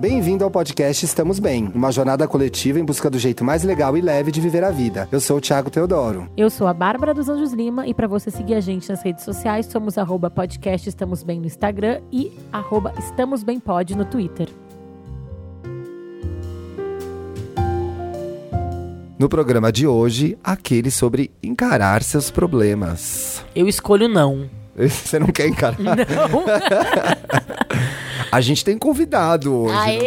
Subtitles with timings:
[0.00, 4.00] Bem-vindo ao podcast Estamos Bem, uma jornada coletiva em busca do jeito mais legal e
[4.00, 5.06] leve de viver a vida.
[5.12, 6.26] Eu sou o Thiago Teodoro.
[6.38, 9.22] Eu sou a Bárbara dos Anjos Lima e para você seguir a gente nas redes
[9.22, 14.48] sociais, somos arroba podcast Estamos Bem no Instagram e arroba Estamos Bem Pod no Twitter.
[19.18, 23.44] No programa de hoje, aquele sobre encarar seus problemas.
[23.54, 24.48] Eu escolho não.
[24.74, 25.78] Você não quer encarar?
[25.78, 25.94] Não.
[28.32, 30.00] A gente tem convidado hoje, não tem?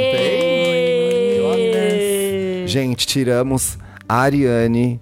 [1.53, 2.63] Aê!
[2.65, 3.77] Gente, tiramos
[4.07, 4.99] a Ariane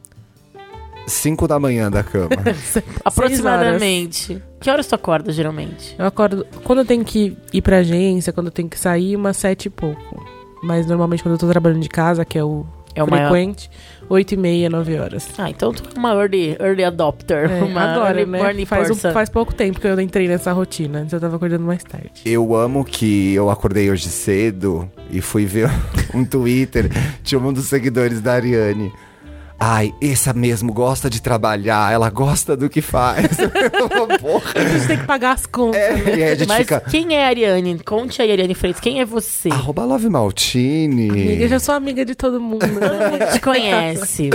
[1.08, 2.30] 5 da manhã da cama.
[3.06, 4.42] Aproximadamente.
[4.60, 5.96] Que horas tu acorda, geralmente?
[5.98, 6.46] Eu acordo.
[6.64, 9.70] Quando eu tenho que ir pra agência, quando eu tenho que sair, umas sete e
[9.70, 10.24] pouco.
[10.64, 13.30] Mas normalmente quando eu tô trabalhando de casa, que é o É o maior.
[14.12, 15.28] Frequente, oito e meia, nove horas.
[15.38, 17.50] Ah, então tu é uma early, early adopter.
[17.52, 18.66] É, uma agora, early né?
[18.66, 21.00] Faz, um- faz pouco tempo que eu entrei nessa rotina.
[21.00, 22.12] Antes eu tava acordando mais tarde.
[22.26, 25.70] Eu amo que eu acordei hoje cedo e fui ver
[26.14, 26.90] um Twitter.
[27.24, 28.92] Tinha um dos seguidores da Ariane.
[29.64, 33.28] Ai, essa mesmo gosta de trabalhar, ela gosta do que faz.
[34.20, 34.54] Porra.
[34.56, 35.80] A gente tem que pagar as contas.
[35.80, 36.80] É, e aí a gente Mas fica.
[36.80, 37.78] quem é a Ariane?
[37.78, 38.82] Conte aí, Ariane Freitas.
[38.82, 39.50] Quem é você?
[39.50, 41.12] Arroba Love Maltini.
[41.12, 42.68] Amiga, eu já sou amiga de todo mundo.
[42.68, 43.10] Todo né?
[43.12, 44.32] mundo te conhece.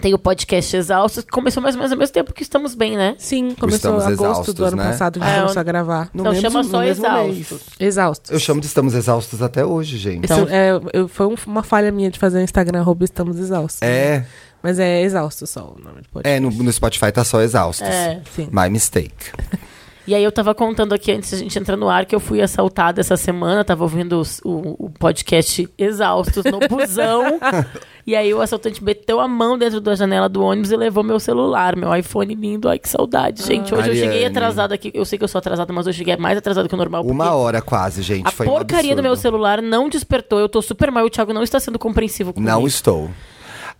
[0.00, 2.96] Tem o podcast Exaustos, que começou mais ou menos ao mesmo tempo que estamos bem,
[2.96, 3.14] né?
[3.18, 4.84] Sim, começou Estamos agosto exaustos, do ano né?
[4.84, 6.10] passado, a gente É, começou a gravar.
[6.14, 7.50] No então mesmo- chama só Exaustos.
[7.50, 7.62] mês.
[7.78, 8.30] Exaustos.
[8.30, 10.24] Eu chamo de estamos exaustos até hoje, gente.
[10.24, 13.82] Isso é, eu- foi um- uma falha minha de fazer o Instagram, arroba estamos exaustos.
[13.82, 14.24] É,
[14.62, 16.28] Mas é exausto só o nome do podcast.
[16.36, 17.86] é no, no Spotify tá só exaustos.
[17.86, 18.20] É.
[18.34, 18.48] Sim.
[18.52, 19.14] My mistake.
[20.10, 22.42] E aí eu tava contando aqui antes da gente entrar no ar que eu fui
[22.42, 27.38] assaltada essa semana, tava ouvindo os- o, o podcast Exaustos no busão.
[28.04, 31.20] e aí o assaltante meteu a mão dentro da janela do ônibus e levou meu
[31.20, 32.68] celular, meu iPhone lindo.
[32.68, 33.72] Ai, que saudade, gente.
[33.72, 34.26] Hoje eu cheguei Ariane.
[34.26, 34.90] atrasada aqui.
[34.92, 37.04] Eu sei que eu sou atrasada, mas eu cheguei mais atrasada que o normal.
[37.06, 38.26] Uma hora quase, gente.
[38.26, 40.40] A Foi um porcaria do meu celular não despertou.
[40.40, 41.04] Eu tô super mal.
[41.04, 42.50] O Thiago não está sendo compreensivo comigo.
[42.50, 43.08] Não estou.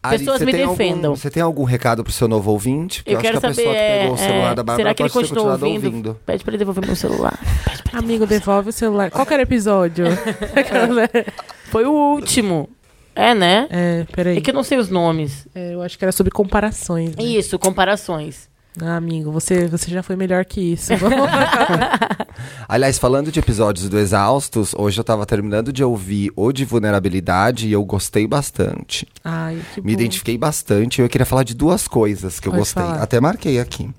[0.03, 1.15] Pessoas você me tem algum- defendam.
[1.16, 3.03] você tem algum recado pro seu novo ouvinte?
[3.03, 3.56] Porque Eu acho quero que a saber.
[3.56, 6.21] pessoa que pegou é, o celular é, da Bárbara será que ele continua continuado ouvindo?
[6.25, 7.38] Pede pra ele devolver meu celular.
[7.65, 9.11] Pede pra ele Amigo, devolve o celular.
[9.11, 10.06] Qual que era o episódio?
[11.71, 12.69] Foi o último.
[13.15, 13.66] É, né?
[13.71, 14.38] é, peraí.
[14.38, 15.47] É que eu não sei os nomes.
[15.55, 17.15] É, eu acho que era sobre comparações.
[17.17, 17.22] né?
[17.22, 18.49] Isso, comparações.
[18.82, 20.96] Ah, amigo, você, você já foi melhor que isso.
[20.96, 21.18] Vamos
[22.68, 27.69] Aliás, falando de episódios do Exaustos, hoje eu tava terminando de ouvir o de vulnerabilidade
[27.69, 29.06] e eu gostei bastante.
[29.24, 30.00] Ai, que Me bom.
[30.00, 32.82] identifiquei bastante e eu queria falar de duas coisas que eu Pode gostei.
[32.82, 33.02] falar.
[33.02, 33.90] Até marquei aqui.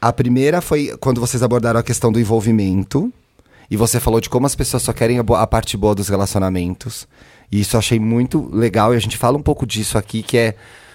[0.00, 3.12] A primeira foi quando vocês abordaram a questão do envolvimento.
[3.68, 6.08] E você falou de como as pessoas só querem a, bo- a parte boa dos
[6.08, 7.08] relacionamentos.
[7.50, 8.94] E isso eu achei muito legal.
[8.94, 10.54] E a gente fala um pouco disso aqui, que é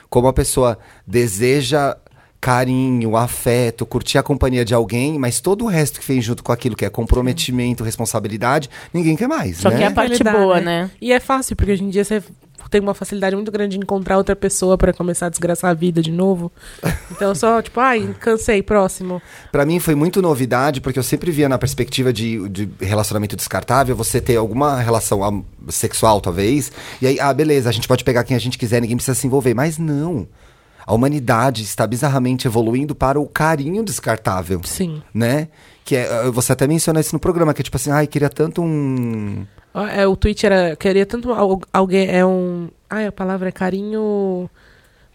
[0.09, 1.97] como a pessoa deseja
[2.41, 6.51] carinho, afeto, curtir a companhia de alguém, mas todo o resto que vem junto com
[6.51, 9.77] aquilo, que é comprometimento, responsabilidade, ninguém quer mais, Só né?
[9.77, 10.89] que é a parte boa, né?
[10.99, 12.23] E é fácil, porque hoje em dia você
[12.71, 16.01] tem uma facilidade muito grande de encontrar outra pessoa pra começar a desgraçar a vida
[16.01, 16.51] de novo.
[17.11, 19.21] Então só, tipo, ai, cansei, próximo.
[19.51, 23.95] Pra mim foi muito novidade, porque eu sempre via na perspectiva de, de relacionamento descartável,
[23.95, 28.35] você ter alguma relação sexual, talvez, e aí, ah, beleza, a gente pode pegar quem
[28.35, 29.53] a gente quiser, ninguém precisa se envolver.
[29.53, 30.27] Mas não.
[30.91, 35.01] A humanidade está bizarramente evoluindo para o carinho descartável, Sim.
[35.13, 35.47] né?
[35.85, 38.29] Que é, eh, você até menciona isso no programa, que é tipo assim, ai, queria
[38.29, 39.45] tanto um.
[39.73, 40.75] Ó, É, o tweet era.
[40.75, 42.09] Queria tanto al- alguém.
[42.09, 42.67] É um.
[42.89, 44.49] Ai, a palavra é carinho.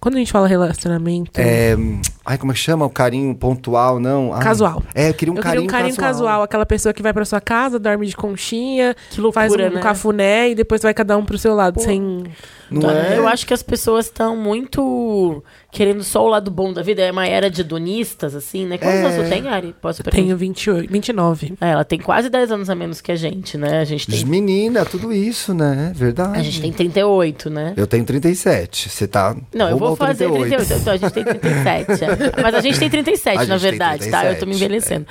[0.00, 1.38] Quando a gente fala relacionamento.
[1.38, 2.84] É, hum, ai, como é que chama?
[2.84, 4.34] O carinho pontual, não?
[4.34, 4.82] Ai, Casual.
[4.94, 6.42] É, eu queria um eu queria carinho um carinho casual.
[6.42, 9.80] aquela pessoa que vai pra sua casa, dorme de conchinha, Que loucura, faz um né?
[9.80, 12.24] cafuné e depois vai cada um pro seu lado, sem.
[12.68, 13.16] Não Então, é?
[13.16, 17.00] Eu acho que as pessoas estão muito querendo só o lado bom da vida.
[17.02, 18.76] É uma era de hedonistas, assim, né?
[18.76, 19.04] Quantos É.
[19.04, 19.74] anos você tem, Ari?
[19.80, 20.22] Posso perguntar?
[20.24, 21.54] Tenho 28, 29.
[21.60, 23.78] É, ela tem quase 10 anos a menos que a gente, né?
[23.80, 25.92] A gente tem, Menina, tudo isso, né?
[25.94, 26.38] Verdade.
[26.38, 27.72] a gente tem 38, né?
[27.76, 28.88] Eu tenho 37.
[28.88, 29.36] Você tá.
[29.54, 30.72] Não, eu vou fazer 38.
[30.80, 32.04] Então a gente tem 37.
[32.04, 32.15] é.
[32.42, 34.24] Mas a gente tem 37, A gente na verdade, tá?
[34.26, 35.06] Eu tô me 37, envelhecendo.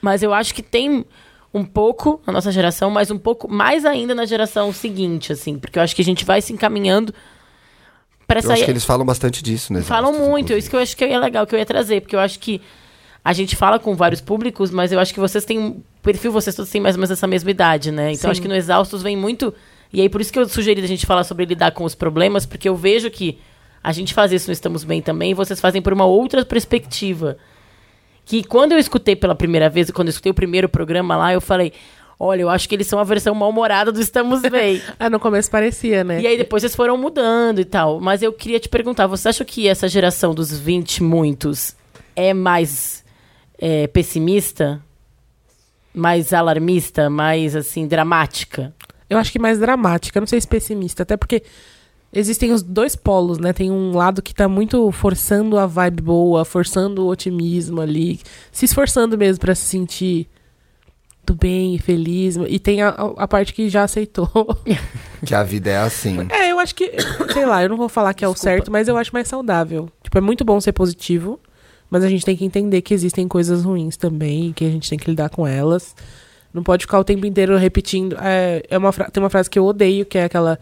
[0.00, 1.04] Mas eu acho que tem
[1.52, 5.58] um pouco na nossa geração, mas um pouco mais ainda na geração seguinte, assim.
[5.58, 7.14] Porque eu acho que a gente vai se encaminhando
[8.26, 8.52] pra Eu sair.
[8.54, 9.80] acho que eles falam bastante disso, né?
[9.82, 12.20] Falam muito, isso que eu acho que é legal, que eu ia trazer, porque eu
[12.20, 12.60] acho que
[13.24, 15.58] a gente fala com vários públicos, mas eu acho que vocês têm.
[15.58, 18.12] um perfil, vocês todos têm mais ou menos essa mesma idade, né?
[18.12, 18.32] Então Sim.
[18.32, 19.52] acho que no Exaustos vem muito.
[19.92, 22.44] E aí, por isso que eu sugeri a gente falar sobre lidar com os problemas,
[22.44, 23.38] porque eu vejo que
[23.82, 27.36] a gente faz isso no Estamos Bem também, vocês fazem por uma outra perspectiva.
[28.24, 31.40] Que quando eu escutei pela primeira vez, quando eu escutei o primeiro programa lá, eu
[31.40, 31.72] falei.
[32.18, 34.80] Olha, eu acho que eles são a versão mal-humorada do Estamos Bem.
[34.98, 36.18] Ah, no começo parecia, né?
[36.20, 38.00] E aí depois vocês foram mudando e tal.
[38.00, 41.76] Mas eu queria te perguntar, você acha que essa geração dos 20 muitos
[42.16, 43.04] é mais
[43.58, 44.82] é, pessimista?
[45.94, 47.10] Mais alarmista?
[47.10, 48.74] Mais, assim, dramática?
[49.08, 51.42] Eu acho que mais dramática, não sei se pessimista, até porque
[52.12, 53.52] existem os dois polos, né?
[53.52, 58.20] Tem um lado que tá muito forçando a vibe boa, forçando o otimismo ali,
[58.50, 60.28] se esforçando mesmo pra se sentir
[61.24, 62.36] do bem e feliz.
[62.48, 64.28] E tem a, a parte que já aceitou.
[65.24, 66.18] Que a vida é assim.
[66.28, 66.92] É, eu acho que,
[67.32, 68.56] sei lá, eu não vou falar que é o Desculpa.
[68.56, 69.88] certo, mas eu acho mais saudável.
[70.02, 71.40] Tipo, é muito bom ser positivo,
[71.90, 74.98] mas a gente tem que entender que existem coisas ruins também, que a gente tem
[74.98, 75.96] que lidar com elas.
[76.52, 78.16] Não pode ficar o tempo inteiro repetindo.
[78.20, 80.60] É, é uma tem uma frase que eu odeio, que é aquela.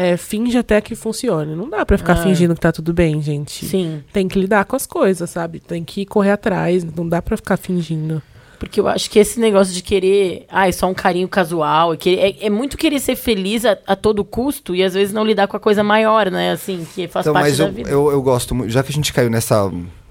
[0.00, 1.56] É, finge até que funcione.
[1.56, 2.22] Não dá pra ficar Ah.
[2.22, 3.64] fingindo que tá tudo bem, gente.
[3.66, 4.02] Sim.
[4.12, 5.58] Tem que lidar com as coisas, sabe?
[5.58, 6.84] Tem que correr atrás.
[6.84, 8.22] Não dá pra ficar fingindo.
[8.60, 11.96] Porque eu acho que esse negócio de querer, ah, é só um carinho casual, e
[11.96, 15.24] querer- é, é muito querer ser feliz a, a todo custo e às vezes não
[15.24, 16.52] lidar com a coisa maior, né?
[16.52, 17.90] Assim, que faz Então, parte mas da eu, vida.
[17.90, 19.68] eu, eu gosto muito, já que a gente caiu nessa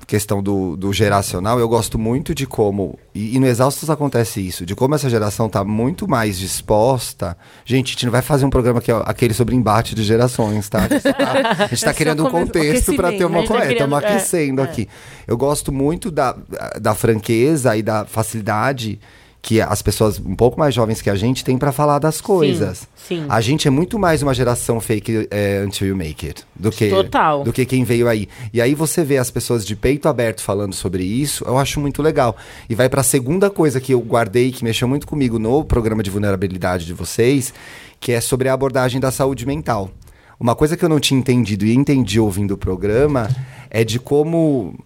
[0.07, 4.65] questão do, do geracional, eu gosto muito de como, e, e no Exaustos acontece isso,
[4.65, 7.37] de como essa geração tá muito mais disposta.
[7.65, 10.69] Gente, a gente não vai fazer um programa que é aquele sobre embate de gerações,
[10.69, 10.87] tá?
[10.87, 13.51] A gente tá, a gente tá É criando um contexto para ter uma a gente
[13.51, 13.71] tá.
[13.71, 14.63] Estamos é, aquecendo é.
[14.63, 14.87] aqui.
[15.27, 16.35] Eu gosto muito da,
[16.79, 18.99] da franqueza e da facilidade
[19.41, 22.87] que as pessoas um pouco mais jovens que a gente têm para falar das coisas.
[22.95, 23.25] sim.
[23.29, 26.89] A gente é muito mais uma geração fake é, until you make it do que
[26.89, 27.43] Total.
[27.43, 28.27] do que quem veio aí.
[28.53, 32.01] E aí você vê as pessoas de peito aberto falando sobre isso, eu acho muito
[32.01, 32.35] legal.
[32.69, 36.03] E vai para a segunda coisa que eu guardei que mexeu muito comigo no programa
[36.03, 37.53] de vulnerabilidade de vocês,
[37.99, 39.91] que é sobre a abordagem da saúde mental.
[40.39, 43.29] Uma coisa que eu não tinha entendido e entendi ouvindo o programa
[43.69, 44.77] é de como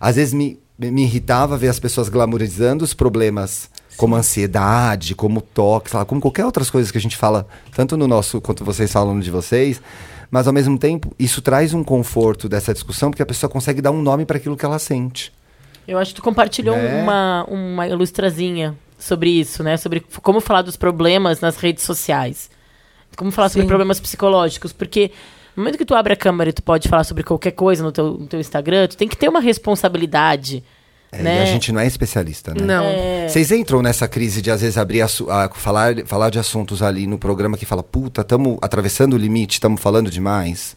[0.00, 5.90] às vezes me, me irritava ver as pessoas glamorizando os problemas como ansiedade, como toque,
[5.90, 8.90] sei lá, como qualquer outras coisas que a gente fala, tanto no nosso quanto vocês
[8.90, 9.82] falam no de vocês,
[10.30, 13.90] mas ao mesmo tempo isso traz um conforto dessa discussão porque a pessoa consegue dar
[13.90, 15.32] um nome para aquilo que ela sente.
[15.86, 17.02] Eu acho que tu compartilhou Né?
[17.02, 19.76] uma, uma ilustrazinha sobre isso, né?
[19.76, 22.50] Sobre como falar dos problemas nas redes sociais.
[23.16, 23.68] Como falar sobre Sim.
[23.68, 24.72] problemas psicológicos.
[24.72, 25.10] Porque
[25.56, 27.90] no momento que tu abre a câmera e tu pode falar sobre qualquer coisa no
[27.90, 30.62] teu, no teu Instagram, tu tem que ter uma responsabilidade.
[31.10, 31.38] É, né?
[31.38, 32.60] E a gente não é especialista, né?
[32.62, 32.84] Não.
[32.84, 36.82] É, Vocês entram nessa crise de às vezes abrir assu- a, falar, falar de assuntos
[36.82, 40.76] ali no programa que fala, puta, estamos atravessando o limite, estamos falando demais.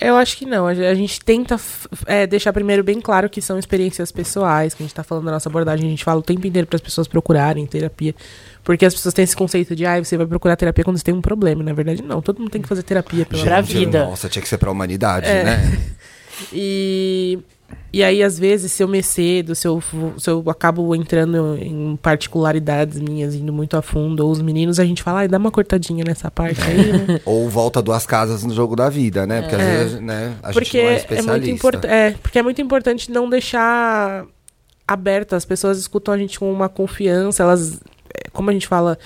[0.00, 0.66] Eu acho que não.
[0.66, 1.60] A ge- a gente tenta
[2.06, 5.32] é, deixar primeiro bem claro que são experiências pessoais, que a gente tá falando da
[5.32, 8.14] nossa abordagem, a gente fala o tempo inteiro para as pessoas procurarem terapia.
[8.64, 11.14] Porque as pessoas têm esse conceito de, ah, você vai procurar terapia quando você tem
[11.14, 11.62] um problema.
[11.62, 12.20] Na verdade, não.
[12.22, 14.04] Todo mundo tem que fazer terapia amor de vida.
[14.06, 15.44] Nossa, tinha que ser pra humanidade, É.
[15.44, 15.78] né?
[16.54, 17.38] E,
[17.92, 19.82] e aí, às vezes, se eu me excedo, se eu,
[20.16, 24.84] se eu acabo entrando em particularidades minhas, indo muito a fundo, ou os meninos, a
[24.84, 27.20] gente fala, ai, dá uma cortadinha nessa parte aí, né?
[27.26, 29.40] Ou volta duas casas no jogo da vida, né?
[29.42, 29.76] Porque às É.
[29.78, 31.32] vezes, né, a porque gente não é é, especialista.
[31.32, 31.90] muito importante.
[31.92, 34.24] É, porque é muito importante não deixar
[34.86, 35.34] aberto.
[35.34, 37.80] As pessoas escutam a gente com uma confiança, elas.
[38.14, 38.98] é, Como a gente fala.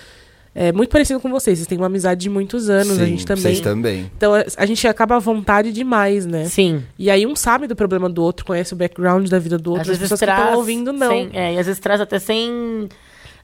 [0.54, 1.58] É muito parecido com vocês.
[1.58, 3.42] Vocês têm uma amizade de muitos anos, a Sim, gente também.
[3.42, 4.10] Vocês também.
[4.16, 6.44] Então a- a gente acaba à vontade demais, né?
[6.44, 6.84] Sim.
[6.96, 9.82] E aí um sabe do problema do outro, conhece o background da vida do outro,
[9.82, 10.40] Às as vezes pessoas que traz.
[10.44, 11.08] estão ouvindo não.
[11.10, 12.88] sem- é, e às vezes traz até sem.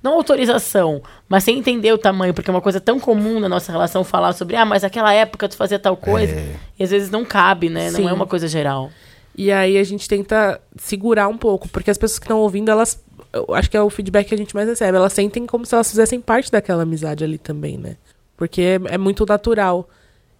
[0.03, 3.71] Não autorização, mas sem entender o tamanho, porque é uma coisa tão comum na nossa
[3.71, 6.33] relação falar sobre, ah, mas aquela época tu fazia tal coisa.
[6.33, 6.55] É.
[6.79, 7.91] E às vezes não cabe, né?
[7.91, 8.09] Não Sim.
[8.09, 8.91] é uma coisa geral.
[9.37, 13.03] E aí a gente tenta segurar um pouco, porque as pessoas que estão ouvindo, elas.
[13.33, 14.97] Eu acho que é o feedback que a gente mais recebe.
[14.97, 17.97] Elas sentem como se elas fizessem parte daquela amizade ali também, né?
[18.37, 19.89] Porque é, é muito natural.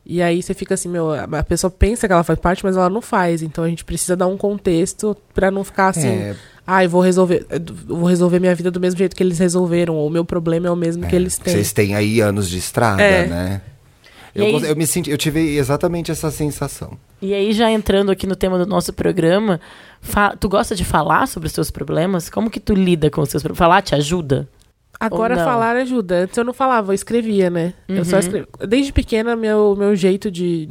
[0.05, 2.89] E aí você fica assim, meu, a pessoa pensa que ela faz parte, mas ela
[2.91, 3.43] não faz.
[3.43, 7.01] Então a gente precisa dar um contexto pra não ficar assim, É, ah, eu vou
[7.03, 10.25] resolver, eu vou resolver minha vida do mesmo jeito que eles resolveram, ou o meu
[10.25, 11.53] problema é o mesmo que eles têm.
[11.53, 13.27] Vocês têm aí anos de estrada, É.
[13.27, 13.63] né?
[14.35, 16.97] Eu, aí- eu me senti, eu tive exatamente essa sensação.
[17.23, 19.61] E aí, já entrando aqui no tema do nosso programa,
[20.39, 22.31] tu gosta de falar sobre os seus problemas?
[22.31, 23.59] Como que tu lida com os seus problemas?
[23.59, 24.49] Falar te ajuda?
[24.99, 26.25] Agora falar ajuda.
[26.25, 27.73] Antes eu não falava, eu escrevia, né?
[27.89, 28.21] Eu só Uhum.
[28.21, 28.47] escrevi.
[28.69, 30.69] Desde pequena, meu, meu jeito de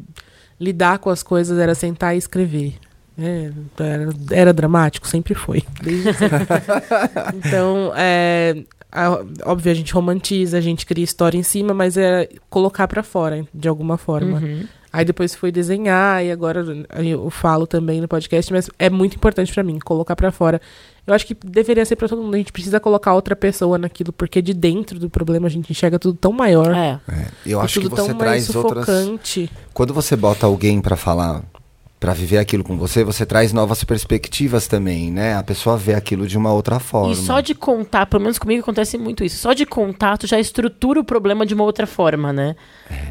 [0.59, 2.75] lidar com as coisas era sentar e escrever.
[3.21, 5.63] É, era, era dramático, sempre foi.
[5.81, 6.37] Desde sempre.
[7.35, 12.29] então, é, a- óbvio, a gente romantiza, a gente cria história em cima, mas é
[12.49, 14.39] colocar pra fora, de alguma forma.
[14.39, 14.63] Uhum.
[14.91, 16.65] Aí depois foi desenhar, e agora
[17.03, 20.59] eu falo também no podcast, mas é muito importante pra mim colocar pra fora.
[21.05, 22.33] Eu acho que deveria ser pra todo mundo.
[22.35, 25.97] A gente precisa colocar outra pessoa naquilo, porque de dentro do problema a gente enxerga
[25.97, 26.73] tudo tão maior.
[26.75, 26.99] É.
[27.11, 28.85] É, eu acho que você mais traz outras.
[28.85, 29.51] sufocante.
[29.73, 31.43] Quando você bota alguém pra falar,
[31.99, 35.35] pra viver aquilo com você, você traz novas perspectivas também, né?
[35.35, 37.11] A pessoa vê aquilo de uma outra forma.
[37.11, 39.37] E só de contar, pelo menos comigo acontece muito isso.
[39.37, 42.55] Só de contar, tu já estrutura o problema de uma outra forma, né?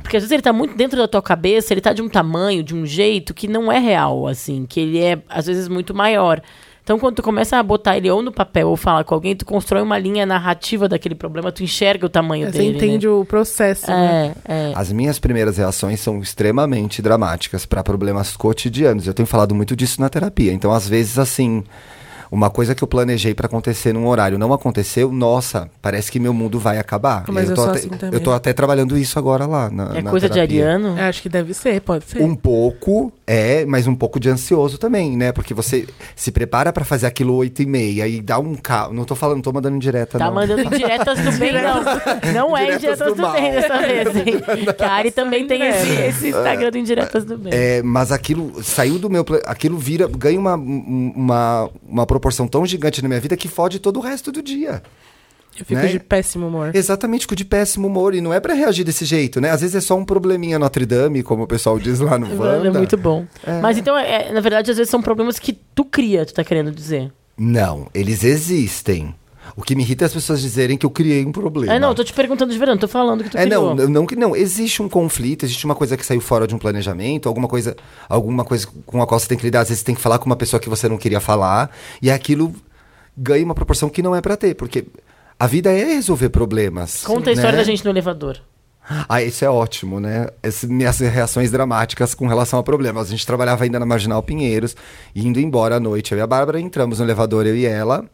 [0.02, 2.62] Porque às vezes ele tá muito dentro da tua cabeça, ele tá de um tamanho,
[2.62, 6.40] de um jeito que não é real, assim, que ele é às vezes muito maior.
[6.88, 9.44] Então, quando tu começa a botar ele ou no papel ou falar com alguém, tu
[9.44, 12.78] constrói uma linha narrativa daquele problema, tu enxerga o tamanho Você dele.
[12.78, 14.28] entende o processo, né?
[14.28, 14.34] né?
[14.48, 14.72] É, é.
[14.74, 19.06] As minhas primeiras reações são extremamente dramáticas para problemas cotidianos.
[19.06, 20.50] Eu tenho falado muito disso na terapia.
[20.50, 21.62] Então, às vezes, assim,
[22.30, 26.32] uma coisa que eu planejei para acontecer num horário não aconteceu, nossa, parece que meu
[26.34, 27.24] mundo vai acabar.
[27.28, 29.96] Mas E eu tô sou até, assim eu tô até trabalhando isso agora lá na,
[29.98, 30.64] É na coisa de terapia.
[30.64, 30.98] ariano.
[30.98, 32.22] É, Acho que deve ser, pode ser.
[32.22, 35.32] Um pouco, é, mas um pouco de ansioso também, né?
[35.32, 38.92] Porque você se prepara pra fazer aquilo 8 e meia e dá um carro.
[38.92, 40.34] Não tô falando, não tô mandando indireta, Tá não.
[40.34, 41.78] mandando indiretas do bem, não.
[42.34, 43.32] Não é Indiretas indiretas do do, mal.
[43.32, 44.24] bem dessa vez, hein?
[44.76, 47.52] Que a Ari também tem esse, esse Instagram do indiretas do bem.
[47.54, 49.24] É, mas aquilo saiu do meu.
[49.46, 53.78] Aquilo vira, ganha uma, um- uma, uma proporção tão gigante na minha vida que fode
[53.78, 54.82] todo o resto do dia.
[55.58, 55.86] Eu fico né?
[55.88, 56.70] de péssimo humor.
[56.74, 58.14] Exatamente, com de péssimo humor.
[58.14, 59.50] E não é pra reagir desse jeito, né?
[59.50, 62.34] Às vezes é só um probleminha Notre Dame, como o pessoal diz lá no É
[62.34, 62.78] Wanda.
[62.78, 63.26] muito bom.
[63.60, 66.70] Mas então, é, na verdade, às vezes são problemas que tu cria, tu tá querendo
[66.70, 67.12] dizer.
[67.36, 69.14] Não, eles existem.
[69.58, 71.74] O que me irrita é as pessoas dizerem que eu criei um problema.
[71.74, 73.74] É, não, eu tô te perguntando de verdade, tô falando que tu É, criou.
[73.74, 76.58] não, não, que não, existe um conflito, existe uma coisa que saiu fora de um
[76.58, 77.76] planejamento, alguma coisa,
[78.08, 80.20] alguma coisa com a qual você tem que lidar, às vezes você tem que falar
[80.20, 82.54] com uma pessoa que você não queria falar, e aquilo
[83.16, 84.86] ganha uma proporção que não é pra ter, porque
[85.36, 87.02] a vida é resolver problemas.
[87.02, 87.58] Conta a história né?
[87.58, 88.38] da gente no elevador.
[89.08, 90.28] Ah, isso é ótimo, né?
[90.40, 93.08] Esse, minhas reações dramáticas com relação a problemas.
[93.08, 94.76] A gente trabalhava ainda na Marginal Pinheiros,
[95.16, 98.04] indo embora à noite, eu e a Bárbara entramos no elevador, eu e ela.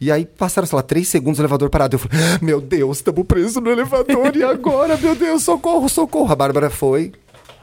[0.00, 1.94] E aí passaram, sei lá, três segundos o elevador parado.
[1.96, 6.30] Eu falei, "Ah, meu Deus, estamos presos no elevador, e agora, meu Deus, socorro, socorro.
[6.32, 7.12] A Bárbara foi,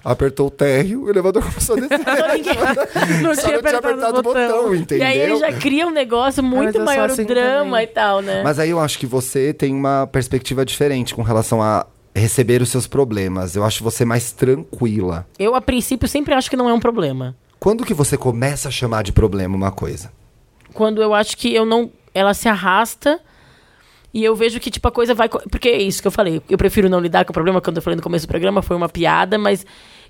[0.04, 2.00] apertou o térreo, o elevador começou a descer.
[3.22, 5.06] Não não tinha apertado o botão, entendeu?
[5.08, 7.84] E aí ele já cria um negócio muito mas sou maior, assim o drama também.
[7.84, 8.42] e tal, né?
[8.44, 11.86] Mas aí eu acho que você tem uma perspectiva diferente com relação a
[12.16, 13.56] receber os seus problemas.
[13.56, 15.26] Eu acho você mais tranquila.
[15.40, 17.36] Eu, a princípio, sempre acho que não é um problema.
[17.60, 20.12] Quando que você começa a chamar de problema uma coisa?
[20.74, 21.90] Quando eu acho que eu não.
[22.14, 23.20] Ela se arrasta
[24.14, 25.28] e eu vejo que, tipo, a coisa vai.
[25.28, 26.42] Porque é isso que eu falei.
[26.48, 27.60] Eu prefiro não lidar com o problema.
[27.60, 29.66] Quando eu falei no começo do programa, foi uma piada, mas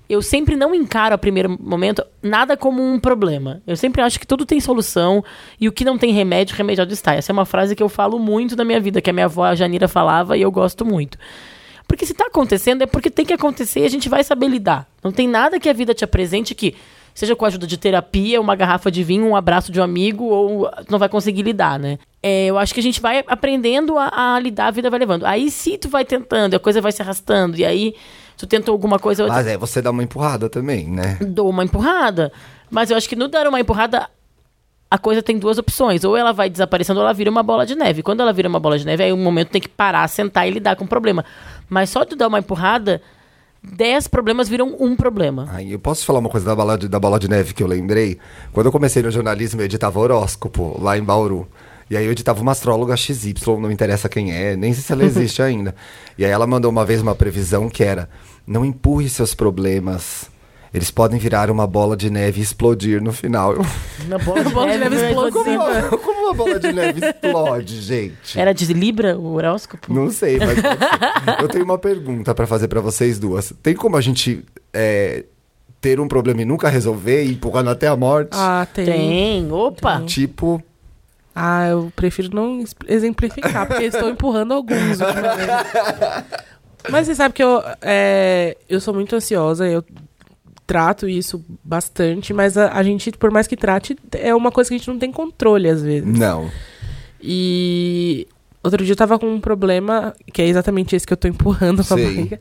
[0.08, 3.62] eu sempre não encaro a primeiro momento nada como um problema.
[3.66, 5.24] Eu sempre acho que tudo tem solução
[5.58, 7.14] e o que não tem remédio, remediado está.
[7.14, 9.44] Essa é uma frase que eu falo muito na minha vida, que a minha avó
[9.44, 11.16] a Janira falava e eu gosto muito.
[11.88, 14.86] Porque se tá acontecendo é porque tem que acontecer e a gente vai saber lidar.
[15.02, 16.74] Não tem nada que a vida te apresente que,
[17.14, 20.24] seja com a ajuda de terapia, uma garrafa de vinho, um abraço de um amigo,
[20.24, 21.98] ou tu não vai conseguir lidar, né?
[22.22, 25.24] É, eu acho que a gente vai aprendendo a, a lidar, a vida vai levando.
[25.24, 27.94] Aí se tu vai tentando, a coisa vai se arrastando, e aí
[28.36, 31.18] tu tentou alguma coisa, Mas é, você dá uma empurrada também, né?
[31.20, 32.32] dou uma empurrada.
[32.70, 34.08] Mas eu acho que no dar uma empurrada,
[34.90, 36.02] a coisa tem duas opções.
[36.04, 38.02] Ou ela vai desaparecendo ou ela vira uma bola de neve.
[38.02, 40.50] Quando ela vira uma bola de neve, aí um momento tem que parar, sentar e
[40.50, 41.24] lidar com o problema.
[41.68, 43.00] Mas só de dar uma empurrada,
[43.72, 45.48] dez problemas viram um problema.
[45.66, 48.18] Eu posso falar uma coisa da bola, de, da bola de neve que eu lembrei?
[48.52, 51.48] Quando eu comecei no jornalismo, eu editava horóscopo lá em Bauru.
[51.90, 55.04] E aí eu editava uma astróloga XY, não interessa quem é, nem sei se ela
[55.04, 55.74] existe ainda.
[56.16, 58.08] E aí ela mandou uma vez uma previsão que era:
[58.46, 60.32] não empurre seus problemas.
[60.72, 63.54] Eles podem virar uma bola de neve e explodir no final.
[64.06, 65.32] Uma bola de bola de neve, neve explodir.
[65.32, 68.38] como, uma bola de neve explode, gente?
[68.38, 69.92] Era de Libra o horóscopo?
[69.92, 70.58] Não sei, mas
[71.40, 73.52] eu tenho uma pergunta pra fazer pra vocês duas.
[73.62, 75.24] Tem como a gente é,
[75.80, 78.30] ter um problema e nunca resolver e empurrando até a morte?
[78.32, 78.84] Ah, tem.
[78.86, 79.52] Tem.
[79.52, 80.02] Opa!
[80.06, 80.62] Tipo,
[81.34, 84.98] Ah, eu prefiro não exemplificar, porque estou empurrando alguns.
[86.90, 89.82] Mas você sabe que eu, é, eu sou muito ansiosa, eu
[90.66, 94.74] trato isso bastante, mas a, a gente, por mais que trate, é uma coisa que
[94.74, 96.08] a gente não tem controle às vezes.
[96.18, 96.50] não.
[97.26, 98.26] E
[98.62, 101.82] outro dia eu tava com um problema, que é exatamente esse que eu tô empurrando
[101.84, 102.38] com a barriga.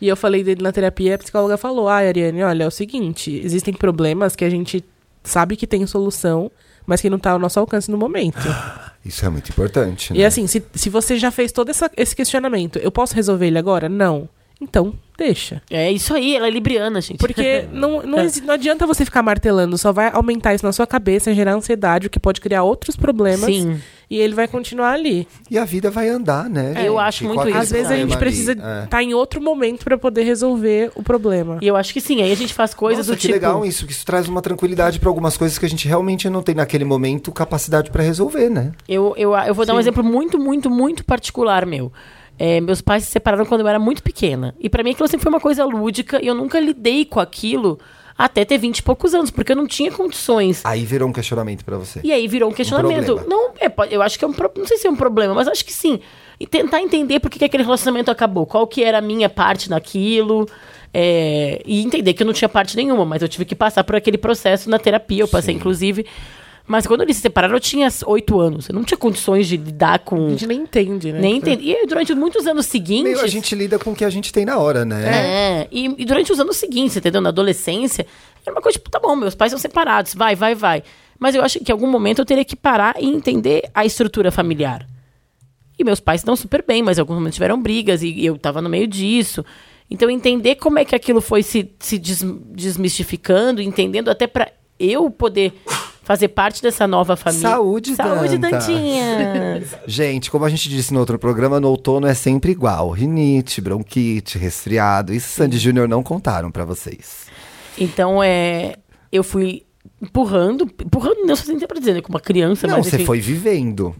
[0.00, 2.70] E eu falei dele na terapia, e a psicóloga falou: Ah, Ariane, olha, é o
[2.70, 4.84] seguinte, existem problemas que a gente
[5.22, 6.50] sabe que tem solução,
[6.84, 8.38] mas que não tá ao nosso alcance no momento.
[9.04, 10.12] Isso é muito importante.
[10.12, 10.24] E né?
[10.24, 13.88] assim, se, se você já fez todo essa- esse questionamento, eu posso resolver ele agora?
[13.88, 14.28] Não.
[14.60, 15.60] Então, deixa.
[15.70, 17.18] É isso aí, ela é libriana, gente.
[17.18, 21.34] Porque não, não, não adianta você ficar martelando, só vai aumentar isso na sua cabeça,
[21.34, 23.46] gerar ansiedade, o que pode criar outros problemas.
[23.46, 23.80] Sim.
[24.08, 25.26] E ele vai continuar ali.
[25.50, 26.74] E a vida vai andar, né?
[26.76, 26.98] Eu gente?
[26.98, 28.86] acho muito isso, Às vezes a gente problema precisa estar É.
[28.86, 31.58] tá em outro momento pra poder resolver o problema.
[31.60, 33.32] E eu acho que sim, aí a gente faz coisas Nossa, do que tipo.
[33.34, 36.42] legal isso, que isso traz uma tranquilidade pra algumas coisas que a gente realmente não
[36.42, 38.72] tem naquele momento capacidade pra resolver, né?
[38.88, 41.90] Eu, eu, eu vou dar um exemplo muito, muito, muito particular meu.
[42.38, 44.54] É, meus pais se separaram quando eu era muito pequena.
[44.58, 47.78] E pra mim aquilo sempre foi uma coisa lúdica e eu nunca lidei com aquilo
[48.16, 50.62] até ter 20 e poucos anos, porque eu não tinha condições.
[50.64, 52.00] Aí virou um questionamento pra você.
[52.02, 53.06] E aí virou um questionamento.
[53.16, 53.28] problema.
[53.28, 55.64] não, é, eu acho que é um não sei se é um problema, mas acho
[55.64, 56.00] que sim.
[56.38, 59.68] E tentar entender por que, que aquele relacionamento acabou, qual que era a minha parte
[59.68, 60.48] naquilo.
[60.92, 63.96] é, e entender que eu não tinha parte nenhuma, mas eu tive que passar por
[63.96, 66.06] aquele processo na terapia, eu passei, inclusive.
[66.66, 68.68] Mas quando eles se separaram, eu tinha oito anos.
[68.68, 70.30] Eu não tinha condições de lidar A com.
[70.30, 71.20] gente nem entende, né?
[71.20, 71.70] Nem entendi.
[71.70, 73.04] E durante muitos anos seguintes.
[73.12, 75.04] Meio a gente lida com o que a gente tem na hora, né?
[75.62, 77.20] É, e, e durante os anos seguintes, entendeu?
[77.20, 78.06] Na adolescência,
[78.46, 80.82] era uma coisa tipo, tá bom, meus pais são separados, vai, vai, vai.
[81.18, 84.30] Mas eu acho que em algum momento eu teria que parar e entender a estrutura
[84.32, 84.86] familiar.
[85.78, 88.62] E meus pais estão super bem, mas em alguns momentos tiveram brigas e eu tava
[88.62, 89.44] no meio disso.
[89.90, 95.10] Então, entender como é que aquilo foi se, se des- desmistificando, entendendo até pra eu
[95.10, 95.52] poder
[96.04, 97.48] fazer parte dessa nova família.
[97.48, 98.58] Saúde, Saúde, Danta.
[98.58, 99.62] Dantinha!
[99.86, 102.90] Gente, como a gente disse no outro programa, no outono é sempre igual.
[102.90, 105.12] Rinite, bronquite, resfriado.
[105.12, 107.26] Isso Sandy Júnior não contaram pra vocês.
[107.78, 108.76] então, é,
[109.10, 109.64] eu fui
[110.00, 113.04] empurrando, empurrando, não sei nem pra dizer, né, como uma criança, Não, mas você enfim.
[113.06, 113.94] foi vivendo.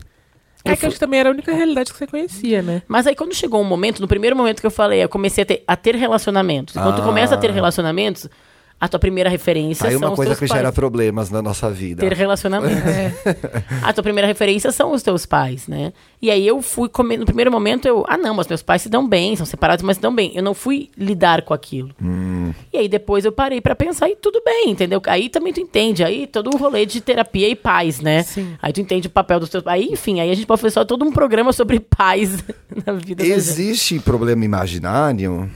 [0.67, 2.81] É que acho que também era a única realidade que você conhecia, né?
[2.89, 5.47] Mas aí quando chegou um momento, no primeiro momento que eu falei, eu comecei a
[5.47, 6.75] ter, a ter relacionamentos.
[6.75, 7.05] E Quando tu Ah.
[7.05, 8.27] começa a ter relacionamentos,
[8.85, 10.61] a tua primeira referência Aí são uma os coisa teus que pais.
[10.61, 12.01] gera problemas na nossa vida.
[12.01, 12.83] Ter relacionamentos.
[13.83, 15.95] a tua primeira referência são os teus pais, né?
[16.21, 18.91] E aí eu fui comer, no primeiro momento eu, ah não, mas meus pais se
[18.91, 20.33] dão bem, são separados, mas se dão bem.
[20.35, 21.91] Eu não fui lidar com aquilo.
[22.71, 25.01] E aí depois eu parei pra pensar e tudo bem, entendeu?
[25.07, 28.23] Aí também tu entende, aí todo o rolê de terapia e pais, né?
[28.23, 28.55] Sim.
[28.61, 29.81] Aí tu entende o papel dos teus pais.
[29.81, 32.45] Aí, enfim, aí a gente pode fazer só todo um programa sobre pais
[32.87, 33.37] na vida da gente.
[33.37, 35.51] Existe problema imaginário?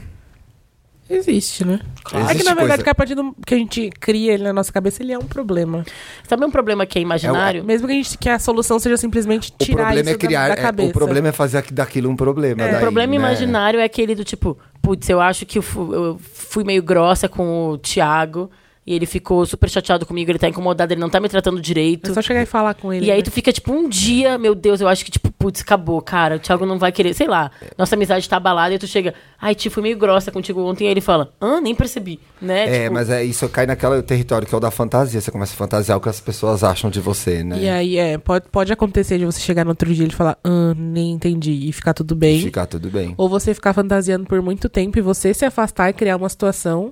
[1.09, 1.79] Existe, né?
[2.13, 4.43] é Existe que na verdade, coisa- que a partir do que a gente cria ele
[4.43, 5.83] na nossa cabeça, ele é um problema.
[6.27, 7.63] Sabe um problema que é imaginário?
[7.63, 10.17] Mesmo que, a gente, que a solução seja simplesmente O tirar problema isso é da-
[10.19, 10.47] criar.
[10.49, 10.89] da, é, cabeça.
[10.89, 12.63] o problema é fazer aqui- daquilo um problema.
[12.63, 13.15] o daí, problema né?
[13.17, 17.27] imaginário é aquele do tipo, putz, eu acho que eu fu- eu fui meio grossa
[17.27, 18.49] com o Thiago
[18.89, 22.09] e ele ficou super chateado comigo, ele tá incomodado, ele não tá me tratando direito.
[22.09, 23.05] É só chegar e falar com ele.
[23.05, 23.23] E aí né?
[23.23, 26.37] tu fica, tipo, um dia, meu Deus, eu acho que, tipo, putz, acabou, cara.
[26.37, 29.53] O Thiago não vai querer, sei lá, nossa amizade tá abalada e tu chega, ai,
[29.53, 30.85] tio, fui meio grossa contigo ontem.
[30.85, 32.63] E aí ele fala, ah, nem percebi, né?
[32.63, 35.21] É, Tipo, mas é, isso cai naquele território que é o da fantasia.
[35.21, 37.59] Você começa a fantasiar o que as pessoas acham de você, né?
[37.59, 40.35] E aí, é, pode, pode acontecer de você chegar no outro dia e ele falar,
[40.43, 42.41] ah, nem entendi, e ficar tudo bem.
[42.41, 43.13] Ficar tudo bem.
[43.17, 46.91] Ou você ficar fantasiando por muito tempo e você se afastar e criar uma situação.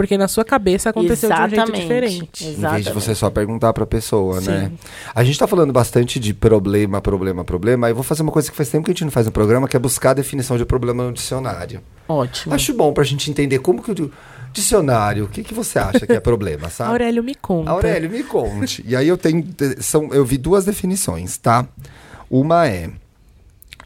[0.00, 1.82] Porque na sua cabeça aconteceu de um jeito Exatamente.
[1.82, 2.44] diferente.
[2.44, 2.86] Em vez Exatamente.
[2.86, 4.70] de você só perguntar pra pessoa, né?
[4.70, 4.78] Sim.
[5.14, 7.86] A gente tá falando bastante de problema, problema, problema.
[7.86, 9.32] Aí eu vou fazer uma coisa que faz tempo que a gente não faz no
[9.32, 11.82] programa, que é buscar a definição de problema no dicionário.
[12.08, 12.54] Ótimo.
[12.54, 14.10] Acho bom pra gente entender como que o
[14.54, 16.92] dicionário, o que, que você acha que é problema, sabe?
[16.92, 17.70] Aurélio me conta.
[17.70, 18.82] Aurélio, me conte.
[18.88, 19.44] e aí eu tenho.
[19.80, 21.68] São, eu vi duas definições, tá?
[22.30, 22.88] Uma é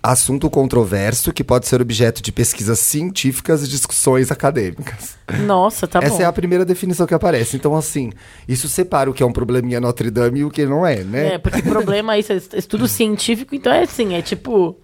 [0.04, 5.16] assunto controverso que pode ser objeto de pesquisas científicas e discussões acadêmicas.
[5.46, 6.22] Nossa, tá Essa bom.
[6.22, 7.56] é a primeira definição que aparece.
[7.56, 8.12] Então, assim,
[8.46, 11.34] isso separa o que é um probleminha Notre Dame e o que não é, né?
[11.34, 14.78] É, porque problema isso é estudo científico, então é assim, é tipo,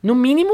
[0.00, 0.52] no mínimo,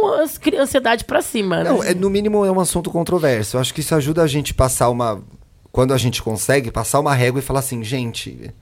[0.59, 1.71] ansiedade pra cima, né?
[1.71, 3.59] Não, é, no mínimo é um assunto controverso.
[3.59, 5.23] Eu acho que isso ajuda a gente passar uma.
[5.71, 8.53] Quando a gente consegue, passar uma régua e falar assim, gente.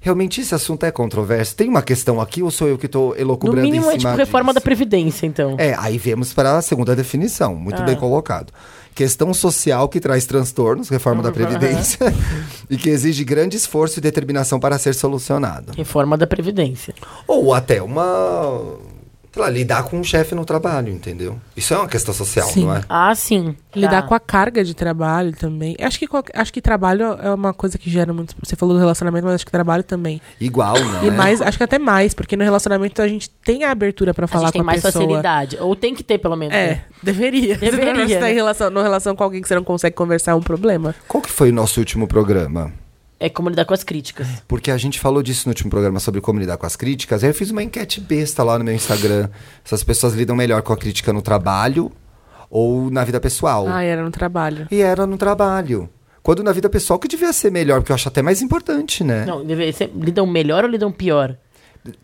[0.00, 1.56] Realmente esse assunto é controverso?
[1.56, 4.14] Tem uma questão aqui ou sou eu que estou no elocubrando mínimo em é tipo
[4.14, 4.64] reforma da disso?
[4.64, 5.56] Previdência, então.
[5.58, 7.84] É, aí viemos para a segunda definição, muito Ah.
[7.84, 8.52] bem colocado.
[8.94, 11.98] Questão social que traz transtornos, reforma da Previdência,
[12.70, 15.72] e que exige grande esforço e determinação para ser solucionado.
[15.76, 16.94] Reforma da Previdência.
[17.26, 18.76] Ou até uma.
[19.36, 21.38] Sei lá, lidar com um chefe no trabalho, entendeu?
[21.54, 22.64] Isso é uma questão social, Sim.
[22.64, 22.80] não é?
[22.88, 23.54] Ah, sim.
[23.74, 24.08] Lidar Tá.
[24.08, 25.76] com a carga de trabalho também.
[25.78, 28.34] Acho que, acho que trabalho é uma coisa que gera muito.
[28.42, 30.22] Você falou do relacionamento, mas acho que trabalho também.
[30.40, 31.00] Igual, né?
[31.06, 34.24] E mais, acho que até mais, porque no relacionamento a gente tem a abertura pra
[34.24, 35.04] A falar gente tem com a mais pessoa.
[35.04, 35.58] facilidade.
[35.60, 36.54] Ou tem que ter, pelo menos.
[36.54, 36.84] É, né?
[37.02, 37.58] deveria.
[37.60, 38.32] Deveria, Se você tá né?
[38.32, 40.94] em relação, no relação com alguém que você não consegue conversar, é um problema.
[41.06, 42.72] Qual que foi o nosso último programa?
[43.18, 44.26] É como lidar com as críticas.
[44.46, 47.24] Porque a gente falou disso no último programa sobre como lidar com as críticas.
[47.24, 49.30] Aí eu fiz uma enquete besta lá no meu Instagram.
[49.64, 51.90] Se as pessoas lidam melhor com a crítica no trabalho
[52.50, 53.66] ou na vida pessoal.
[53.68, 54.68] Ah, era no trabalho.
[54.70, 55.88] E era no trabalho.
[56.22, 59.24] Quando na vida pessoal que devia ser melhor, porque eu acho até mais importante, né?
[59.24, 61.38] Não, deve ser, lidam melhor ou lidam pior?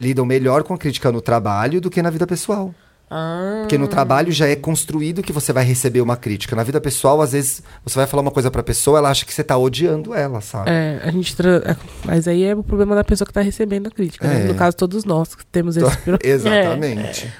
[0.00, 2.72] Lidam melhor com a crítica no trabalho do que na vida pessoal.
[3.14, 6.56] Ah, Porque no trabalho já é construído que você vai receber uma crítica.
[6.56, 9.34] Na vida pessoal, às vezes, você vai falar uma coisa pra pessoa, ela acha que
[9.34, 10.70] você tá odiando ela, sabe?
[10.70, 11.36] É, a gente.
[11.36, 14.26] tra- é, Mas aí é o problema da pessoa que tá recebendo a crítica.
[14.26, 14.44] né?
[14.44, 14.44] É.
[14.44, 15.96] No caso, todos nós que temos esse.
[15.98, 17.30] pro- Exatamente.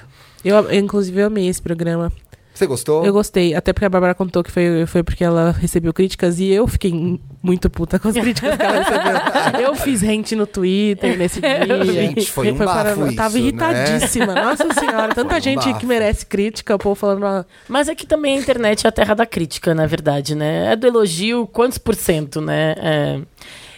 [0.45, 2.11] Eu, eu, inclusive, eu amei esse programa.
[2.53, 3.03] Você gostou?
[3.03, 6.49] Eu gostei, até porque a Bárbara contou que foi, foi porque ela recebeu críticas e
[6.49, 9.61] eu fiquei muito puta com as críticas que ela recebeu.
[9.69, 11.83] eu fiz rente no Twitter nesse dia.
[11.85, 13.73] Gente, foi um para- bafo Eu tava isso, né?
[13.87, 14.35] irritadíssima.
[14.35, 15.79] Nossa senhora, tanta Foi um gente bafo.
[15.79, 17.25] que merece crítica, o povo falando.
[17.25, 20.73] ah, Mas é que também a internet é a terra da crítica, na verdade, né?
[20.73, 22.75] É do elogio, quantos por cento, né?
[22.77, 23.19] É.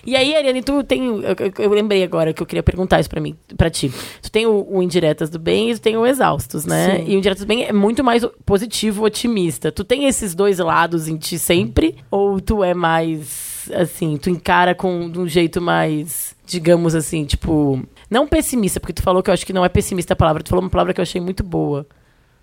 [0.05, 1.03] E aí, Ariane, tu tem.
[1.05, 3.91] Eu, eu- lembrei agora que eu queria perguntar isso pra mim, para ti.
[4.21, 6.97] Tu tem o, o Indiretas do Bem e tu tem o Exaustos, né?
[6.97, 7.05] Sim.
[7.07, 9.71] E o Indiretas do Bem é muito mais positivo, otimista.
[9.71, 11.95] Tu tem esses dois lados em ti sempre?
[12.11, 13.69] Ou tu é mais.
[13.73, 16.35] Assim, tu encara com de um jeito mais.
[16.45, 20.13] digamos assim, tipo, não pessimista, porque tu falou que eu acho que não é pessimista
[20.13, 21.87] a palavra, tu falou uma palavra que eu achei muito boa.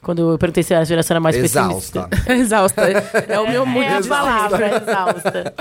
[0.03, 2.09] Quando eu perguntei se a geração era mais Exausta.
[2.09, 2.33] pessimista.
[2.35, 2.83] Exausta.
[3.29, 5.55] É o meu mood É a de palavra, exausta.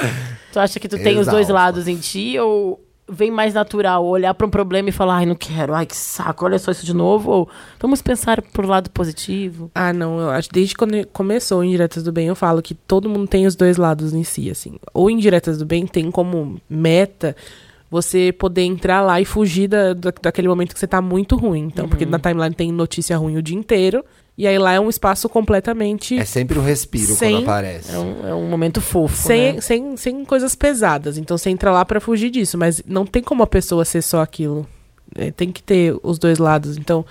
[0.51, 1.53] Tu acha que tu tem os dois Exausta.
[1.53, 5.35] lados em ti ou vem mais natural olhar para um problema e falar, ai, não
[5.35, 7.49] quero, ai, que saco, olha só isso de novo, ou
[7.79, 9.69] vamos pensar pro lado positivo?
[9.75, 13.09] Ah, não, eu acho desde quando começou o Indiretas do Bem, eu falo que todo
[13.09, 14.77] mundo tem os dois lados em si, assim.
[14.93, 17.35] O Indiretas do Bem tem como meta
[17.89, 21.63] você poder entrar lá e fugir da, da- daquele momento que você tá muito ruim.
[21.63, 24.05] Então, porque na timeline tem notícia ruim o dia inteiro,
[24.37, 27.93] e aí lá é um espaço completamente É sempre um respiro Sem- quando aparece.
[27.93, 29.61] É um, é um momento fofo, sem, né?
[29.61, 31.17] sem, sem coisas pesadas.
[31.17, 34.21] Então você entra lá pra fugir disso, mas não tem como a pessoa ser só
[34.21, 34.67] aquilo.
[35.15, 36.77] É, tem que ter os dois lados.
[36.77, 37.05] Então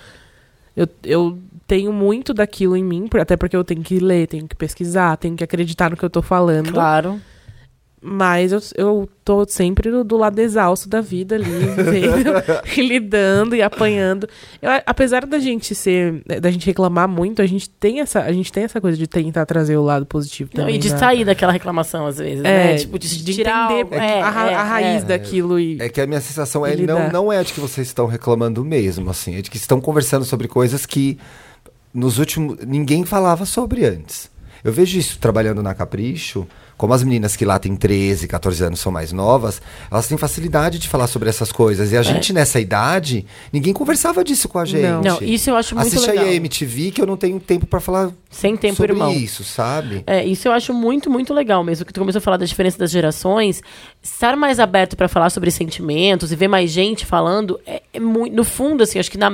[0.75, 4.55] eu, eu tenho muito daquilo em mim, até porque eu tenho que ler, tenho que
[4.55, 6.73] pesquisar, tenho que acreditar no que eu tô falando.
[6.73, 7.21] Claro.
[8.03, 11.45] Mas eu, eu tô sempre do, do lado exausto da vida ali,
[11.77, 12.31] vivendo,
[12.75, 14.27] e lidando e apanhando.
[14.59, 18.51] Eu, apesar da gente ser, da gente reclamar muito, a gente tem essa, a gente
[18.51, 20.75] tem essa coisa de tentar trazer o lado positivo Não, também.
[20.75, 22.75] e de da- sair daquela reclamação, às vezes, é, né?
[22.77, 25.05] Tipo, de, de tirar entender o- é, a, ra- é, a raiz é.
[25.05, 28.07] daquilo e É que a minha sensação é não, não é de que vocês estão
[28.07, 31.19] reclamando mesmo, assim, é de que estão conversando sobre coisas que
[31.93, 34.31] nos últimos ninguém falava sobre antes.
[34.63, 36.47] Eu vejo isso trabalhando na Capricho,
[36.81, 40.79] como as meninas que lá têm 13, 14 anos são mais novas, elas têm facilidade
[40.79, 41.91] de falar sobre essas coisas.
[41.91, 44.81] E a gente nessa idade, ninguém conversava disso com a gente.
[44.81, 45.01] Não.
[45.03, 46.25] Não, isso eu acho muito Assiste legal.
[46.25, 49.13] aí a MTV que eu não tenho tempo pra falar Sem tempo, sobre irmão.
[49.13, 50.01] isso, sabe?
[50.07, 51.85] É, isso eu acho muito, muito legal mesmo.
[51.85, 53.61] Que tu começou a falar da diferença das gerações.
[54.01, 58.35] Estar mais aberto pra falar sobre sentimentos e ver mais gente falando, é, é muito.
[58.35, 59.29] No fundo, assim, acho que na,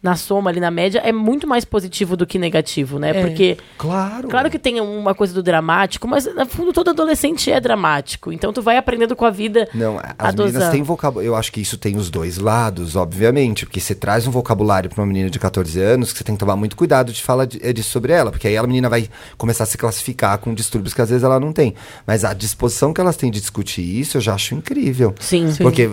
[0.00, 3.10] na soma ali, na média, é muito mais positivo do que negativo, né?
[3.10, 3.20] É.
[3.26, 3.56] Porque.
[3.76, 4.28] Claro.
[4.28, 8.32] Claro que tem uma coisa do dramático, mas no fundo todo adolescente é dramático.
[8.32, 9.68] Então tu vai aprendendo com a vida.
[9.74, 11.28] Não, as meninas têm vocabulário.
[11.28, 13.66] Eu acho que isso tem os dois lados, obviamente.
[13.66, 16.40] Porque você traz um vocabulário pra uma menina de 14 anos que você tem que
[16.40, 18.30] tomar muito cuidado de falar de- eh, disso sobre ela.
[18.30, 21.40] Porque aí a menina vai começar a se classificar com distúrbios que às vezes ela
[21.40, 21.74] não tem.
[22.06, 25.12] Mas a disposição que elas têm de discutir isso, eu já acho incrível.
[25.18, 25.52] Sim.
[25.60, 25.90] Porque.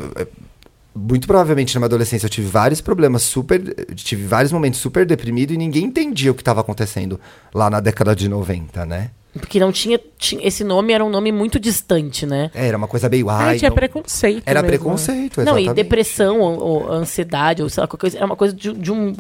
[0.98, 3.62] Muito provavelmente na minha adolescência eu tive vários problemas super.
[3.96, 7.20] Tive vários momentos super deprimido e ninguém entendia o que estava acontecendo
[7.54, 9.12] lá na década de 90, né?
[9.40, 10.46] Porque não tinha, tinha.
[10.46, 12.50] Esse nome era um nome muito distante, né?
[12.54, 13.30] É, Era uma coisa meio.
[13.30, 14.44] Ah, Ai, tinha não- preconceito.
[14.46, 14.78] Era mesmo, né?
[14.78, 15.70] preconceito, Não, exatamente.
[15.70, 18.18] e depressão, ou, ou ansiedade, ou sei lá, qualquer coisa.
[18.18, 19.14] Era uma coisa de, de um,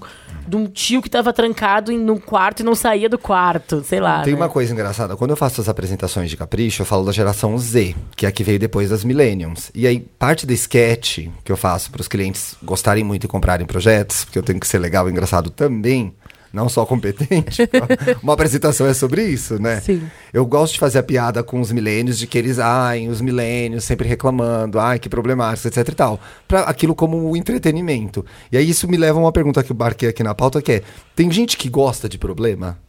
[0.47, 3.99] de um tio que tava trancado em um quarto e não saía do quarto, sei
[3.99, 4.21] lá.
[4.21, 4.39] Tem né?
[4.39, 5.15] uma coisa engraçada.
[5.17, 8.31] Quando eu faço as apresentações de Capricho, eu falo da geração Z, que é a
[8.31, 9.69] que veio depois das Millenniums.
[9.75, 13.65] E aí, parte do sketch que eu faço para os clientes gostarem muito e comprarem
[13.65, 16.13] projetos, porque eu tenho que ser legal e engraçado também,
[16.55, 17.69] não só competente.
[18.23, 19.81] uma apresentação é sobre isso, né?
[19.81, 20.01] Sim.
[20.33, 23.83] Eu gosto de fazer a piada com os milênios, de que eles, ai, os milênios
[23.83, 26.19] sempre reclamando, ai, que problemático, etc e tal.
[26.47, 28.25] Pra aquilo como um entretenimento.
[28.51, 30.71] E aí isso me leva a uma pergunta que eu barquei aqui na pauta, que
[30.71, 30.83] é,
[31.15, 32.79] tem gente que gosta de problema?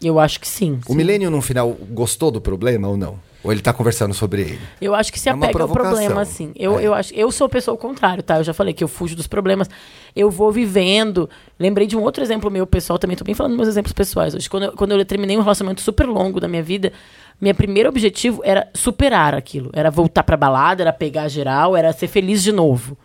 [0.00, 0.78] Eu acho que sim.
[0.86, 3.18] O milênio, no final, gostou do problema ou não?
[3.46, 4.58] Ou ele tá conversando sobre ele?
[4.80, 6.50] Eu acho que se É apega ao problema, assim.
[6.56, 6.82] Eu, É.
[6.84, 8.38] eu, acho, eu sou a pessoa ao contrário, tá?
[8.38, 9.70] Eu já falei que eu fujo dos problemas.
[10.16, 11.30] Eu vou vivendo.
[11.56, 13.16] Lembrei de um outro exemplo meu pessoal também.
[13.16, 14.34] Tô bem falando dos meus exemplos pessoais.
[14.34, 16.92] Hoje, quando eu, quando eu terminei um relacionamento super longo da minha vida,
[17.40, 19.70] meu primeiro objetivo era superar aquilo.
[19.72, 22.98] Era voltar pra balada, era pegar geral, era ser feliz de novo.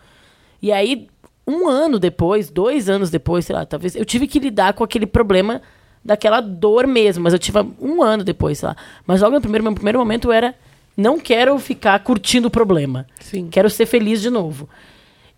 [0.60, 1.08] E aí,
[1.48, 5.06] um ano depois, dois anos depois, sei lá, talvez, eu tive que lidar com aquele
[5.06, 5.62] problema
[6.04, 7.24] daquela dor mesmo.
[7.24, 8.76] Mas eu tive um ano depois, sei lá.
[9.06, 10.56] Mas logo no primeiro, meu primeiro momento era
[10.96, 13.08] não quero ficar curtindo o problema.
[13.20, 13.48] Sim.
[13.50, 14.68] Quero ser feliz de novo.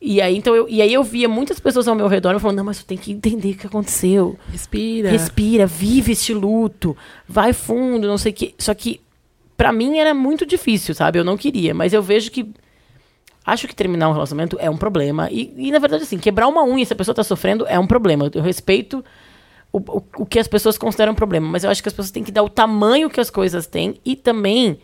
[0.06, 2.65] E aí, então, eu, e aí eu via muitas pessoas ao meu redor falando, não,
[2.65, 4.38] mas tu tem que entender o que aconteceu.
[4.52, 5.10] Respira.
[5.10, 6.95] Respira, vive este luto,
[7.26, 8.54] vai fundo, não sei o quê.
[8.58, 8.99] Só que,
[9.56, 11.19] pra mim, era muito difícil, sabe?
[11.19, 12.45] Eu não queria, mas eu vejo que.
[13.45, 15.30] Acho que terminar um relacionamento é um problema.
[15.32, 17.88] E, e, na verdade, assim, quebrar uma unha se a pessoa tá sofrendo é um
[17.88, 18.30] problema.
[18.34, 19.04] Eu respeito
[19.74, 22.12] o, o, o que as pessoas consideram um problema, mas eu acho que as pessoas
[22.12, 24.78] têm que dar o tamanho que as coisas têm e também,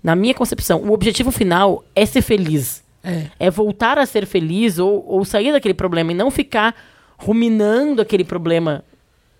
[0.00, 2.84] na minha concepção, o objetivo final é ser feliz.
[3.02, 3.26] É.
[3.38, 6.72] É voltar a ser feliz ou, ou sair daquele problema e não ficar
[7.18, 8.84] ruminando aquele problema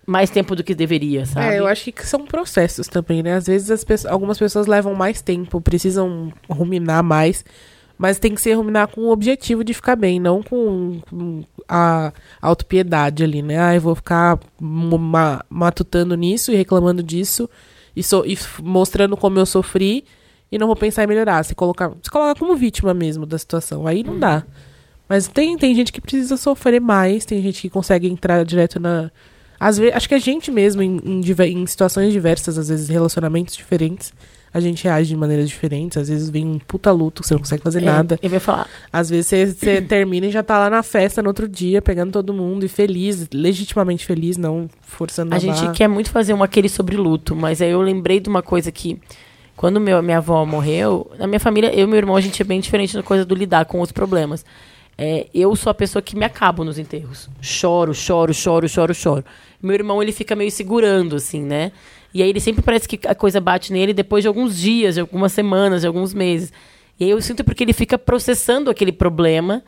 [0.05, 1.55] mais tempo do que deveria, sabe?
[1.55, 3.35] É, eu acho que são processos também, né?
[3.35, 7.45] Às vezes as pessoas, algumas pessoas levam mais tempo, precisam ruminar mais,
[7.97, 12.11] mas tem que ser ruminar com o objetivo de ficar bem, não com, com a
[12.41, 13.57] autopiedade ali, né?
[13.59, 17.49] Ah, eu vou ficar ma- matutando nisso e reclamando disso
[17.95, 20.03] e, so- e mostrando como eu sofri
[20.51, 21.43] e não vou pensar em melhorar.
[21.45, 24.43] Se colocar, se colocar como vítima mesmo da situação, aí não dá.
[25.07, 29.11] Mas tem, tem gente que precisa sofrer mais, tem gente que consegue entrar direto na.
[29.59, 33.55] Às vezes, acho que a gente mesmo, em, em em situações diversas, às vezes relacionamentos
[33.55, 34.13] diferentes,
[34.53, 35.97] a gente reage de maneiras diferentes.
[35.97, 38.19] Às vezes vem um puta luto, você não consegue fazer É, nada.
[38.21, 38.67] Eu ia falar.
[38.91, 42.11] Às vezes você, você termina e já tá lá na festa no outro dia, pegando
[42.11, 45.73] todo mundo e feliz, legitimamente feliz, não forçando A a gente barra.
[45.73, 48.99] quer muito fazer um aquele sobre luto, mas aí eu lembrei de uma coisa que.
[49.55, 52.45] Quando meu, minha avó morreu, na minha família, eu e meu irmão, a gente é
[52.45, 54.43] bem diferente na coisa do lidar com os problemas.
[54.97, 57.29] É, eu sou a pessoa que me acabo nos enterros.
[57.41, 59.23] Choro, choro, choro, choro, choro.
[59.61, 61.71] Meu irmão, ele fica meio segurando, assim, né?
[62.13, 65.01] E aí ele sempre parece que a coisa bate nele depois de alguns dias, de
[65.01, 66.53] algumas semanas, de alguns meses.
[66.99, 69.63] E aí eu sinto porque ele fica processando aquele problema.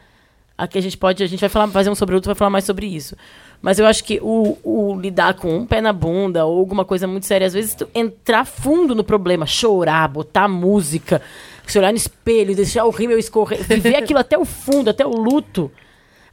[0.57, 2.63] Aqui a gente pode, a gente vai falar, fazer um sobre outro, vai falar mais
[2.63, 3.15] sobre isso.
[3.61, 7.07] Mas eu acho que o, o lidar com um pé na bunda ou alguma coisa
[7.07, 11.21] muito séria, às vezes tu entrar fundo no problema, chorar, botar música,
[11.65, 15.09] se olhar no espelho, deixar o rímel escorrer, viver aquilo até o fundo, até o
[15.09, 15.71] luto,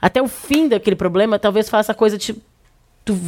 [0.00, 2.36] até o fim daquele problema, talvez faça a coisa de
[3.04, 3.18] tu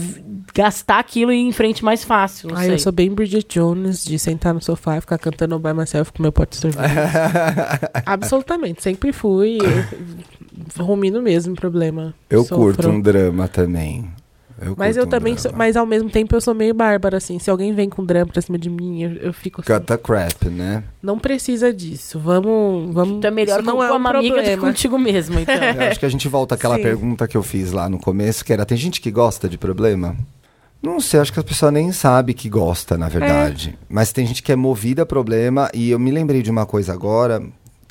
[0.54, 2.50] gastar aquilo e ir em frente mais fácil.
[2.50, 2.74] Não Ai, sei.
[2.74, 6.22] eu sou bem Bridget Jones, de sentar no sofá e ficar cantando By Myself com
[6.22, 6.90] meu pote de sorvete.
[8.06, 9.58] Absolutamente, sempre fui.
[10.78, 12.14] Rumino mesmo o problema.
[12.30, 12.56] Eu Sofro.
[12.56, 14.08] curto um drama também.
[14.60, 17.38] Eu Mas eu um também, sou, mas ao mesmo tempo eu sou meio bárbara, assim.
[17.38, 19.72] Se alguém vem com drama pra cima de mim, eu, eu fico assim.
[19.72, 20.84] Cut the crap, né?
[21.02, 22.18] Não precisa disso.
[22.20, 22.94] Vamos.
[22.94, 24.62] vamos Tu é melhor com, não é com um uma amiga do que problema.
[24.68, 25.54] contigo mesmo, então.
[25.74, 26.82] Eu acho que a gente volta àquela Sim.
[26.82, 30.16] pergunta que eu fiz lá no começo, que era, tem gente que gosta de problema?
[30.82, 33.76] Não sei, acho que a pessoa nem sabe que gosta, na verdade.
[33.88, 36.92] Mas tem gente que é movida a problema, e eu me lembrei de uma coisa
[36.92, 37.42] agora.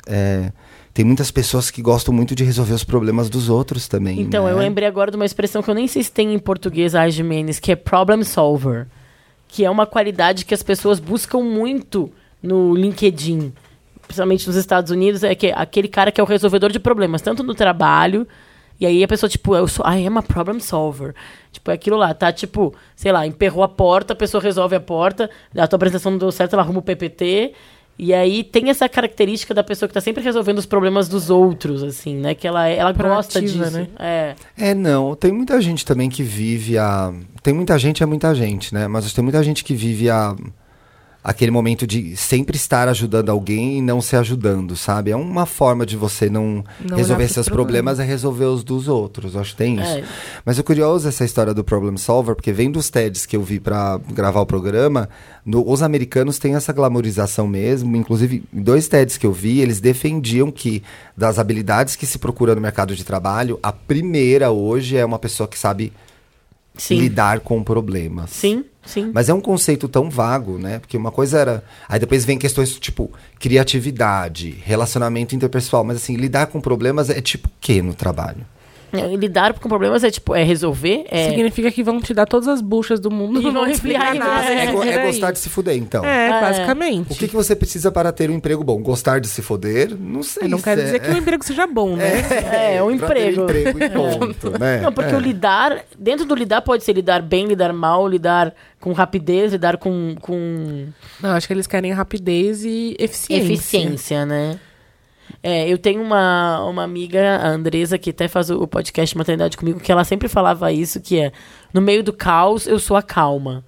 [0.06, 0.52] é,
[0.94, 4.20] tem muitas pessoas que gostam muito de resolver os problemas dos outros também.
[4.20, 4.52] Então, né?
[4.52, 7.08] eu lembrei agora de uma expressão que eu nem sei se tem em português, a
[7.08, 8.86] Jimenez, que é problem solver.
[9.48, 13.52] Que é uma qualidade que as pessoas buscam muito no LinkedIn.
[14.06, 17.20] Principalmente nos Estados Unidos, é que é aquele cara que é o resolvedor de problemas,
[17.20, 18.24] tanto no trabalho.
[18.78, 21.12] E aí a pessoa, tipo, eu sou, I am a problem solver.
[21.50, 22.32] Tipo, é aquilo lá, tá?
[22.32, 26.18] Tipo, sei lá, emperrou a porta, a pessoa resolve a porta, a tua apresentação não
[26.18, 27.52] deu certo, ela arruma o PPT.
[27.98, 31.82] E aí tem essa característica da pessoa que tá sempre resolvendo os problemas dos outros,
[31.82, 32.34] assim, né?
[32.34, 33.70] Que ela, ela gosta disso.
[33.70, 33.86] né?
[33.98, 34.34] É.
[34.58, 35.14] É, não.
[35.14, 37.12] Tem muita gente também que vive a.
[37.42, 38.88] Tem muita gente, é muita gente, né?
[38.88, 40.34] Mas tem muita gente que vive a.
[41.26, 45.10] Aquele momento de sempre estar ajudando alguém e não se ajudando, sabe?
[45.10, 49.34] É uma forma de você não, Não resolver seus problemas, é resolver os dos outros.
[49.34, 49.84] Eu acho que tem isso.
[49.86, 50.04] É.
[50.44, 53.58] Mas é curioso essa história do problem solver, porque vem dos TEDs que eu vi
[53.58, 55.08] pra gravar o programa,
[55.46, 57.96] no- os americanos têm essa glamorização mesmo.
[57.96, 60.82] Inclusive, em dois TEDs que eu vi, eles defendiam que
[61.16, 65.48] das habilidades que se procura no mercado de trabalho, a primeira hoje é uma pessoa
[65.48, 65.90] que sabe
[66.76, 66.98] Sim.
[66.98, 68.30] lidar com problemas.
[68.30, 69.10] Sim, sim.
[69.14, 70.80] Mas é um conceito tão vago, né?
[70.80, 71.64] Porque uma coisa era.
[71.88, 75.84] Aí depois vem questões tipo criatividade, relacionamento interpessoal.
[75.84, 78.44] Mas assim, lidar com problemas é tipo o quê no trabalho?
[78.96, 81.28] É, lidar com problemas é tipo, é resolver, é.
[81.30, 84.46] Significa que vão te dar todas as buchas do mundo E não vão explicar nada.
[84.52, 85.06] É, é Peraí.
[85.06, 86.04] gostar de se fuder, então.
[86.04, 86.40] É, É.
[86.40, 87.12] basicamente.
[87.12, 88.80] O que, que você precisa para ter um emprego bom?
[88.82, 89.96] Gostar de se foder?
[89.98, 90.44] Não sei.
[90.44, 92.74] Eu não quero é- dizer que o emprego seja bom, né?
[92.76, 93.42] É, um pra ter emprego.
[93.42, 94.80] emprego e ponto, né?
[94.80, 95.16] Não, porque É.
[95.16, 99.78] o lidar, dentro do lidar pode ser lidar bem, lidar mal, lidar com rapidez, lidar
[99.78, 100.86] com, com
[101.22, 103.52] Não, acho que eles querem rapidez e eficiência.
[103.54, 104.58] eficiência, né?
[105.42, 109.80] É, eu tenho uma, uma amiga, a Andresa, que até faz o podcast Maternidade comigo,
[109.80, 111.32] que ela sempre falava isso, que é,
[111.72, 113.64] no meio do caos, eu sou a calma.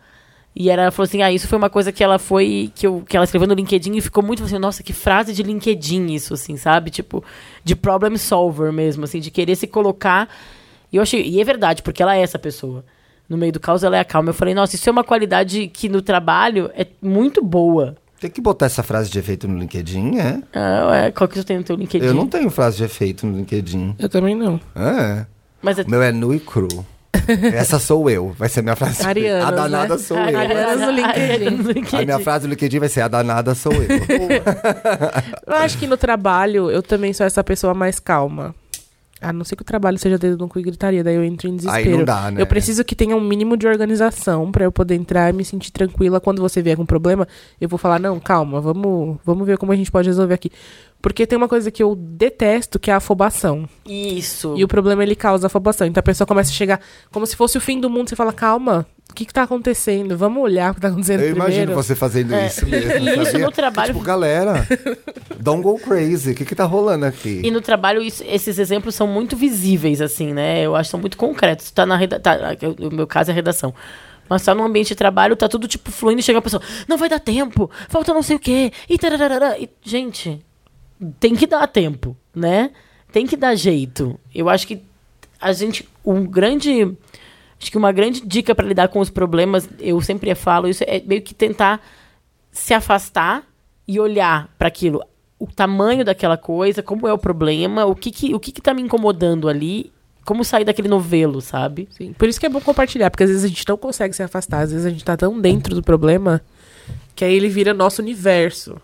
[0.59, 3.15] E ela falou assim, ah, isso foi uma coisa que ela foi, que, eu, que
[3.15, 6.57] ela escreveu no LinkedIn e ficou muito assim, nossa, que frase de LinkedIn isso, assim,
[6.57, 6.91] sabe?
[6.91, 7.23] Tipo,
[7.63, 10.31] de problem solver mesmo, assim, de querer se colocar.
[10.91, 12.83] E eu achei, e é verdade, porque ela é essa pessoa.
[13.29, 14.31] No meio do caos, ela é a calma.
[14.31, 17.95] Eu falei, nossa, isso é uma qualidade que no trabalho é muito boa.
[18.27, 20.43] Tem que botar essa frase de efeito no LinkedIn, é?
[20.53, 22.05] Ah, é, qual que você tem no teu LinkedIn?
[22.05, 23.95] Eu não tenho frase de efeito no LinkedIn.
[24.01, 24.61] Eu também não.
[24.75, 25.25] É.
[25.63, 26.67] Mas é O meu é nu e cru.
[27.55, 28.35] Essa sou eu.
[28.37, 29.07] Vai ser minha frase.
[29.07, 30.01] Arianas, A danada né?
[30.01, 30.91] sou eu.
[30.91, 31.51] LinkedIn.
[31.51, 31.97] no LinkedIn.
[31.99, 33.89] A minha frase do LinkedIn vai ser a danada sou eu.
[35.47, 38.57] Eu acho que no trabalho eu também sou essa pessoa mais calma.
[39.21, 41.49] A não ser que o trabalho seja dedo no cu e gritaria, daí eu entro
[41.49, 41.89] em desespero.
[41.89, 42.41] Aí não dá, né?
[42.41, 45.71] Eu preciso que tenha um mínimo de organização pra eu poder entrar e me sentir
[45.71, 46.21] tranquila.
[46.21, 47.27] Quando você vier com problema,
[47.59, 50.51] eu vou falar: não, calma, vamos, vamos ver como a gente pode resolver aqui.
[51.01, 53.67] Porque tem uma coisa que eu detesto, que é a afobação.
[53.87, 54.55] Isso.
[54.57, 55.87] E o problema ele causa afobação.
[55.87, 58.11] Então a pessoa começa a chegar como se fosse o fim do mundo.
[58.11, 60.17] Você fala: calma, o que, que tá acontecendo?
[60.19, 61.75] Vamos olhar o que tá acontecendo Eu imagino primeiro.
[61.83, 62.47] você fazendo É.
[62.49, 62.91] isso mesmo.
[63.09, 63.47] E isso sabia?
[63.47, 64.67] no trabalho- Tipo, galera,
[65.41, 66.33] don't go crazy.
[66.33, 67.41] O que que tá rolando aqui?
[67.43, 70.61] E no trabalho, isso- esses exemplos são muito visíveis, assim, né?
[70.63, 71.71] Eu acho que são muito concretos.
[71.71, 72.37] Tá na reda tá,
[72.79, 73.75] no meu caso é redação.
[74.29, 76.97] Mas tá no ambiente de trabalho, tá tudo, tipo, fluindo e chega a pessoa, não
[76.99, 78.73] vai dar tempo, falta não sei o quê.
[78.89, 79.57] E, tararara.
[79.57, 80.45] e gente,
[81.21, 82.71] tem que dar tempo, né?
[83.13, 84.19] Tem que dar jeito.
[84.35, 84.83] Eu acho que
[85.41, 86.93] a gente, um grande,
[87.61, 91.01] acho que uma grande dica para lidar com os problemas, eu sempre falo isso, é
[91.07, 91.81] meio que tentar
[92.53, 93.45] se afastar
[93.87, 95.03] e olhar para aquilo.
[95.39, 98.73] O tamanho daquela coisa, como é o problema, o que que, o que, que tá
[98.73, 99.93] me incomodando ali,
[100.25, 101.89] como sair daquele novelo, sabe?
[101.91, 104.23] Sim, por isso que é bom compartilhar, porque às vezes a gente não consegue se
[104.23, 106.41] afastar, às vezes a gente tá tão dentro do problema
[107.15, 108.77] que aí ele vira nosso universo.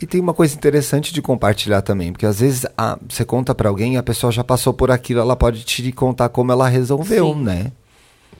[0.00, 3.68] E tem uma coisa interessante de compartilhar também, porque às vezes a- você conta pra
[3.68, 7.34] alguém e a pessoa já passou por aquilo, ela pode te contar como ela resolveu,
[7.34, 7.42] Sim.
[7.42, 7.72] né?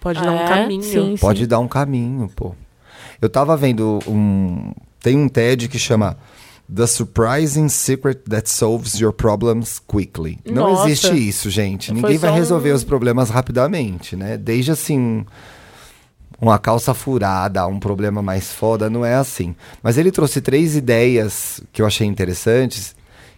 [0.05, 0.83] Pode dar um É, caminho.
[0.83, 1.17] sim.
[1.19, 2.55] Pode dar um caminho, pô.
[3.21, 4.73] Eu tava vendo um.
[5.01, 6.17] Tem um TED que chama
[6.73, 10.39] The Surprising Secret That Solves Your Problems Quickly.
[10.45, 10.87] Não Nossa.
[10.91, 11.87] existe isso, gente.
[11.87, 14.37] Foi Ninguém vai resolver um- os problemas rapidamente, né?
[14.37, 15.25] Desde assim.
[16.41, 19.55] Uma calça furada, um problema mais foda, não é assim.
[19.83, 22.95] Mas ele trouxe três ideias que eu achei interessantes,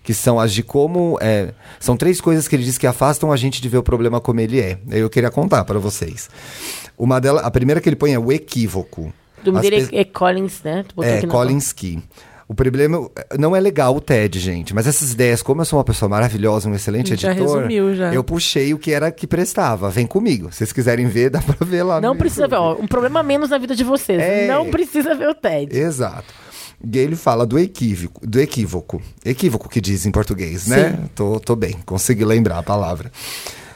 [0.07, 1.19] que são as de como.
[1.21, 4.21] é, são três coisas que ele diz que afastam a gente de ver o problema
[4.21, 4.79] como ele é.
[4.88, 6.31] Eu queria contar para vocês.
[6.97, 9.12] Uma delas, a primeira que ele põe é o equívoco.
[9.45, 10.85] O nome dele é, Collins, né?
[11.03, 11.99] É, na- Kolinsky.
[12.49, 15.85] O problema não é legal o TED, gente, mas essas ideias, como eu sou uma
[15.85, 18.14] pessoa maravilhosa, um excelente Já editor, resumiu, já.
[18.14, 19.90] eu puxei o que era que prestava.
[19.90, 20.53] Vem comigo.
[20.53, 22.79] Se vocês quiserem ver, dá pra ver lá Não precisa ver, YouTube.
[22.81, 24.23] ó, um problema menos na vida de vocês.
[24.23, 24.47] É.
[24.47, 25.77] Não precisa ver o TED.
[25.77, 26.33] Exato.
[26.82, 29.02] E ele fala do equívoco, do equívoco.
[29.24, 31.08] Equívoco que diz em português, né?
[31.14, 33.10] Tô, tô bem, consegui lembrar a palavra.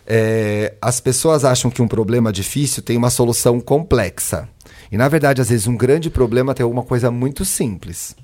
[0.07, 4.49] É, as pessoas acham que um problema difícil tem uma solução complexa.
[4.91, 8.17] E na verdade, às vezes, um grande problema tem alguma coisa muito simples.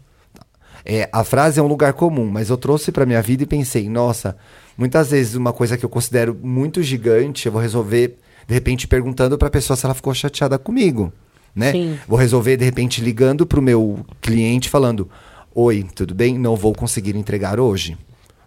[0.84, 3.88] É, a frase é um lugar comum, mas eu trouxe para minha vida e pensei,
[3.88, 4.36] nossa,
[4.76, 9.36] muitas vezes uma coisa que eu considero muito gigante, eu vou resolver de repente perguntando
[9.36, 11.12] para a pessoa se ela ficou chateada comigo,
[11.57, 11.73] né?
[11.73, 11.99] Sim.
[12.07, 15.09] Vou resolver de repente ligando pro meu cliente falando:
[15.55, 16.38] "Oi, tudo bem?
[16.38, 17.97] Não vou conseguir entregar hoje".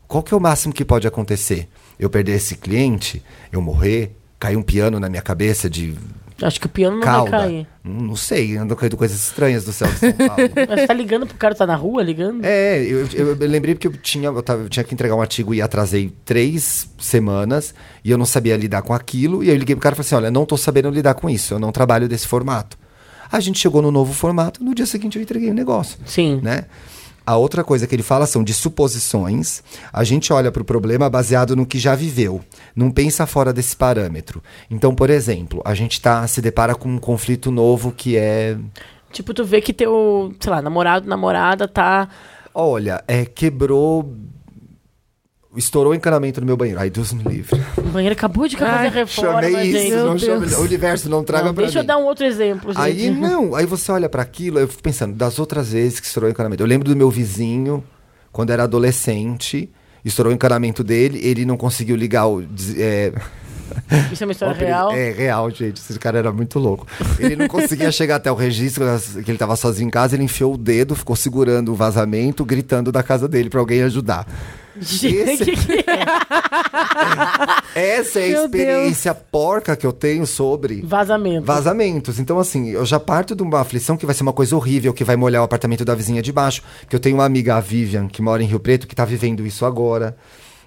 [0.08, 1.68] Qual que é o máximo que pode acontecer?
[2.00, 5.94] Eu perder esse cliente, eu morrer, cair um piano na minha cabeça de
[6.42, 7.30] Acho que o piano não cauda.
[7.32, 7.68] vai cair.
[7.84, 10.36] Não sei, andam caindo coisas estranhas do céu de São Paulo.
[10.70, 12.46] Mas tá ligando pro cara tá na rua, ligando?
[12.46, 15.22] É, eu, eu, eu lembrei porque eu tinha, eu, tava- eu tinha que entregar um
[15.22, 19.44] artigo e atrasei três semanas e eu não sabia lidar com aquilo.
[19.44, 21.30] E aí eu liguei pro cara e falei assim: olha, não tô sabendo lidar com
[21.30, 22.78] isso, eu não trabalho desse formato.
[23.32, 26.00] A gente chegou no novo formato, no dia seguinte eu entreguei o negócio.
[26.06, 26.40] Sim.
[26.42, 26.66] Né?
[27.26, 29.62] A outra coisa que ele fala são de suposições.
[29.94, 32.42] A gente olha para o problema baseado no que já viveu,
[32.76, 34.42] não pensa fora desse parâmetro.
[34.70, 38.58] Então, por exemplo, a gente tá, se depara com um conflito novo que é
[39.12, 42.08] Tipo, tu vê que teu, sei lá, namorado, namorada tá.
[42.54, 44.16] Olha, é, quebrou.
[45.56, 46.80] Estourou o encanamento no meu banheiro.
[46.80, 47.60] Ai, Deus me livre.
[47.78, 49.88] O banheiro acabou de fazer Ai, reforma, Chamei gente.
[49.88, 51.88] isso, Meu não chame, o universo não traga Não, pra deixa eu mim.
[51.88, 52.82] dar um outro exemplo, gente.
[52.82, 56.28] Aí não, aí você olha pra aquilo, eu fico pensando, das outras vezes que estourou
[56.30, 56.62] o encanamento.
[56.62, 57.84] Eu lembro do meu vizinho,
[58.32, 59.68] quando era adolescente,
[60.06, 62.44] estourou o encanamento dele, ele não conseguiu ligar o.
[62.78, 63.12] É,
[64.12, 64.92] Isso é uma história real.
[64.92, 65.78] É real, gente.
[65.80, 66.86] Esse cara era muito louco.
[67.20, 68.84] Ele não conseguia chegar até o registro
[69.24, 70.16] que ele tava sozinho em casa.
[70.16, 74.28] Ele enfiou o dedo, ficou segurando o vazamento, gritando da casa dele pra alguém ajudar.
[74.82, 76.06] Gente, Esse- que que é?
[78.00, 81.46] Essa é a Meu experiência porca que eu tenho sobre Vazamento.
[81.46, 82.20] vazamentos.
[82.20, 85.04] Então, assim, eu já parto de uma aflição que vai ser uma coisa horrível, que
[85.04, 86.62] vai molhar o apartamento da vizinha de baixo.
[86.88, 89.46] Que eu tenho uma amiga, a Vivian, que mora em Rio Preto, que tá vivendo
[89.46, 90.16] isso agora.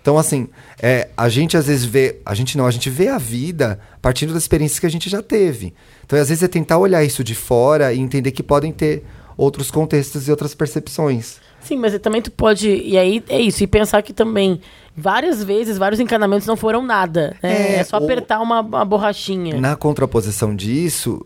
[0.02, 0.48] Então, assim,
[0.82, 2.16] é, a gente às vezes vê.
[2.26, 5.22] A gente não, a gente vê a vida partindo das experiências que a gente já
[5.22, 5.72] teve.
[6.04, 9.04] Então, às vezes, é tentar olhar isso de fora e entender que podem ter
[9.36, 11.36] outros contextos e outras percepções.
[11.60, 12.68] Sim, mas também tu pode.
[12.68, 13.62] E aí é isso.
[13.62, 14.60] E pensar que também,
[14.96, 17.36] várias vezes, vários encanamentos não foram nada.
[17.40, 17.76] né?
[17.76, 19.60] É, É, só apertar uma, uma borrachinha.
[19.60, 21.24] Na contraposição disso,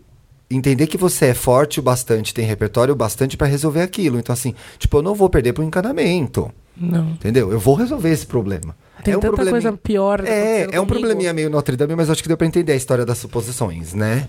[0.49, 4.17] entender que você é forte o bastante, tem repertório o bastante pra resolver aquilo.
[4.19, 6.51] Então, assim, tipo, eu não vou perder pro encanamento.
[6.79, 7.09] Não.
[7.09, 7.51] Entendeu?
[7.51, 8.75] Eu vou resolver esse problema.
[9.03, 10.23] Tem é um tanta probleminha- coisa pior.
[10.25, 10.85] É, é um comigo.
[10.87, 14.27] probleminha meio Notre Dame, mas acho que deu pra entender a história das suposições, né?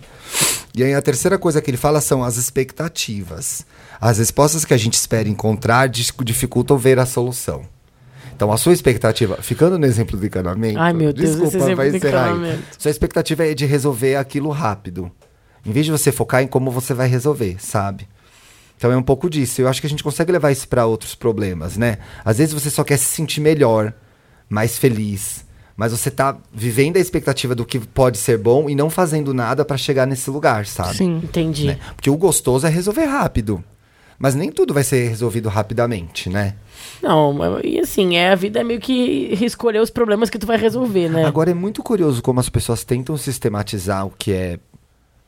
[0.74, 3.66] E aí a terceira coisa que ele fala são as expectativas.
[4.00, 7.62] As respostas que a gente espera encontrar dificultam ver a solução.
[8.34, 10.78] Então, a sua expectativa, ficando no exemplo do encanamento.
[10.78, 12.58] Ai, meu Deus, desculpa, esse exemplo vai encerrar aí.
[12.78, 15.10] Sua expectativa é de resolver aquilo rápido.
[15.68, 18.08] Em vez de você focar em como você vai resolver, sabe?
[18.78, 19.60] Então é um pouco disso.
[19.60, 21.98] Eu acho que a gente consegue levar isso para outros problemas, né?
[22.24, 23.92] Às vezes você só quer se sentir melhor,
[24.48, 25.44] mais feliz,
[25.76, 29.62] mas você tá vivendo a expectativa do que pode ser bom e não fazendo nada
[29.64, 30.96] para chegar nesse lugar, sabe?
[30.96, 31.20] Sim.
[31.22, 31.66] Entendi.
[31.66, 31.78] Né?
[31.94, 33.62] Porque o gostoso é resolver rápido.
[34.18, 36.54] Mas nem tudo vai ser resolvido rapidamente, né?
[37.02, 40.46] Não, mas- e assim, é, a vida é meio que escolher os problemas que tu
[40.46, 41.24] vai resolver, né?
[41.24, 44.58] Agora é muito curioso como as pessoas tentam sistematizar o que é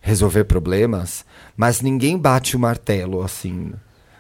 [0.01, 1.25] resolver problemas,
[1.57, 3.73] mas ninguém bate o martelo assim.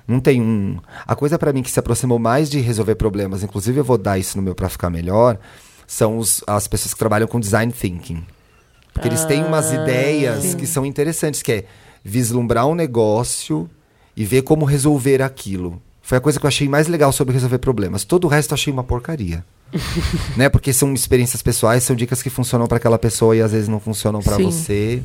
[0.06, 0.78] Não tem um.
[1.06, 4.18] A coisa pra mim que se aproximou mais de resolver problemas, inclusive eu vou dar
[4.18, 5.38] isso no meu pra ficar melhor,
[5.86, 8.24] são os- as pessoas que trabalham com design thinking.
[8.92, 11.64] Porque eles têm umas Ah, ideias que são interessantes, que é
[12.04, 13.70] vislumbrar um negócio
[14.16, 15.80] e ver como resolver aquilo.
[16.02, 18.02] Foi a coisa que eu achei mais legal sobre resolver problemas.
[18.04, 19.44] Todo o resto eu achei uma porcaria.
[20.36, 20.48] né?
[20.48, 23.78] Porque são experiências pessoais, são dicas que funcionam para aquela pessoa e às vezes não
[23.78, 24.42] funcionam para Sim.
[24.44, 25.02] você.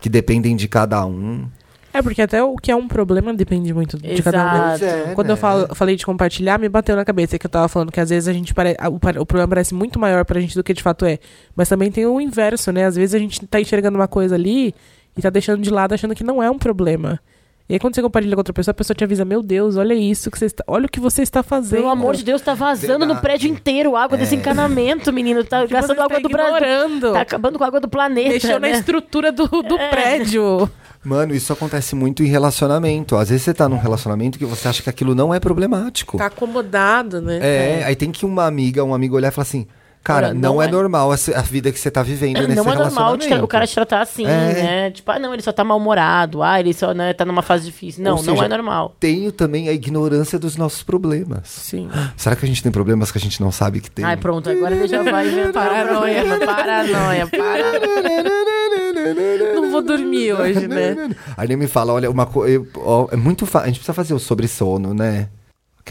[0.00, 1.46] Que dependem de cada um.
[1.92, 4.58] É, porque até o que é um problema depende muito de cada um.
[4.58, 4.74] né?
[4.74, 4.84] Exato.
[4.84, 5.32] É, Quando né?
[5.32, 8.10] eu falo, falei de compartilhar, me bateu na cabeça que eu tava falando que às
[8.10, 8.76] vezes a gente pare...
[8.88, 11.18] o, o problema parece muito maior pra gente do que de fato é.
[11.54, 12.84] Mas também tem o inverso, né?
[12.84, 14.72] Às vezes a gente tá enxergando uma coisa ali
[15.16, 17.20] e tá deixando de lado achando que não é um problema.
[17.70, 19.94] E aí quando você compartilha com outra pessoa, a pessoa te avisa, meu Deus, olha
[19.94, 20.64] isso que você está.
[20.66, 21.78] Olha o que você está fazendo.
[21.78, 23.20] Pelo amor de Deus, tá vazando no Verdade.
[23.20, 25.44] prédio inteiro água desse encanamento, menino.
[25.44, 27.12] Tá Tipo, gastando água tá do Brasil.
[27.12, 28.30] Tá acabando com a água do planeta.
[28.30, 28.72] Mexeu na né?
[28.72, 29.88] estrutura do, do É.
[29.88, 30.68] prédio.
[31.04, 33.14] Mano, isso acontece muito em relacionamento.
[33.14, 36.18] Às vezes você tá num relacionamento que você acha que aquilo não é problemático.
[36.18, 37.38] Tá acomodado, né?
[37.40, 39.68] É, aí tem que uma amiga, um amigo olhar e falar assim:
[40.02, 42.72] Cara, Olha, não, não é, é- normal a, vida que você tá vivendo nesse Não
[42.72, 44.28] é normal o cara te tratar assim, É.
[44.28, 44.90] né?
[44.90, 46.42] Tipo, ah, não, ele só tá mal-humorado.
[46.42, 48.02] Ah, ele só né, tá numa fase difícil.
[48.02, 48.96] Não, Ou não seja, é normal.
[48.98, 51.48] Tenho também a ignorância dos nossos problemas.
[51.48, 51.90] Sim.
[52.16, 54.02] Será que a gente tem problemas que a gente não sabe que tem?
[54.04, 56.24] Ai, pronto, agora ele já vai inventar Paranoia.
[56.46, 57.26] paranoia.
[57.26, 58.30] Paranoia.
[59.54, 61.10] Não vou dormir hoje, né?
[61.36, 62.64] Aí nem me fala, olha, uma coisa.
[63.12, 63.64] É muito fácil.
[63.64, 65.28] A gente precisa fazer o sobre sono, né?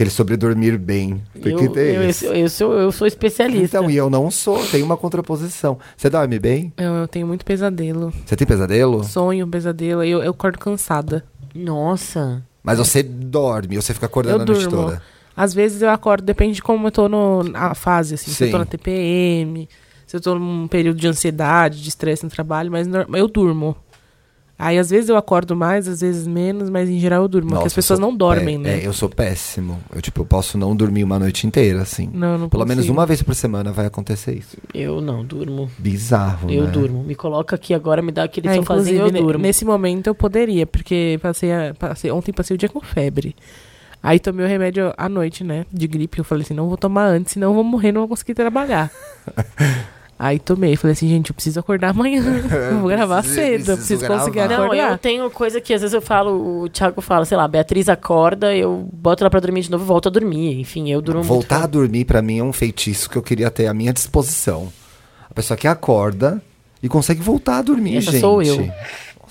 [0.00, 1.22] Aquele sobre dormir bem.
[1.30, 2.24] Porque Eu, tem eu, isso.
[2.24, 3.76] eu, eu sou, eu sou especialista.
[3.76, 5.78] Então, e eu não sou, tem uma contraposição.
[5.94, 6.72] Você dorme bem?
[6.78, 8.10] Eu, eu tenho muito pesadelo.
[8.24, 9.04] Você tem pesadelo?
[9.04, 10.02] Sonho, pesadelo.
[10.02, 11.22] Eu, eu acordo cansada.
[11.54, 12.42] Nossa.
[12.62, 14.84] Mas você dorme, ou você fica acordando Eu a noite durmo.
[14.86, 15.02] toda.
[15.36, 18.30] Às vezes eu acordo, depende de como eu tô no, na fase, assim.
[18.30, 19.68] Se eu tô na TPM,
[20.06, 23.76] se eu tô num período de ansiedade, de estresse no trabalho, mas eu durmo.
[24.62, 27.48] Aí às vezes eu acordo mais, às vezes menos, mas em geral eu durmo.
[27.48, 28.80] porque Nossa, as pessoas não dormem, né?
[28.80, 29.80] É, eu sou péssimo.
[29.94, 32.10] Eu, tipo, eu posso não dormir uma noite inteira, assim.
[32.12, 32.92] Não, não Pelo menos consigo.
[32.98, 34.56] uma vez por semana vai acontecer isso.
[34.74, 35.70] Eu não durmo.
[35.78, 36.70] Bizarro, Eu né?
[36.70, 37.02] durmo.
[37.02, 39.42] Me coloca aqui agora, me dá aquele É, sofazinho inclusive, eu durmo.
[39.42, 43.34] nesse momento eu poderia, porque passei, a- passei ontem passei o dia com febre.
[44.02, 45.66] Aí tomei o remédio à noite, né?
[45.72, 46.18] De gripe.
[46.18, 48.90] Eu falei assim, não vou tomar antes, senão eu vou morrer, não vou conseguir trabalhar.
[50.22, 52.20] Aí tomei, falei assim, gente, eu preciso acordar amanhã.
[52.70, 54.54] Eu vou gravar Preciso- cedo, eu preciso preciso conseguir gravar.
[54.58, 54.92] Não, acordar.
[54.92, 58.54] eu tenho coisa que às vezes eu falo, o Thiago fala, sei lá, Beatriz acorda,
[58.54, 60.60] eu boto ela pra dormir de novo e volto a dormir.
[60.60, 61.72] Enfim, eu durmo Voltar a muito.
[61.72, 64.70] dormir, pra mim, é um feitiço que eu queria ter à minha disposição.
[65.30, 66.42] A pessoa que acorda
[66.82, 68.20] e consegue voltar a dormir, Essa gente.
[68.20, 68.70] sou eu.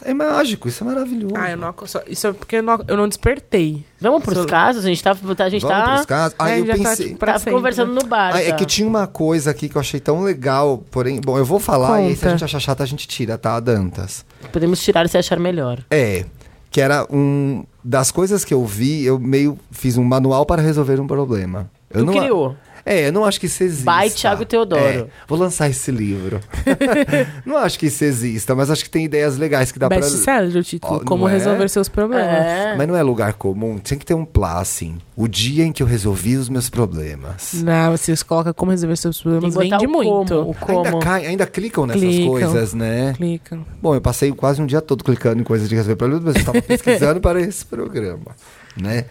[0.03, 1.33] É mágico, isso é maravilhoso.
[1.37, 3.83] Ah, eu não, só- isso é porque eu não, eu não despertei.
[3.99, 4.85] Vamos pros Sou- casos?
[4.85, 6.35] A gente tá, a gente Vamos tá, pros casos?
[6.39, 7.05] Ah, É, eu já tá, pensei...
[7.07, 7.99] tipo, pra tá sempre, conversando né?
[8.01, 8.31] no bar.
[8.35, 8.55] Ah, é tá?
[8.55, 11.19] que tinha uma coisa aqui que eu achei tão legal, porém...
[11.19, 12.29] Bom, eu vou falar e aí se a Conta.
[12.31, 14.25] gente achar chata, a gente tira, tá, Dantas?
[14.51, 15.83] Podemos tirar se achar melhor.
[15.91, 16.25] É,
[16.71, 17.63] que era um...
[17.83, 21.69] Das coisas que eu vi, eu meio fiz um manual para resolver um problema.
[21.89, 22.55] Eu Tu não, criou.
[22.89, 23.91] É, eu não acho que isso exista.
[23.91, 24.81] By Thiago Teodoro.
[24.81, 26.39] É, vou lançar esse livro.
[27.45, 29.99] não acho que isso exista, mas acho que tem ideias legais que dá pra...
[29.99, 31.31] Best seller o título, Ó, como é?
[31.33, 32.25] resolver seus problemas.
[32.25, 32.75] É.
[32.75, 34.97] Mas não é lugar comum, tinha que ter um plá, assim.
[35.15, 37.61] O dia em que eu resolvi os meus problemas.
[37.61, 40.33] Não, você coloca como resolver seus Tem problemas, botar vende muito.
[40.33, 40.49] como.
[40.49, 40.85] O como.
[40.87, 42.27] Ainda, cai, ainda clicam nessas Clicam.
[42.27, 43.13] coisas, né?
[43.15, 43.59] Clica.
[43.79, 46.39] Bom, eu passei quase um dia todo clicando em coisas de resolver problemas, mas eu
[46.39, 48.35] estava pesquisando para esse programa,
[48.75, 49.05] né?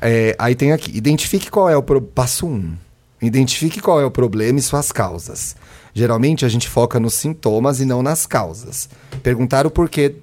[0.00, 2.00] É, aí tem aqui, identifique qual é o pro...
[2.00, 2.50] passo 1.
[2.50, 2.83] Um,
[3.26, 5.56] identifique qual é o problema e suas causas.
[5.92, 8.88] Geralmente a gente foca nos sintomas e não nas causas.
[9.22, 10.16] Perguntar o porquê,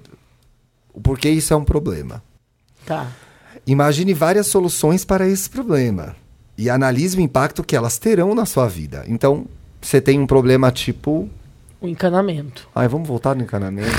[0.92, 2.22] o porquê isso é um problema.
[2.84, 3.08] Tá.
[3.66, 6.16] Imagine várias soluções para esse problema
[6.58, 9.04] e analise o impacto que elas terão na sua vida.
[9.08, 9.46] Então,
[9.80, 11.28] você tem um problema tipo
[11.80, 12.68] O encanamento.
[12.74, 13.90] Ai, vamos voltar no encanamento.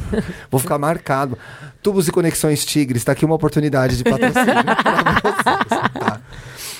[0.50, 1.38] Vou ficar marcado.
[1.82, 5.92] Tubos e Conexões Tigres, está aqui uma oportunidade de patrocínio para vocês.
[5.98, 6.20] tá?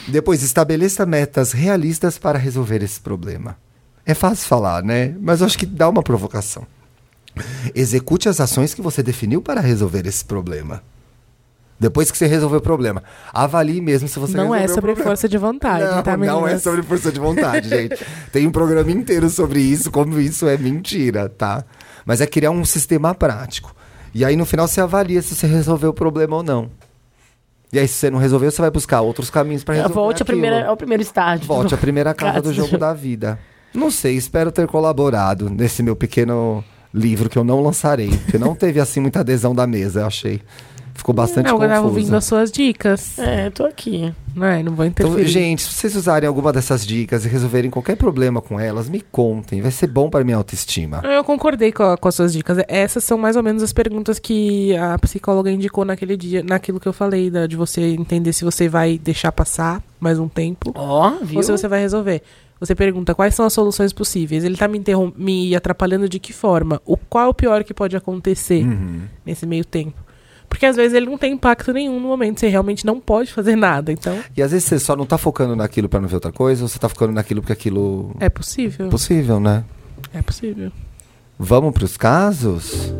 [0.08, 3.56] Depois, estabeleça metas realistas para resolver esse problema.
[4.04, 5.14] É fácil falar, né?
[5.20, 6.66] Mas eu acho que dá uma provocação.
[7.74, 10.82] Execute as ações que você definiu para resolver esse problema.
[11.78, 15.38] Depois que você resolver o problema, avalie mesmo se você Não é sobre força de
[15.38, 18.04] vontade, Não, tá, não é sobre força de vontade, gente.
[18.30, 21.64] Tem um programa inteiro sobre isso, como isso é mentira, tá?
[22.04, 23.74] Mas é criar um sistema prático.
[24.12, 26.70] E aí no final você avalia se você resolveu o problema ou não.
[27.72, 30.66] E aí se você não resolveu, você vai buscar outros caminhos para resolver Volte primeira,
[30.66, 31.46] ao primeiro estágio.
[31.46, 33.38] Volte à primeira casa do jogo da vida.
[33.72, 38.54] Não sei, espero ter colaborado nesse meu pequeno livro que eu não lançarei, porque não
[38.54, 40.42] teve assim muita adesão da mesa, eu achei.
[40.94, 41.84] Ficou bastante não, eu confuso.
[41.86, 43.18] ouvindo as suas dicas.
[43.18, 44.12] É, tô aqui.
[44.34, 45.28] Não, é, não vou Então, interferir.
[45.30, 49.62] gente, se vocês usarem alguma dessas dicas e resolverem qualquer problema com elas, me contem.
[49.62, 51.00] Vai ser bom para minha autoestima.
[51.04, 52.58] Eu concordei com, a- com as suas dicas.
[52.68, 56.86] Essas são mais ou menos as perguntas que a psicóloga indicou naquele dia, naquilo que
[56.86, 61.10] eu falei, da- de você entender se você vai deixar passar mais um tempo Ó,
[61.22, 61.38] viu?
[61.38, 62.22] ou se você vai resolver.
[62.60, 64.44] Você pergunta quais são as soluções possíveis.
[64.44, 64.82] Ele tá me,
[65.16, 66.78] me atrapalhando de que forma?
[66.84, 69.00] O, qual é o pior que pode acontecer Uhum.
[69.24, 69.94] nesse meio tempo?
[70.50, 73.56] Porque às vezes ele não tem impacto nenhum no momento, você realmente não pode fazer
[73.56, 73.90] nada.
[73.90, 76.62] Então, E às vezes você só não tá focando naquilo pra não ver outra coisa,
[76.64, 78.88] ou você tá focando naquilo porque aquilo é possível.
[78.88, 79.64] é possível, né?
[80.12, 80.70] É possível.
[81.38, 82.92] Vamos pros casos?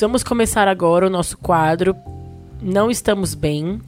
[0.00, 1.94] Vamos começar agora o nosso quadro
[2.60, 3.80] Não Estamos Bem.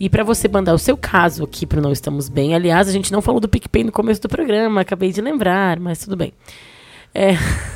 [0.00, 3.12] E para você mandar o seu caso aqui pro Não Estamos Bem, aliás, a gente
[3.12, 6.32] não falou do PicPay no começo do programa, acabei de lembrar, mas tudo bem.
[7.14, 7.32] É...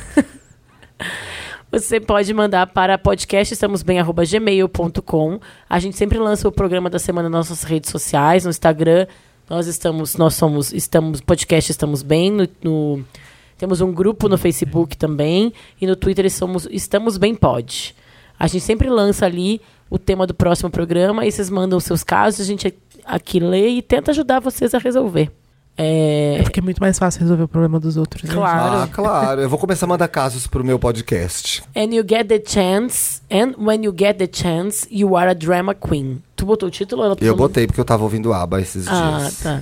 [1.83, 5.39] Você pode mandar para podcastestamosbem@gmail.com.
[5.69, 9.05] A gente sempre lança o programa da semana nas nossas redes sociais, no Instagram.
[9.49, 13.03] Nós estamos, nós somos, estamos podcast estamos bem no, no-
[13.57, 17.93] temos um grupo no Facebook também e no Twitter somos estamos bem pod.
[18.39, 19.59] A gente sempre lança ali
[19.89, 22.73] o tema do próximo programa e vocês mandam os seus casos, a gente
[23.03, 25.29] aqui lê e tenta ajudar vocês a resolver.
[25.75, 28.23] É, É porque é muito mais fácil resolver o problema dos outros.
[28.23, 28.33] né?
[28.33, 28.75] Claro.
[28.83, 29.41] Ah, claro.
[29.41, 31.63] Eu vou começar a mandar casos pro meu podcast.
[31.75, 35.73] And you get the chance, and when you get the chance, you are a drama
[35.73, 36.21] queen.
[36.35, 37.01] Tu botou o título?
[37.01, 39.39] ou Ela Eu botei porque eu tava ouvindo ABBA esses Ah, dias.
[39.41, 39.61] tá.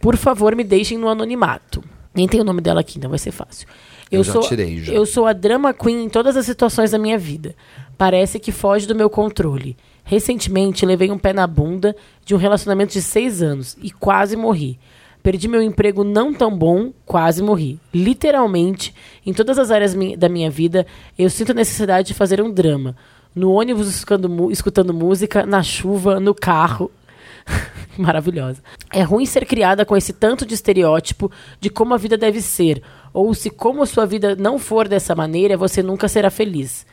[0.00, 1.84] Por favor, me deixem no anonimato.
[2.14, 3.68] Nem tem o nome dela aqui, então vai ser fácil.
[4.10, 4.92] Eu já tirei, já.
[4.92, 7.54] Eu sou a drama queen em todas as situações da minha vida.
[7.96, 9.76] Parece que foge do meu controle.
[10.02, 11.94] Recentemente, levei um pé na bunda
[12.24, 14.78] de um relacionamento de seis anos e quase morri.
[15.22, 17.78] Perdi meu emprego não tão bom, quase morri.
[17.92, 18.94] Literalmente,
[19.24, 20.86] em todas as áreas mi- da minha vida,
[21.18, 22.96] eu sinto a necessidade de fazer um drama.
[23.34, 26.90] No ônibus escutando, escutando música, na chuva, no carro.
[27.98, 28.62] Maravilhosa.
[28.92, 32.82] É ruim ser criada com esse tanto de estereótipo de como a vida deve ser,
[33.12, 36.86] ou se como sua vida não for dessa maneira, você nunca será feliz.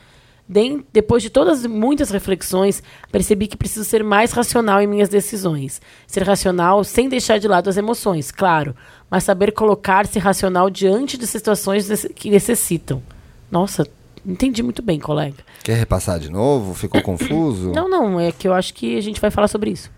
[0.92, 2.82] Depois de todas muitas reflexões,
[3.12, 5.80] percebi que preciso ser mais racional em minhas decisões.
[6.06, 8.74] Ser racional sem deixar de lado as emoções, claro,
[9.10, 13.02] mas saber colocar-se racional diante de situações que necessitam.
[13.50, 13.86] Nossa,
[14.24, 15.36] entendi muito bem, colega.
[15.62, 16.72] Quer repassar de novo?
[16.72, 17.72] Ficou confuso?
[17.72, 19.90] Não, não, é que eu acho que a gente vai falar sobre isso.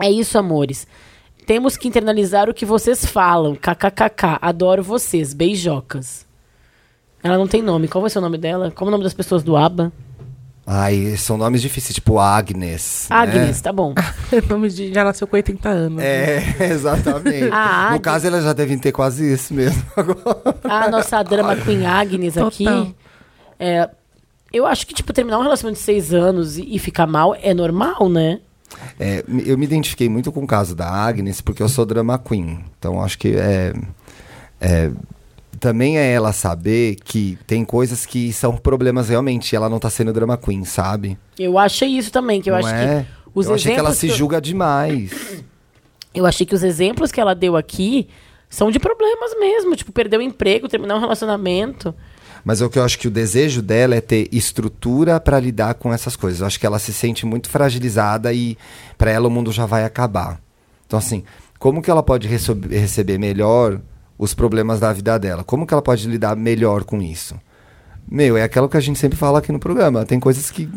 [0.00, 0.86] É isso, amores.
[1.48, 3.56] Temos que internalizar o que vocês falam.
[3.56, 4.38] KKKK.
[4.40, 5.32] Adoro vocês.
[5.34, 6.27] Beijocas.
[7.22, 7.88] Ela não tem nome.
[7.88, 8.70] Qual vai ser o nome dela?
[8.70, 9.92] Qual é o nome das pessoas do ABBA?
[10.70, 13.06] Ai, são nomes difíceis, tipo Agnes.
[13.08, 13.16] né?
[13.16, 13.94] Agnes, tá bom.
[14.50, 16.02] Nome de- já nasceu com 80 anos.
[16.02, 17.48] É, exatamente.
[17.50, 18.00] Ah, no Agnes.
[18.02, 20.54] caso, elas já devem ter quase isso mesmo agora.
[20.64, 22.64] A nossa drama queen Agnes aqui.
[22.64, 22.88] Total.
[23.58, 23.88] É,
[24.52, 27.54] eu acho que, tipo, terminar um relacionamento de seis anos e, e ficar mal é
[27.54, 28.38] normal, né?
[29.00, 32.62] É, eu me identifiquei muito com o caso da Agnes, porque eu sou drama queen.
[32.78, 33.72] Então, acho que é,
[34.60, 34.90] é-
[35.60, 39.90] Também é ela saber que tem coisas que são problemas realmente, e ela não tá
[39.90, 41.18] sendo drama queen, sabe?
[41.38, 43.02] Eu achei isso também, que eu Não acho é?
[43.02, 45.44] que os eu achei que ela exemplos se eu- julga demais.
[46.14, 48.08] Eu achei que os exemplos que ela deu aqui
[48.48, 49.76] são de problemas mesmo.
[49.76, 51.94] Tipo, perder o emprego, terminar um relacionamento.
[52.44, 55.92] Mas o que eu acho que o desejo dela é ter estrutura pra lidar com
[55.92, 56.40] essas coisas.
[56.40, 58.56] Eu acho que ela se sente muito fragilizada e
[58.96, 60.40] pra ela o mundo já vai acabar.
[60.86, 61.24] Então, assim,
[61.58, 63.80] como que ela pode receber melhor
[64.18, 65.44] os problemas da vida dela?
[65.44, 67.36] Como que ela pode lidar melhor com isso?
[68.10, 70.04] Meu, é aquilo que a gente sempre fala aqui no programa.
[70.04, 70.68] Tem coisas que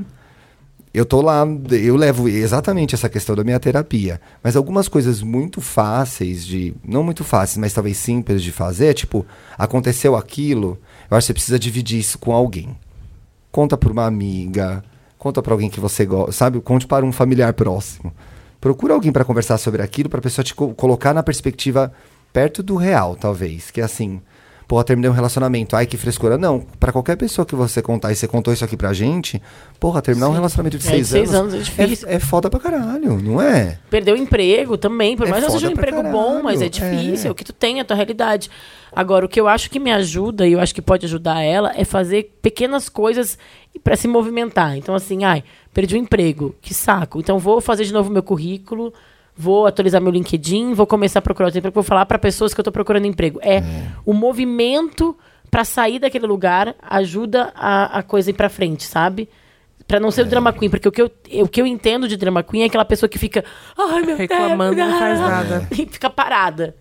[0.93, 4.19] eu tô lá, eu levo exatamente essa questão da minha terapia.
[4.43, 6.73] Mas algumas coisas muito fáceis de.
[6.85, 9.25] Não muito fáceis, mas talvez simples de fazer, tipo,
[9.57, 10.77] aconteceu aquilo,
[11.09, 12.77] eu acho que você precisa dividir isso com alguém.
[13.49, 14.83] Conta pra uma amiga,
[15.17, 16.59] conta pra alguém que você gosta, sabe?
[16.59, 18.13] Conte para um familiar próximo.
[18.59, 21.91] Procura alguém pra conversar sobre aquilo, pra pessoa te co- colocar na perspectiva
[22.31, 23.71] perto do real, talvez.
[23.71, 24.21] Que é assim,
[24.71, 26.37] porra, terminei um relacionamento, ai que frescura.
[26.37, 29.41] Não, pra qualquer pessoa que você contar e você contou isso aqui pra gente,
[29.77, 30.37] porra, terminar um Sim.
[30.37, 32.07] relacionamento de É, de seis, seis anos é difícil.
[32.07, 33.79] É, é foda pra caralho, não é?
[33.89, 36.61] Perdeu o emprego também, por É mais que não seja um emprego bom, caralho, mas
[36.61, 37.27] é difícil, é.
[37.27, 38.49] é o que tu tem, a tua realidade.
[38.93, 41.73] Agora, o que eu acho que me ajuda, e eu acho que pode ajudar ela,
[41.75, 43.37] é fazer pequenas coisas
[43.83, 44.77] pra se movimentar.
[44.77, 47.19] Então, assim, ai, perdi o emprego, que saco.
[47.19, 48.93] Então, vou fazer de novo meu currículo,
[49.35, 52.59] vou atualizar meu LinkedIn, vou começar a procurar outro emprego, vou falar pra pessoas que
[52.59, 53.39] eu tô procurando emprego.
[53.41, 53.61] É,
[54.05, 55.17] o movimento
[55.49, 59.29] pra sair daquele lugar ajuda a, a coisa ir pra frente, sabe?
[59.87, 61.11] Pra não ser o drama queen, porque o que, eu,
[61.43, 63.43] o que eu entendo de drama queen é aquela pessoa que fica.
[63.77, 65.67] Ai, meu Reclamando, Deus, não faz ah", nada.
[65.71, 66.75] E fica parada.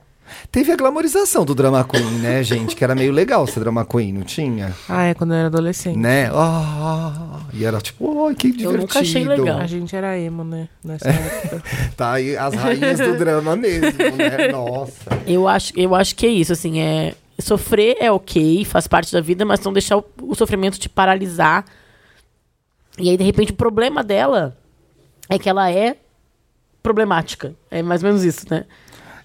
[0.50, 2.74] Teve a glamorização do drama queen, né, gente?
[2.74, 4.74] Que era meio legal ser drama queen, não tinha?
[4.88, 5.96] Ah, é quando eu era adolescente.
[5.96, 6.30] Né?
[6.32, 8.74] Ah, e era tipo, ai, que divertido.
[8.74, 9.58] Eu nunca achei legal.
[9.58, 10.68] A gente era emo, né?
[10.82, 11.62] Nessa época.
[11.96, 14.48] Tá aí as rainhas do drama mesmo, né?
[14.52, 14.92] Nossa.
[15.26, 17.14] Eu acho, eu acho que é isso, assim, é.
[17.38, 21.64] Sofrer é ok, faz parte da vida, mas não deixar o, o sofrimento te paralisar.
[22.98, 24.56] E aí, de repente, o problema dela
[25.28, 25.96] é que ela é
[26.82, 27.54] problemática.
[27.70, 28.64] É mais ou menos isso, né?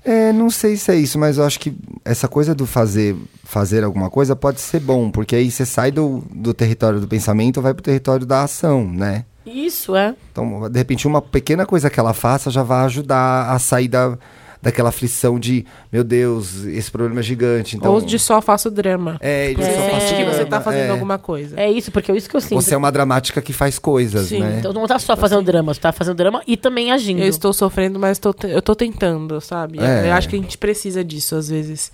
[0.05, 1.75] É, não sei se é isso, mas eu acho que
[2.05, 6.23] essa coisa do fazer, fazer alguma coisa pode ser bom, porque aí você sai do,
[6.31, 9.25] do território do pensamento vai pro território da ação, né?
[9.43, 10.15] Isso, é.
[10.31, 14.15] Então, de repente, uma pequena coisa que ela faça já vai ajudar a sair da,
[14.61, 17.75] daquela aflição de, meu Deus, esse problema é gigante.
[17.77, 19.17] Então, Ou de só faço drama.
[19.21, 19.89] é, de Você só É.
[19.91, 20.89] faço sente que você tá drama, fazendo é.
[20.89, 21.59] alguma coisa.
[21.59, 22.61] É isso, porque é isso que eu sinto.
[22.61, 24.57] Você é uma dramática que faz coisas, Sim, né?
[24.59, 27.21] Então não tá só fazendo drama, você tá fazendo drama e também agindo.
[27.21, 29.79] Eu estou sofrendo, mas tô te- eu tô tentando, sabe?
[29.79, 30.09] É.
[30.09, 31.91] Eu acho que a gente precisa disso, às vezes.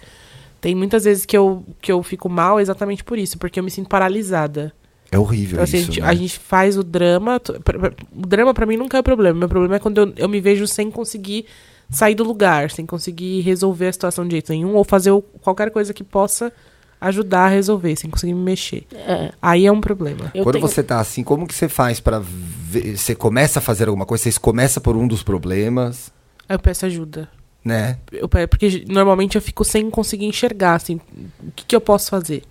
[0.59, 3.71] Tem muitas vezes que eu, que eu fico mal exatamente por isso, porque eu me
[3.71, 4.71] sinto paralisada.
[5.11, 6.07] É horrível Então, assim, a, isso, gente, né?
[6.07, 7.41] a gente faz o drama.
[8.15, 9.37] O drama pra mim nunca é o problema.
[9.39, 11.45] Meu problema é quando eu, eu me vejo sem conseguir
[11.91, 15.11] sair do lugar, sem conseguir resolver a situação de jeito nenhum, ou fazer
[15.41, 16.51] qualquer coisa que possa
[16.99, 18.85] ajudar a resolver, sem conseguir me mexer.
[18.93, 20.31] É, Aí é um problema.
[20.33, 23.61] eu Quando tenho- você tá assim, como que você faz pra ver, você começa a
[23.61, 26.11] fazer alguma coisa, você começa por um dos problemas,
[26.47, 27.27] Aí eu peço ajuda.
[27.65, 27.97] né?
[28.11, 30.99] Eu porque normalmente eu fico sem conseguir enxergar, assim,
[31.45, 32.43] o que, que eu posso fazer?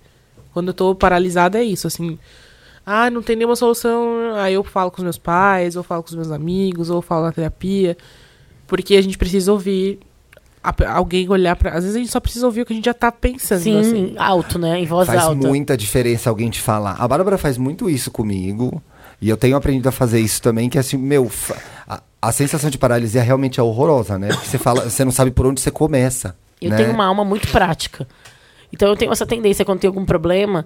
[0.53, 2.19] Quando eu tô paralisada é isso, assim.
[2.85, 4.35] Ah, não tem nenhuma solução.
[4.35, 7.23] Aí eu falo com os meus pais, ou falo com os meus amigos, ou falo
[7.25, 7.95] na terapia.
[8.71, 9.99] Porque a gente precisa ouvir
[10.63, 11.71] a- alguém olhar pra.
[11.71, 13.59] Às vezes a gente só precisa ouvir o que a gente já tá pensando.
[13.59, 14.15] Sim, assim.
[14.17, 14.79] alto, né?
[14.79, 15.35] Em voz faz alta.
[15.45, 16.95] muita diferença alguém te falar.
[16.97, 18.81] A Bárbara faz muito isso comigo.
[19.21, 21.29] E eu tenho aprendido a fazer isso também, que é assim, meu,
[21.85, 24.29] a, a sensação de paralisia realmente é horrorosa, né?
[24.29, 26.33] Porque você fala, você não sabe por onde você começa.
[26.61, 26.77] Eu né?
[26.77, 28.07] tenho uma alma muito prática.
[28.71, 30.65] Então eu tenho essa tendência quando tem algum problema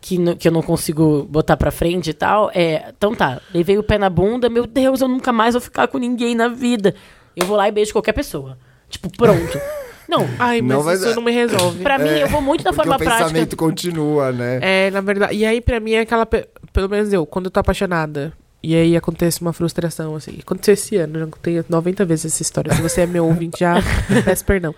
[0.00, 2.50] que, no- que eu não consigo botar pra frente e tal.
[2.54, 5.88] É, então tá, levei o pé na bunda, meu Deus, eu nunca mais vou ficar
[5.88, 6.94] com ninguém na vida.
[7.36, 8.56] Eu vou lá e beijo qualquer pessoa.
[8.88, 9.60] Tipo, pronto.
[10.08, 11.82] Não, Ai, mas Não, mas isso é- não me resolve.
[11.82, 13.56] pra mim eu vou muito da forma o pensamento prática.
[13.56, 14.58] continua, né?
[14.60, 15.34] É, na verdade.
[15.34, 16.26] E aí, pra mim, é aquela.
[16.26, 18.32] pe- Pelo menos eu, quando eu tô apaixonada.
[18.62, 20.38] E aí acontece uma frustração, assim.
[20.40, 22.74] Aconteceu esse ano, já contei 90 vezes essa história.
[22.74, 23.74] Se você é meu ouvinte, já
[24.24, 24.74] peço perdão.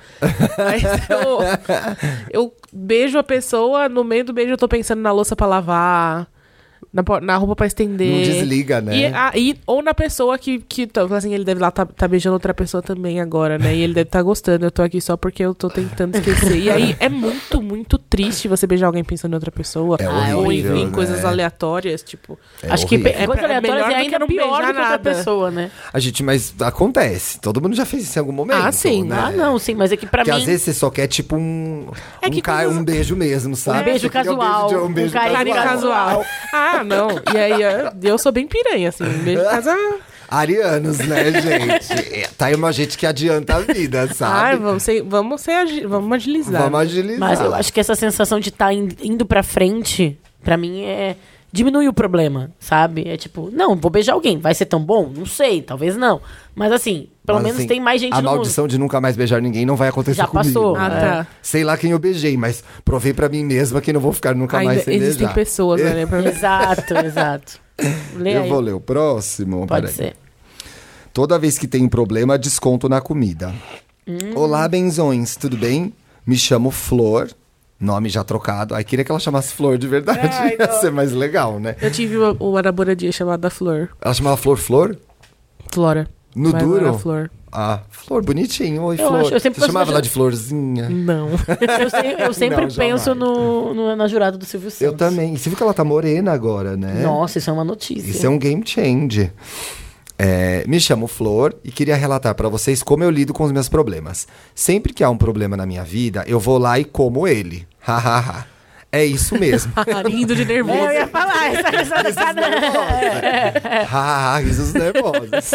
[0.57, 1.39] Mas eu,
[2.31, 6.27] eu beijo a pessoa, no meio do beijo eu tô pensando na louça pra lavar,
[6.95, 8.09] na, na roupa pra estender.
[8.11, 8.97] Não desliga, né?
[8.97, 12.07] E, ah, e- ou na pessoa que, que tá, assim, ele deve lá tá, tá
[12.07, 13.75] beijando outra pessoa também agora, né?
[13.75, 14.65] E ele deve estar gostando.
[14.65, 16.57] Eu tô aqui só porque eu tô tentando esquecer.
[16.57, 19.97] E aí é muito, muito triste você beijar alguém pensando em outra pessoa.
[19.99, 20.93] É Ah, é ou horrível, enfim, né?
[20.93, 22.39] coisas aleatórias, tipo.
[22.63, 23.13] É Acho que horrível.
[23.13, 25.71] pe- coisas É pra- aleatórias é ainda que não pior do que outra pessoa, né?
[25.93, 27.41] A gente, mas acontece.
[27.41, 28.63] Todo mundo já fez isso em algum momento.
[28.65, 29.03] Ah, sim.
[29.03, 29.17] né?
[29.19, 30.39] Ah, não, sim, mas é que pra Porque mim.
[30.39, 31.89] às vezes você só quer, tipo, um,
[32.23, 33.83] É um, que ca- um beijo mesmo, sabe?
[33.85, 36.07] beijo Você queria casual, Um beijo, um um beijo Carinho casual.
[36.07, 36.25] casual.
[36.53, 37.09] Ah, não.
[37.35, 39.05] E aí eu, eu sou bem piranha, assim.
[39.25, 39.77] Beijo casal.
[40.29, 41.93] Arianos, né, gente?
[41.93, 44.57] É, tá aí uma gente que adianta a vida, Ai, sabe?
[44.63, 46.63] vamos ser, vamos ser agi- vamos agilizar.
[46.63, 47.19] Vamos agilizar.
[47.21, 51.15] Mas eu acho que essa sensação de estar indo pra frente, pra mim, é.
[51.55, 53.05] Diminui o problema, sabe?
[53.09, 54.39] É tipo, não, vou beijar alguém.
[54.39, 55.09] Vai ser tão bom?
[55.17, 56.21] Não sei, talvez não.
[56.53, 58.35] Mas assim, pelo Mas, menos assim, tem mais gente A no mundo.
[58.39, 60.53] maldição de nunca mais beijar ninguém não vai acontecer Já comigo.
[60.53, 60.75] passou.
[60.75, 61.01] Ah, É.
[61.01, 61.27] tá.
[61.41, 64.59] Sei lá quem eu beijei, mas provei pra mim mesma que não vou ficar nunca
[64.59, 65.35] Ainda mais sem existem beijar.
[65.35, 66.03] pessoas, né?
[66.27, 67.61] Exato, exato.
[68.17, 68.49] Lê Eu aí.
[68.49, 69.65] vou ler o próximo.
[69.69, 69.95] Pode peraí.
[69.95, 70.17] ser.
[71.13, 73.55] Toda vez que tem problema, desconto na comida.
[74.09, 74.19] Hum.
[74.35, 75.93] Olá, benzões, tudo bem?
[76.27, 77.29] Me chamo Flor.
[77.85, 78.75] Nome já trocado.
[78.75, 80.21] Aí queria que ela chamasse Flor de verdade.
[80.33, 81.77] Ai, Ia ser mais legal, né?
[81.81, 83.91] Eu tive uma, uma namoradinha chamada Flor.
[84.01, 84.97] Ela chamava Flor Flor?
[85.71, 86.09] Flora.
[86.35, 86.87] No Mas duro?
[86.87, 87.31] era Flor.
[87.53, 88.83] Ah, Flor, bonitinho.
[88.83, 89.21] Oi, Eu Flor.
[89.21, 90.89] acho- eu sempre Você chamava ela de Florzinha?
[90.89, 91.29] Não.
[92.19, 94.83] Eu, eu sempre Não, penso no, no- na jurada do Silvio Santos.
[94.83, 95.37] Eu também.
[95.37, 97.03] Você viu que ela tá morena agora, né?
[97.05, 98.11] Nossa, isso é uma notícia.
[98.11, 99.31] Isso é um game change.
[100.19, 103.69] É, me chamo Flor e queria relatar pra vocês como eu lido com os meus
[103.69, 104.27] problemas.
[104.55, 107.67] Sempre que há um problema na minha vida, eu vou lá e como ele.
[107.81, 108.47] Hahaha.
[108.93, 109.73] é isso mesmo.
[110.09, 110.79] Rindo de nervoso.
[110.79, 112.25] É, eu ia falar, essa, essa, essa,
[113.89, 115.51] Hahaha, risos nervosos.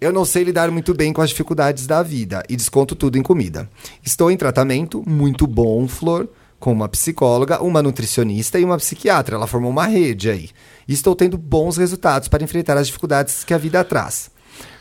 [0.00, 3.22] Eu não sei lidar muito bem com as dificuldades da vida e desconto tudo em
[3.22, 3.68] comida.
[4.02, 6.28] Estou em tratamento, muito bom, Flor,
[6.64, 9.36] com uma psicóloga, uma nutricionista e uma psiquiatra.
[9.36, 10.48] Ela formou uma rede aí.
[10.88, 14.30] E estou tendo bons resultados para enfrentar as dificuldades que a vida traz.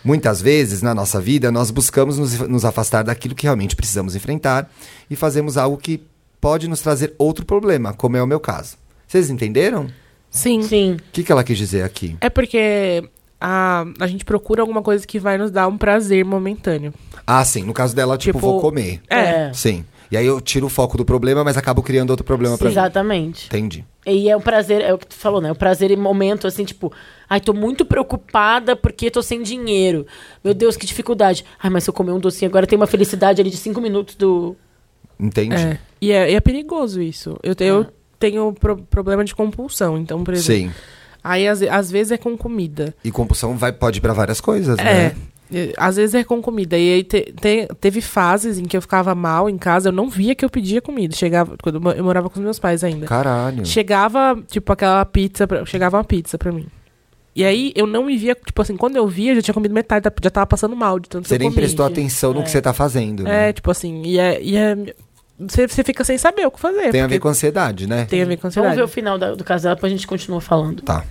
[0.02, 4.72] Muitas vezes, na nossa vida, nós buscamos nos, nos afastar daquilo que realmente precisamos enfrentar
[5.10, 6.02] e fazemos algo que
[6.40, 8.78] pode nos trazer outro problema, como é o meu caso.
[9.06, 9.88] Vocês entenderam?
[10.32, 10.64] Sim.
[10.64, 10.94] Sim.
[10.94, 12.16] O que, que ela quis dizer aqui?
[12.22, 13.04] É porque
[13.42, 16.94] a, a gente procura alguma coisa que vai nos dar um prazer momentâneo.
[17.28, 17.64] Ah, sim.
[17.64, 19.02] No caso dela, tipo, Tipo, vou comer.
[19.10, 19.52] É.
[19.54, 19.84] Sim.
[20.14, 22.72] E aí eu tiro o foco do problema, mas acabo criando outro problema pra mim.
[22.72, 23.48] Exatamente.
[23.48, 23.84] Entendi.
[24.06, 25.52] E é o prazer, é o que tu falou, né?
[25.52, 26.94] O prazer em momento, assim, tipo,
[27.28, 30.06] ai, tô muito preocupada porque tô sem dinheiro.
[30.44, 31.44] Meu Deus, que dificuldade.
[31.62, 34.14] Ai, mas se eu comer um docinho agora tem uma felicidade ali de cinco minutos
[34.14, 34.56] do.
[35.20, 35.56] Entendi.
[35.56, 35.80] É.
[36.00, 37.36] E é, e é perigoso isso.
[37.42, 37.88] Eu, te- eu
[38.20, 40.70] tenho pro- problema de compulsão, então, por exemplo.
[40.70, 40.78] Sim.
[41.24, 42.94] Aí, às, às vezes, é com comida.
[43.04, 44.84] E compulsão vai, pode ir pra várias coisas, É.
[44.84, 45.16] né?
[45.78, 46.78] Às vezes é com comida.
[46.78, 50.10] E aí te- te- teve fases em que eu ficava mal em casa, eu não
[50.10, 51.16] via que eu pedia comida.
[51.16, 53.06] Chegava, quando eu mo- eu morava com os meus pais ainda.
[53.06, 53.66] Caralho.
[53.66, 56.68] Chegava, tipo, aquela pizza, pra- chegava uma pizza pra mim.
[57.36, 59.74] E aí eu não me via, tipo assim, quando eu via, eu já tinha comido
[59.74, 62.50] metade, já tava passando mal de tanto Você que eu nem prestou atenção no que
[62.52, 63.50] você tá fazendo, né?
[63.50, 64.40] É, tipo assim, e é.
[64.42, 64.76] E é
[65.40, 66.92] você, você fica sem saber o que fazer.
[66.92, 68.06] Tem a ver com ansiedade, né?
[68.06, 68.76] Tem a ver com Vamos ansiedade.
[68.76, 70.84] ver o final da- do caso dela pra gente continuar falando.
[70.84, 71.04] Tá.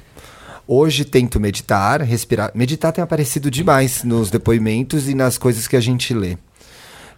[0.66, 2.52] Hoje tento meditar, respirar.
[2.54, 6.36] Meditar tem aparecido demais nos depoimentos e nas coisas que a gente lê.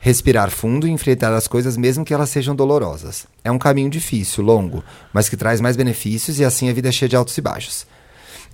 [0.01, 3.27] Respirar fundo e enfrentar as coisas mesmo que elas sejam dolorosas.
[3.43, 4.83] É um caminho difícil, longo,
[5.13, 7.87] mas que traz mais benefícios e assim a vida é cheia de altos e baixos.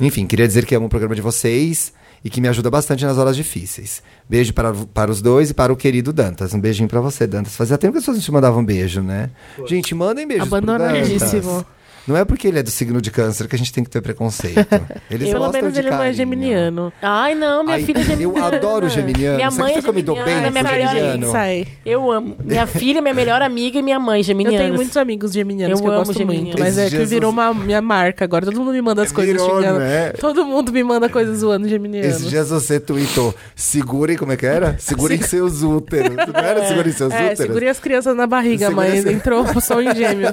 [0.01, 1.93] Enfim, queria dizer que amo o programa de vocês
[2.25, 4.03] e que me ajuda bastante nas horas difíceis.
[4.29, 6.53] Beijo para, para os dois e para o querido Dantas.
[6.53, 7.57] Um beijinho para você, Dantas.
[7.57, 9.31] Fazia tempo que as pessoas não te mandavam um beijo, né?
[9.67, 11.43] Gente, mandem beijos pro Abandonadíssimo.
[11.43, 11.80] Dantas.
[12.07, 14.01] Não é porque ele é do signo de câncer que a gente tem que ter
[14.01, 14.59] preconceito.
[15.11, 16.15] Eles Pelo menos de ele não é carinho.
[16.15, 16.93] geminiano.
[17.03, 18.39] Ai, não, minha Ai, filha é geminiana.
[18.41, 19.37] Eu adoro geminiano.
[19.37, 21.33] Minha Você mãe é que eu me dou bem geminiana, minha melhor geminiano?
[21.33, 21.67] Sai.
[21.85, 22.37] Eu amo.
[22.43, 24.59] Minha filha, minha melhor amiga e minha mãe Eu geminiana.
[24.65, 26.47] tenho muitos amigos geminianos Eu que eu amo gosto geminiano.
[26.49, 26.59] muito.
[26.59, 28.45] Mas Esses é que dias virou uma minha marca agora.
[28.47, 30.11] Todo mundo me manda as coisas Virou, né?
[30.19, 32.07] Todo mundo me manda coisas zoando geminiano.
[32.09, 34.77] Esses dias você tweetou, segurem, como é que era?
[34.79, 36.17] Segurem seus úteros.
[36.17, 37.39] Não era segurem seus É, úteros?
[37.39, 40.33] segurei as crianças na barriga, Segura mas esse- entrou só em gêmeos.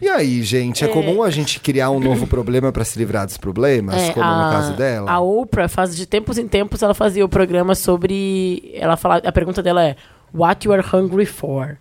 [0.00, 3.36] E aí, gente, é, comum a gente criar um novo problema pra se livrar dos
[3.36, 5.10] problemas, É, como a, no caso dela?
[5.10, 8.70] A Oprah, faz de tempos em tempos, ela fazia o programa sobre.
[8.74, 9.96] Ela fala, a pergunta dela é:
[10.32, 11.76] What you are hungry for?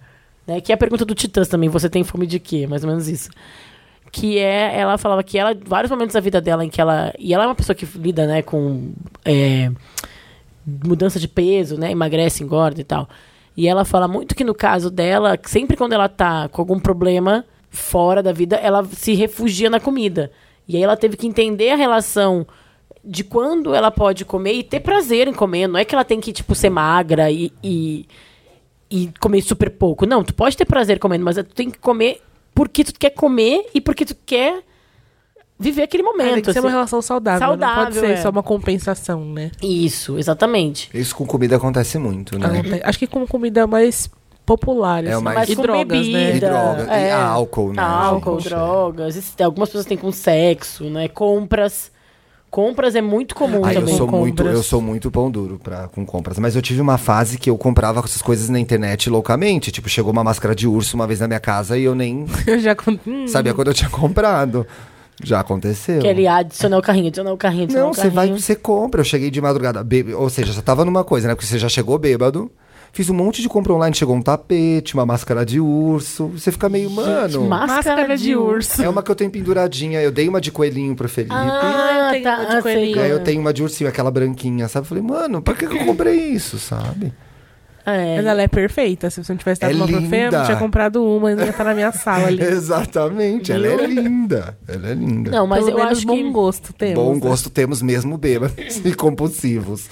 [0.46, 0.62] Né?
[0.62, 1.70] Que é a pergunta do Titãs também.
[1.70, 2.68] Você tem fome de quê?
[2.68, 3.30] Mais ou menos isso.
[4.12, 7.14] Que é, ela falava que ela, vários momentos da vida dela em que ela.
[7.18, 8.94] E ela é uma pessoa que lida, né, com.
[9.26, 9.72] é,
[10.66, 11.92] mudança de peso, né?
[11.92, 13.08] Emagrece, engorda e tal.
[13.56, 17.46] E ela fala muito que no caso dela, sempre quando ela tá com algum problema
[17.74, 20.32] fora da vida, ela se refugia na comida.
[20.68, 22.46] E aí ela teve que entender a relação
[23.04, 25.68] de quando ela pode comer e ter prazer em comer.
[25.68, 28.06] Não é que ela tem que, tipo, ser magra e, e,
[28.90, 30.06] e comer super pouco.
[30.06, 32.22] Não, tu pode ter prazer comendo, mas tu tem que comer
[32.56, 34.62] porque tu quer comer e porque tu quer
[35.60, 36.34] viver aquele É, momento.
[36.36, 36.76] tem que ser uma assim.
[36.76, 37.40] relação saudável.
[37.48, 38.18] não pode Saudável, ser é.
[38.22, 39.52] só uma compensação, né?
[39.62, 40.90] Isso, exatamente.
[40.94, 42.46] Isso com comida acontece muito, né?
[42.60, 44.10] Acontece- Acho que com comida é mais
[44.46, 45.04] popular.
[45.04, 45.24] É assim.
[45.24, 46.36] mais- Mas E drogas, bebida, né?
[46.36, 47.00] E droga.
[47.00, 48.50] E álcool, né, Álcool, gente?
[48.50, 49.34] drogas.
[49.42, 51.08] Algumas pessoas têm com sexo, né?
[51.08, 51.92] Compras.
[52.50, 53.98] Compras é muito comum eu também.
[53.98, 56.38] sou muito, eu sou muito pão duro pra, com compras.
[56.38, 59.72] Mas eu tive uma fase que eu comprava essas coisas na internet loucamente.
[59.72, 62.60] Tipo, chegou uma máscara de urso uma vez na minha casa e eu nem Eu
[62.60, 62.76] já
[63.28, 64.68] sabia quando eu tinha comprado.
[65.24, 66.00] Já aconteceu.
[66.02, 68.40] Que ele adicionar o carrinho, adicionar o carrinho, adicionar Não, o você vai, carrinho.
[68.40, 69.02] você compra.
[69.02, 71.34] Eu cheguei de madrugada, bê- ou seja, já tava numa coisa, né?
[71.34, 72.52] Porque você já chegou bêbado.
[72.94, 76.28] Fiz um monte de compra online, chegou um tapete, uma máscara de urso.
[76.28, 77.46] Você fica meio, mano.
[77.46, 78.84] máscara Máscara de de urso.
[78.84, 80.00] É uma que eu tenho penduradinha.
[80.00, 81.34] Eu dei uma de coelhinho pro Felipe.
[81.34, 82.36] Ah, eu tenho tá.
[82.38, 82.96] uma de ah, coelhinho.
[82.96, 84.86] E aí eu tenho uma de ursinho, aquela branquinha, sabe?
[84.86, 87.12] Eu falei, mano, pra que, que eu comprei isso, sabe?
[87.86, 88.16] É.
[88.18, 89.10] Mas ela é perfeita.
[89.10, 90.38] Se você não tivesse dado É uma pra Fê, eu linda.
[90.40, 92.42] não tinha comprado uma, ainda ia estar na minha sala ali.
[92.44, 94.58] Exatamente, ela é linda.
[94.68, 95.32] Ela é linda.
[95.32, 96.32] Não, mas Pelo eu acho bom que.
[96.32, 96.96] gosto temos.
[97.04, 97.20] Bom né?
[97.20, 99.88] gosto temos mesmo bêbados e compulsivos.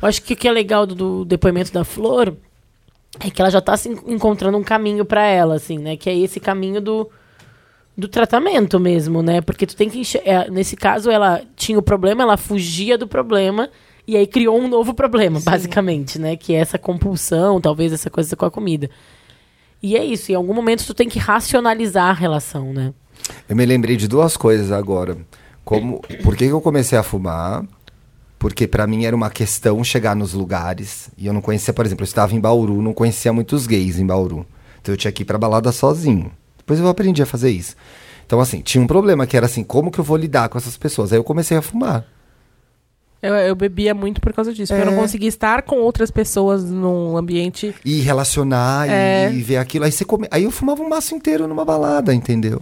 [0.00, 2.34] Eu acho que o que é legal do, do depoimento da Flor
[3.20, 5.96] é que ela já tá se en- encontrando um caminho pra ela, assim, né?
[5.96, 7.08] Que é esse caminho do,
[7.96, 9.40] do tratamento mesmo, né?
[9.40, 13.06] Porque tu tem que enxer- é, Nesse caso, ela tinha o problema, ela fugia do
[13.06, 13.68] problema
[14.06, 16.36] e aí criou um novo problema, basicamente, né?
[16.36, 18.90] Que é essa compulsão, talvez essa coisa com a comida.
[19.82, 22.92] E é isso, em algum momento tu tem que racionalizar a relação, né?
[23.48, 25.16] Eu me lembrei de duas coisas agora.
[25.64, 27.64] Como, por que, que eu comecei a fumar?
[28.38, 31.10] Porque pra mim era uma questão chegar nos lugares.
[31.16, 34.06] E eu não conhecia, por exemplo, eu estava em Bauru, não conhecia muitos gays em
[34.06, 34.46] Bauru.
[34.80, 36.30] Então eu tinha que ir pra balada sozinho.
[36.58, 37.74] Depois eu aprendi a fazer isso.
[38.26, 40.76] Então, assim, tinha um problema que era assim, como que eu vou lidar com essas
[40.76, 41.12] pessoas?
[41.12, 42.06] Aí eu comecei a fumar.
[43.26, 44.72] Eu, eu bebia muito por causa disso.
[44.74, 44.94] porque Eu É.
[44.94, 47.74] não conseguia estar com outras pessoas num ambiente.
[47.84, 49.32] E relacionar É.
[49.32, 49.84] e ver aquilo.
[49.84, 50.26] Aí, você come...
[50.30, 52.60] Aí eu fumava um maço inteiro numa balada, entendeu?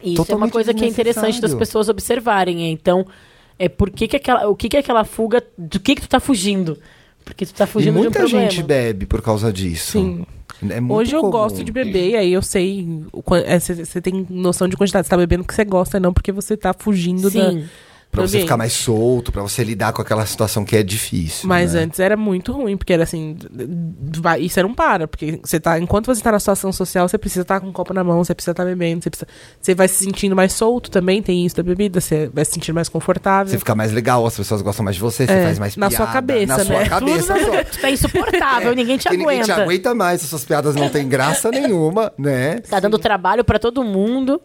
[0.00, 2.64] Isso é uma Totalmente coisa que é interessante das pessoas observarem.
[2.64, 2.68] é.
[2.68, 3.06] Então,
[3.58, 6.08] é por que, que aquela, o que, que é aquela fuga, do que, que tu
[6.08, 6.78] tá fugindo?
[7.24, 8.50] Porque tu tá E fugindo de um muita problema.
[8.50, 9.92] gente bebe por causa disso.
[9.92, 10.26] Sim.
[10.68, 11.32] É Hoje eu comum.
[11.32, 12.86] gosto de beber, e aí eu sei.
[13.84, 15.06] Você tem noção de quantidade.
[15.06, 17.52] Você tá bebendo porque você gosta, não porque você tá fugindo da.
[18.12, 18.16] Sim.
[18.16, 18.58] Pra do você ficar ambiente.
[18.58, 21.48] mais solto, pra você lidar com aquela situação que é difícil.
[21.48, 21.80] Mas né?
[21.80, 23.36] antes era muito ruim, porque era assim,
[24.38, 27.58] isso não para, porque você tá, enquanto você tá na situação social, você precisa estar
[27.60, 29.28] com um copo na mão, você precisa estar bebendo, você precisa,
[29.60, 32.72] você vai se sentindo mais solto também, tem isso da bebida, você vai se sentir
[32.72, 33.50] mais confortável.
[33.50, 35.88] Você fica mais legal, as pessoas gostam mais de você, você É, faz mais na
[35.88, 36.04] piada.
[36.04, 36.88] sua cabeça, Na sua né?
[36.90, 39.62] cabeça Tudo tu tá insuportável, ninguém te Porque ninguém te aguenta.
[39.62, 42.60] aguenta mais, as suas piadas não têm graça nenhuma, né?
[42.60, 44.40] Tá dando trabalho pra todo mundo.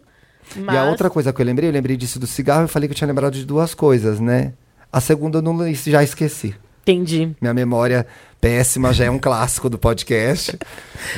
[0.56, 0.74] Mas...
[0.74, 2.92] E a outra coisa que eu lembrei, eu lembrei disso do cigarro, eu falei que
[2.92, 4.52] eu tinha lembrado de duas coisas, né?
[4.92, 6.54] A segunda eu não, já esqueci.
[6.82, 7.36] Entendi.
[7.38, 8.06] Minha memória
[8.40, 10.58] péssima já é um clássico do podcast.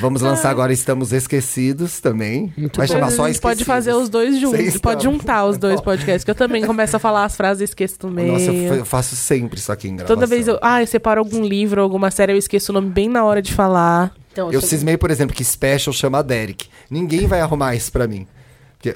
[0.00, 2.52] Vamos lançar agora Estamos Esquecidos também.
[2.74, 3.66] Vai chamar Mas só a gente pode Esquecidos.
[3.66, 4.78] fazer os dois juntos.
[4.78, 7.98] Pode juntar os dois podcasts, que eu também começo a falar as frases e esqueço
[8.02, 8.32] no meio.
[8.32, 10.16] Nossa, eu fa- eu faço sempre isso aqui em gravação.
[10.16, 13.08] Toda vez eu, ah, eu separo algum livro, alguma série, eu esqueço o nome bem
[13.08, 14.12] na hora de falar.
[14.32, 16.66] Então, Eu você- cismei, por exemplo, que Special chama Derek.
[16.90, 18.26] Ninguém vai arrumar isso pra mim.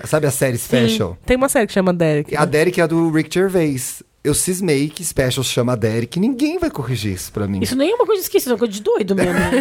[0.05, 1.13] Sabe a série Special?
[1.13, 2.35] Sim, tem uma série que chama Derek.
[2.37, 4.03] A Derek é a do Rick Gervais.
[4.23, 6.19] Eu cismei que Special chama Derek.
[6.19, 7.61] Ninguém vai corrigir isso pra mim.
[7.61, 9.35] Isso nem é uma coisa esquecida, é uma coisa de doido mesmo.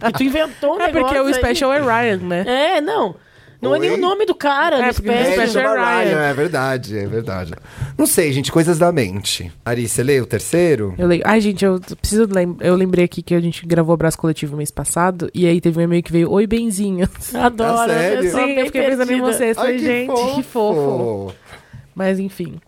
[0.09, 1.33] E tu inventou um é porque o aí.
[1.33, 2.43] Special é Ryan, né?
[2.75, 3.15] É, não.
[3.62, 3.97] Não é nem Oi?
[3.97, 6.09] o nome do cara É, É, chama é Ryan.
[6.09, 7.53] Ryan, é verdade, é verdade.
[7.97, 9.51] Não sei, gente, coisas da mente.
[9.64, 10.95] Ari, você lê o terceiro?
[10.97, 11.28] Eu lembro.
[11.30, 12.57] Ai, gente, eu preciso lem...
[12.59, 15.30] Eu lembrei aqui que a gente gravou o Abraço Coletivo mês passado.
[15.34, 17.07] E aí teve um e-mail que veio: Oi, benzinho.
[17.36, 17.82] Adoro.
[17.82, 18.26] Ah, sério?
[18.26, 19.28] eu Sim, eu fiquei pensando em perdida.
[19.34, 19.55] vocês.
[19.57, 21.34] Falei, gente, que fofo.
[21.93, 22.59] Mas enfim.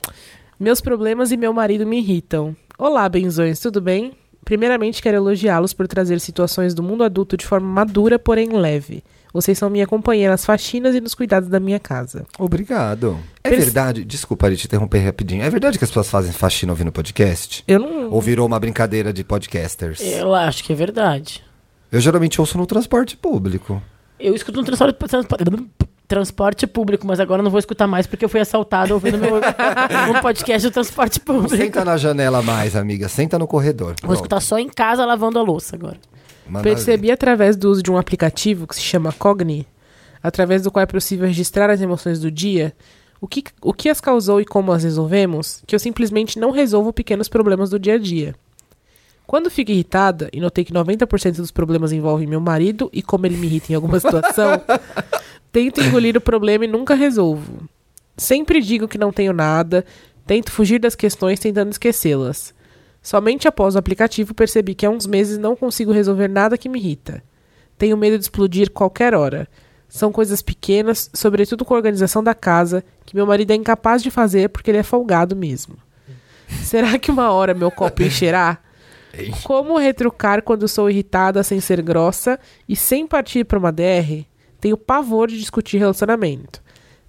[0.59, 2.55] Meus problemas e meu marido me irritam.
[2.77, 4.13] Olá, benzões, tudo bem?
[4.45, 9.03] Primeiramente, quero elogiá-los por trazer situações do mundo adulto de forma madura, porém leve.
[9.33, 12.23] Vocês são minha companheira nas faxinas e nos cuidados da minha casa.
[12.37, 13.17] Obrigado.
[13.43, 15.41] É Perce- verdade, desculpa, Ari, te interromper rapidinho.
[15.43, 17.63] É verdade que as pessoas fazem faxina ouvindo podcast?
[17.67, 18.11] Eu não.
[18.11, 19.99] Ou virou uma brincadeira de podcasters?
[20.01, 21.43] Eu acho que é verdade.
[21.91, 23.81] Eu geralmente ouço no transporte público.
[24.19, 25.43] Eu escuto no transporte, transporte,
[26.07, 29.35] transporte público, mas agora eu não vou escutar mais porque eu fui assaltado ouvindo meu,
[30.15, 31.57] um podcast do transporte Não público.
[31.57, 33.09] senta na janela mais, amiga.
[33.09, 33.95] Senta no corredor.
[34.03, 35.97] Vou escutar só em casa lavando a louça agora.
[36.61, 39.67] Percebi através do uso de um aplicativo que se chama Cogni,
[40.21, 42.73] através do qual é possível registrar as emoções do dia,
[43.19, 46.91] o que, o que as causou e como as resolvemos, que eu simplesmente não resolvo
[46.91, 48.35] pequenos problemas do dia a dia.
[49.25, 53.37] Quando fico irritada, e notei que 90% dos problemas envolvem meu marido e como ele
[53.37, 54.61] me irrita em alguma situação,
[55.51, 57.63] tento engolir o problema e nunca resolvo.
[58.17, 59.85] Sempre digo que não tenho nada,
[60.27, 62.53] tento fugir das questões tentando esquecê-las.
[63.03, 66.79] Somente após o aplicativo percebi que há uns meses não consigo resolver nada que me
[66.79, 67.21] irrita.
[67.77, 69.45] Tenho medo de explodir qualquer hora.
[69.89, 74.09] São coisas pequenas, sobretudo com a organização da casa, que meu marido é incapaz de
[74.09, 75.75] fazer porque ele é folgado mesmo.
[76.63, 78.59] Será que uma hora meu copo encherá?
[79.43, 84.25] Como retrucar quando sou irritada sem ser grossa e sem partir para uma DR?
[84.61, 86.63] Tenho pavor de discutir relacionamento.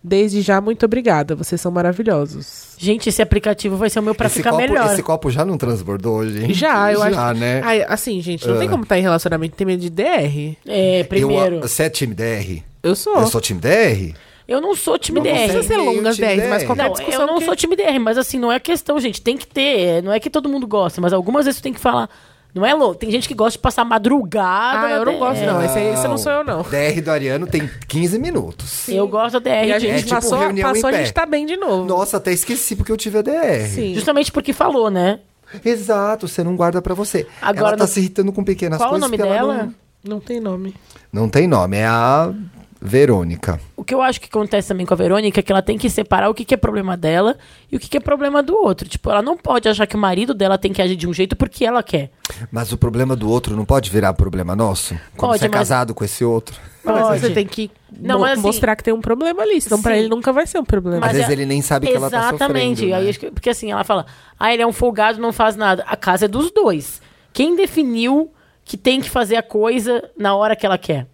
[0.07, 1.35] Desde já, muito obrigada.
[1.35, 2.75] Vocês são maravilhosos.
[2.77, 4.93] Gente, esse aplicativo vai ser o meu pra esse ficar copo, melhor.
[4.93, 6.53] Esse copo já não transbordou, gente?
[6.53, 7.15] Já, eu acho.
[7.15, 7.63] Já, né?
[7.65, 10.57] Ai, assim, gente, não tem como estar em relacionamento ter medo de DR.
[10.67, 11.57] É, primeiro.
[11.57, 12.63] Eu, você é time DR?
[12.83, 13.17] Eu sou.
[13.17, 14.15] Eu sou time DR?
[14.47, 15.31] Eu não sou time Não, DR.
[15.33, 16.67] você precisa ser meio longas time DRs, mas DR.
[16.67, 19.23] qualquer Não, discussão eu não que- sou time DR, mas assim, não é questão, gente.
[19.23, 19.79] Tem que ter.
[19.81, 22.11] é, Não é que todo mundo gosta, mas algumas vezes tu tem que falar.
[22.55, 22.95] Não é louco.
[22.95, 24.87] Tem gente que gosta de passar madrugada.
[24.87, 25.19] Ah, eu não DR.
[25.19, 25.63] gosto, não.
[25.65, 26.63] Esse, aí- esse não sou eu, não.
[26.63, 28.89] DR do Ariano tem 15 minutos.
[28.89, 29.67] Eu gosto da DR.
[29.69, 31.85] E a gente É tipo passou, reunião passou em a gente tá bem de novo.
[31.85, 33.67] Nossa, até esqueci porque eu tive a DR.
[33.69, 33.95] Sim.
[33.95, 35.19] Justamente porque falou, né?
[35.65, 37.27] Exato, você não guarda pra você.
[37.43, 39.65] Agora, ela tá no- se irritando com pequenas Qual o coisas nome porque ela dela?
[39.67, 39.85] Não...
[40.07, 40.75] Não tem nome.
[41.11, 42.31] não tem nome, é a
[42.87, 43.59] Verônica.
[43.75, 45.89] O que eu acho que acontece também com a Verônica é que ela tem que
[45.89, 47.37] separar o que, que é problema dela
[47.73, 48.87] e o que, que é problema do outro.
[48.87, 51.35] Tipo, ela não pode achar que o marido dela tem que agir de um jeito
[51.35, 52.11] porque ela quer.
[52.53, 54.95] Mas o problema do outro não pode virar problema nosso?
[55.17, 56.61] Quando Pode, você é mas- casado com esse outro?
[56.85, 57.21] Mas Pode.
[57.21, 60.01] você tem que Não, mo- assim- mostrar que tem um problema ali, senão pra Sim.
[60.01, 60.99] ele nunca vai ser um problema.
[60.99, 62.81] Às Mas vezes é- ele nem sabe que ela tá Exatamente.
[62.81, 62.95] sofrendo.
[62.97, 63.31] Aí, né?
[63.33, 64.05] porque assim, ela fala,
[64.39, 65.83] ah, ele é um folgado, não faz nada.
[65.87, 67.01] A casa é dos dois.
[67.33, 68.31] Quem definiu
[68.63, 71.07] que tem que fazer a coisa na hora que ela quer?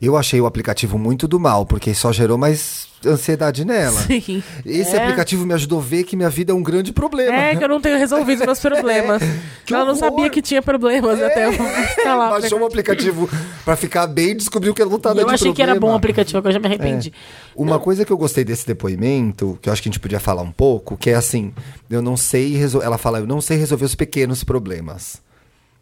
[0.00, 3.98] Eu achei o aplicativo muito do mal, porque só gerou mais ansiedade nela.
[4.06, 4.42] Sim.
[4.64, 5.02] Esse É.
[5.02, 7.34] aplicativo me ajudou a ver que minha vida é um grande problema.
[7.34, 9.20] É que eu não tenho resolvido meus problemas.
[9.66, 12.30] Que ela não sabia que tinha problemas até eu instalar.
[12.40, 13.28] Baixou um aplicativo
[13.64, 15.96] pra ficar bem e descobriu que ela não tá eu achei que era bom o
[15.96, 17.12] aplicativo, agora eu já me arrependi.
[17.56, 20.42] Uma coisa que eu gostei desse depoimento, que eu acho que a gente podia falar
[20.42, 21.52] um pouco, que é assim,
[21.90, 22.86] eu não sei resolver.
[22.86, 25.20] Ela fala, eu não sei resolver os pequenos problemas.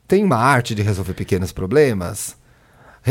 [0.08, 2.39] Tem uma arte de resolver pequenos problemas?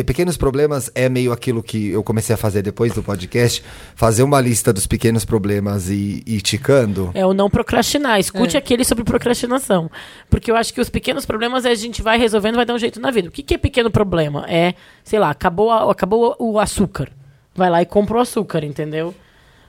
[0.05, 3.63] Pequenos problemas é meio aquilo que eu comecei a fazer depois do podcast,
[3.95, 7.11] fazer uma lista dos pequenos problemas e ir ticando.
[7.13, 8.19] É o não procrastinar.
[8.19, 9.89] Escute aquele sobre procrastinação.
[10.29, 12.79] Porque eu acho que os pequenos problemas é a gente vai resolvendo, vai dar um
[12.79, 13.27] jeito na vida.
[13.29, 14.45] O que, que é pequeno problema?
[14.47, 14.73] É,
[15.03, 17.09] sei lá, acabou, a- acabou o açúcar.
[17.55, 19.13] Vai lá e compra o açúcar, entendeu?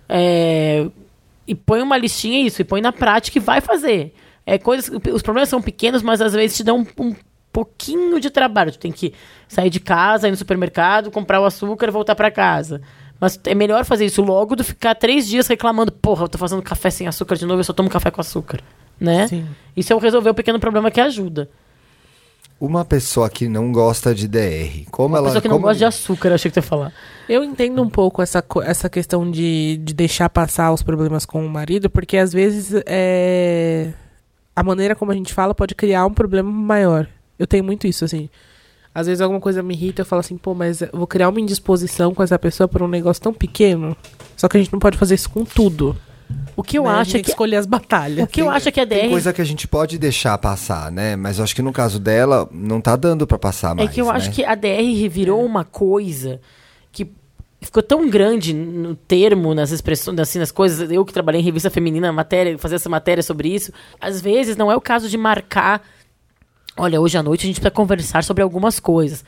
[0.09, 0.87] É,
[1.47, 4.15] e põe uma listinha isso, e põe na prática e vai fazer.
[4.47, 7.15] É coisas, os problemas são pequenos, mas às vezes te dão um, um
[7.53, 8.73] pouquinho de trabalho.
[8.73, 9.13] Tu tem que
[9.49, 12.81] sair de casa, ir no supermercado, comprar o açúcar e voltar pra casa.
[13.21, 16.39] Mas é melhor fazer isso logo do que ficar três dias reclamando, porra, eu tô
[16.39, 18.61] fazendo café sem açúcar de novo, eu só tomo café com açúcar.
[18.99, 19.29] Né?
[19.29, 19.47] Sim.
[19.77, 21.49] Isso é o resolver o pequeno problema que ajuda.
[22.61, 25.27] Uma pessoa que não gosta de DR, como Uma ela.
[25.29, 26.93] pessoa que não como- gosta de açúcar, achei que tu ia falar.
[27.27, 31.49] Eu entendo um pouco essa, essa questão de, de deixar passar os problemas com o
[31.49, 33.93] marido, porque às vezes é,
[34.55, 37.07] a maneira como a gente fala pode criar um problema maior.
[37.41, 38.29] Eu tenho muito isso, assim.
[38.95, 41.41] Às vezes alguma coisa me irrita, eu falo assim, pô, mas eu vou criar uma
[41.41, 43.97] indisposição com essa pessoa por um negócio tão pequeno.
[44.37, 45.97] Só que a gente não pode fazer isso com tudo.
[46.57, 46.91] O que eu né?
[46.91, 47.31] A acho gente é tem que.
[47.31, 48.25] escolher as batalhas.
[48.25, 49.01] O que eu acho é que a DR.
[49.01, 51.17] Tem coisa que a gente pode deixar passar, né?
[51.17, 53.89] Mas eu acho que no caso dela, não tá dando pra passar mais.
[53.89, 54.13] É que eu né?
[54.13, 56.41] acho que a DR virou uma coisa
[56.93, 57.11] que
[57.61, 60.91] ficou tão grande no termo, nas expressões, assim, nas coisas.
[60.91, 63.73] Eu que trabalhei em revista feminina, matéria, fazer essa matéria sobre isso.
[64.01, 65.83] Às vezes não é o caso de marcar.
[66.77, 69.25] Olha, hoje à noite a gente precisa conversar sobre algumas coisas.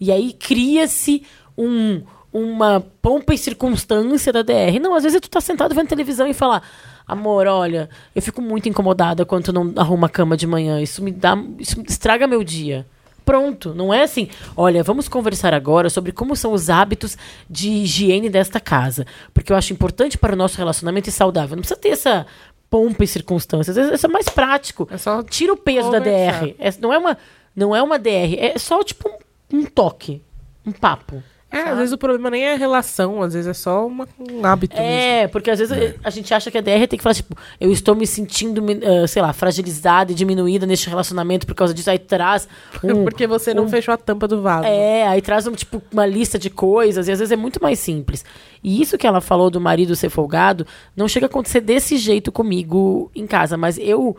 [0.00, 1.22] E aí cria-se
[1.56, 4.78] um, uma pompa e circunstância da DR.
[4.80, 6.62] Não, às vezes tu tá sentado vendo televisão e fala,
[7.06, 10.80] amor, olha, eu fico muito incomodada quando tu não arruma a cama de manhã.
[10.80, 11.36] Isso me dá.
[11.58, 12.86] Isso estraga meu dia.
[13.24, 14.28] Pronto, não é assim.
[14.56, 17.16] Olha, vamos conversar agora sobre como são os hábitos
[17.48, 19.06] de higiene desta casa.
[19.32, 21.54] Porque eu acho importante para o nosso relacionamento e saudável.
[21.54, 22.26] Não precisa ter essa
[22.70, 23.74] pompa e circunstâncias.
[23.76, 24.88] Vezes Isso é mais prático.
[24.90, 26.40] É só Tira o peso da conversar.
[26.44, 26.54] DR.
[26.58, 27.18] É- não, é uma,
[27.54, 29.08] não é uma DR, é só tipo
[29.52, 30.22] um, um toque,
[30.64, 31.22] um papo.
[31.52, 34.46] É, às vezes o problema nem é a relação, às vezes é só uma- um
[34.46, 34.88] hábito mesmo.
[34.88, 37.72] É, porque às vezes a gente acha que a DR tem que falar, tipo, eu
[37.72, 38.62] estou me sentindo,
[39.02, 41.90] ah, sei lá, fragilizada e diminuída neste relacionamento por causa disso.
[41.90, 42.46] Aí traz
[42.84, 44.66] um, Porque você não um- fechou a tampa do vaso.
[44.68, 47.80] É, aí traz um, tipo, uma lista de coisas, e às vezes é muito mais
[47.80, 48.24] simples.
[48.62, 50.64] E isso que ela falou do marido ser folgado,
[50.96, 54.16] não chega a acontecer desse jeito comigo em casa, mas eu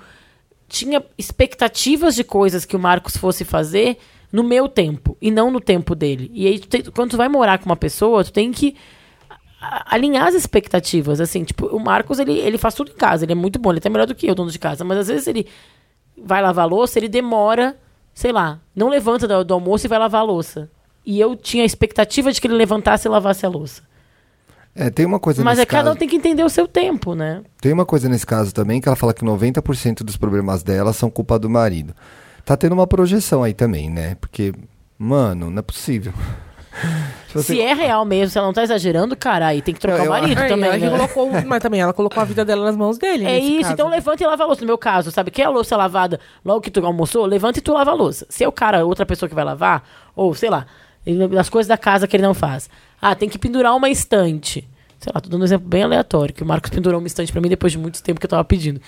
[0.68, 3.98] tinha expectativas de coisas que o Marcos fosse fazer
[4.32, 6.30] no meu tempo, e não no tempo dele.
[6.34, 8.76] E aí, tu tem- quando tu vai morar com uma pessoa, tu tem que
[9.86, 13.36] alinhar as expectativas, assim, tipo, o Marcos, ele, ele faz tudo em casa, ele é
[13.36, 15.28] muito bom, ele é até melhor do que eu, dono de casa, mas às vezes
[15.28, 15.46] ele
[16.18, 17.78] vai lavar a louça, ele demora,
[18.14, 20.70] sei lá, não levanta do, do almoço e vai lavar a louça.
[21.06, 23.84] E eu tinha a expectativa de que ele levantasse e lavasse a louça.
[24.74, 25.96] É, tem uma coisa Mas é cada caso.
[25.96, 27.42] um tem que entender o seu tempo, né?
[27.60, 31.10] Tem uma coisa nesse caso também que ela fala que 90% dos problemas dela são
[31.10, 31.94] culpa do marido.
[32.46, 34.16] Tá tendo uma projeção aí também, né?
[34.20, 34.54] Porque,
[34.98, 36.14] mano, não é possível.
[37.28, 39.80] Se você- Se é real mesmo, se ela não tá exagerando, cara, aí tem que
[39.80, 41.08] trocar Não, o eu- marido É, também, ela né?
[41.08, 43.26] colocou, mas também ela colocou a vida dela nas mãos dele.
[43.26, 43.74] É isso, caso.
[43.74, 44.62] então levanta e lava a louça.
[44.62, 45.32] No meu caso, sabe?
[45.32, 47.26] Quer a louça lavada logo que tu almoçou?
[47.26, 48.26] Levanta e tu lava a louça.
[48.30, 49.84] Se é o cara, outra pessoa que vai lavar,
[50.16, 50.66] ou sei lá,
[51.06, 52.70] ele- as coisas da casa que ele não faz.
[53.02, 54.68] Ah, tem que pendurar uma estante.
[55.00, 57.42] Sei lá, tô dando um exemplo bem aleatório, que o Marcos pendurou uma estante pra
[57.42, 58.80] mim depois de muito tempo que eu tava pedindo.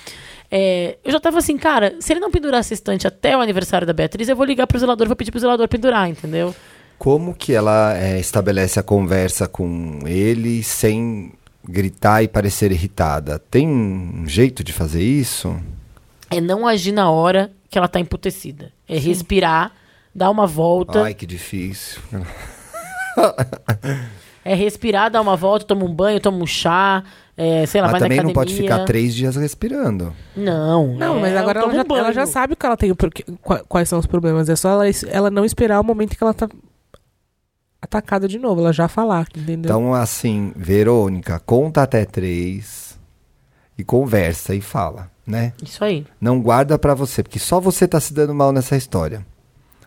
[0.56, 3.88] É, eu já tava assim, cara, se ele não pendurasse a estante até o aniversário
[3.88, 6.54] da Beatriz, eu vou ligar pro zelador, vou pedir pro zelador pendurar, entendeu?
[7.00, 11.34] Como que ela é, estabelece a conversa com ele sem
[11.68, 13.40] gritar e parecer irritada?
[13.40, 15.60] Tem um jeito de fazer isso?
[16.30, 18.72] É não agir na hora que ela tá emputecida.
[18.88, 19.72] É respirar,
[20.14, 21.02] dar uma volta.
[21.02, 22.00] Ai, que difícil.
[24.46, 27.02] É respirar, dar uma volta, toma um banho, toma um chá,
[27.36, 30.14] é, sei lá, Mas vai também na não pode ficar três dias respirando.
[30.36, 32.94] Não, Não, é, mas agora ela já, ela já sabe que ela tem
[33.42, 34.50] qua- quais são os problemas.
[34.50, 36.48] É só ela, ela não esperar o momento que ela tá
[37.82, 38.62] atacada de novo.
[38.62, 39.70] Ela já falar, entendeu?
[39.70, 43.00] Então, assim, Verônica, conta até três
[43.78, 45.54] e conversa e fala, né?
[45.64, 46.06] Isso aí.
[46.22, 49.26] Não guarda pra você, porque só você tá se dando mal nessa história.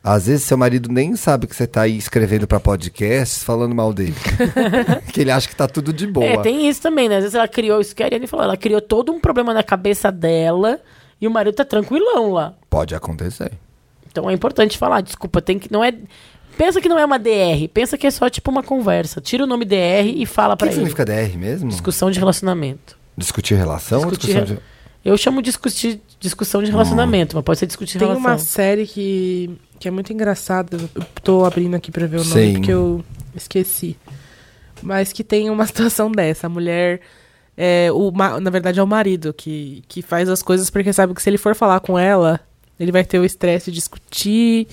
[0.09, 3.93] Às vezes seu marido nem sabe que você tá aí escrevendo pra podcasts falando mal
[3.93, 4.15] dele.
[5.13, 6.25] que ele acha que tá tudo de boa.
[6.27, 7.17] É, tem isso também, né?
[7.17, 9.65] Às vezes ela criou, isso que a Ariane falou, ela criou todo um problema na
[9.65, 10.79] cabeça dela
[11.21, 12.55] e o marido tá tranquilão lá.
[12.71, 13.51] Pode acontecer.
[14.11, 15.73] Então é importante falar, desculpa, tem que.
[15.73, 15.93] Não é.
[16.57, 19.21] Pensa que não é uma DR, pensa que é só tipo uma conversa.
[19.21, 20.87] Tira o nome DR e fala O que, pra que ele.
[20.89, 21.69] significa DR mesmo?
[21.69, 22.97] Discussão de relacionamento.
[23.19, 24.76] Discutir relação ou Discutir- discussão de...
[25.07, 28.29] Eu chamo de discutir, discussão de relacionamento, mas pode ser discutir Tem relação.
[28.29, 30.77] uma série que, que é muito engraçada.
[30.77, 32.53] Eu tô abrindo aqui pra ver o nome Sim.
[32.55, 33.97] porque eu esqueci.
[34.83, 36.49] Mas que tem uma situação dessa.
[36.49, 37.01] A mulher.
[37.57, 41.23] É, o, na verdade, é o marido que, que faz as coisas porque sabe que
[41.23, 42.41] se ele for falar com ela,
[42.79, 44.67] ele vai ter o estresse de discutir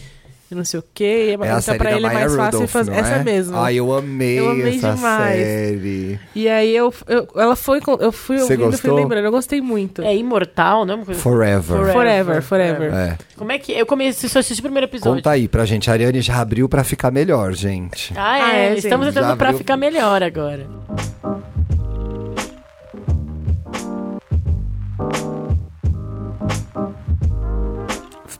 [0.54, 1.30] e não sei o quê.
[1.30, 2.91] É a então, série pra da ele é mais fácil Rudolph, fazer.
[2.91, 3.24] não Essa é?
[3.24, 3.58] mesmo.
[3.58, 5.36] Ai, eu amei, Eu amei essa demais.
[5.38, 6.20] série.
[6.36, 7.82] E aí eu, eu- ela foi.
[7.82, 9.26] com- Eu fui Você ouvindo e fui lembrando.
[9.26, 10.01] Eu gostei muito.
[10.01, 11.91] É imortal, não é uma coisa Forever.
[11.93, 12.93] Forever, forever.
[12.93, 13.18] É.
[13.38, 13.72] Como é que.
[13.72, 15.16] Eu comecei só assisti o primeiro episódio.
[15.16, 15.89] Conta aí pra gente.
[15.89, 18.14] A Ariane já abriu pra ficar melhor, gente.
[18.16, 18.41] Ah, é.
[18.41, 20.68] Ah, é, Estamos entrando pra ficar melhor agora.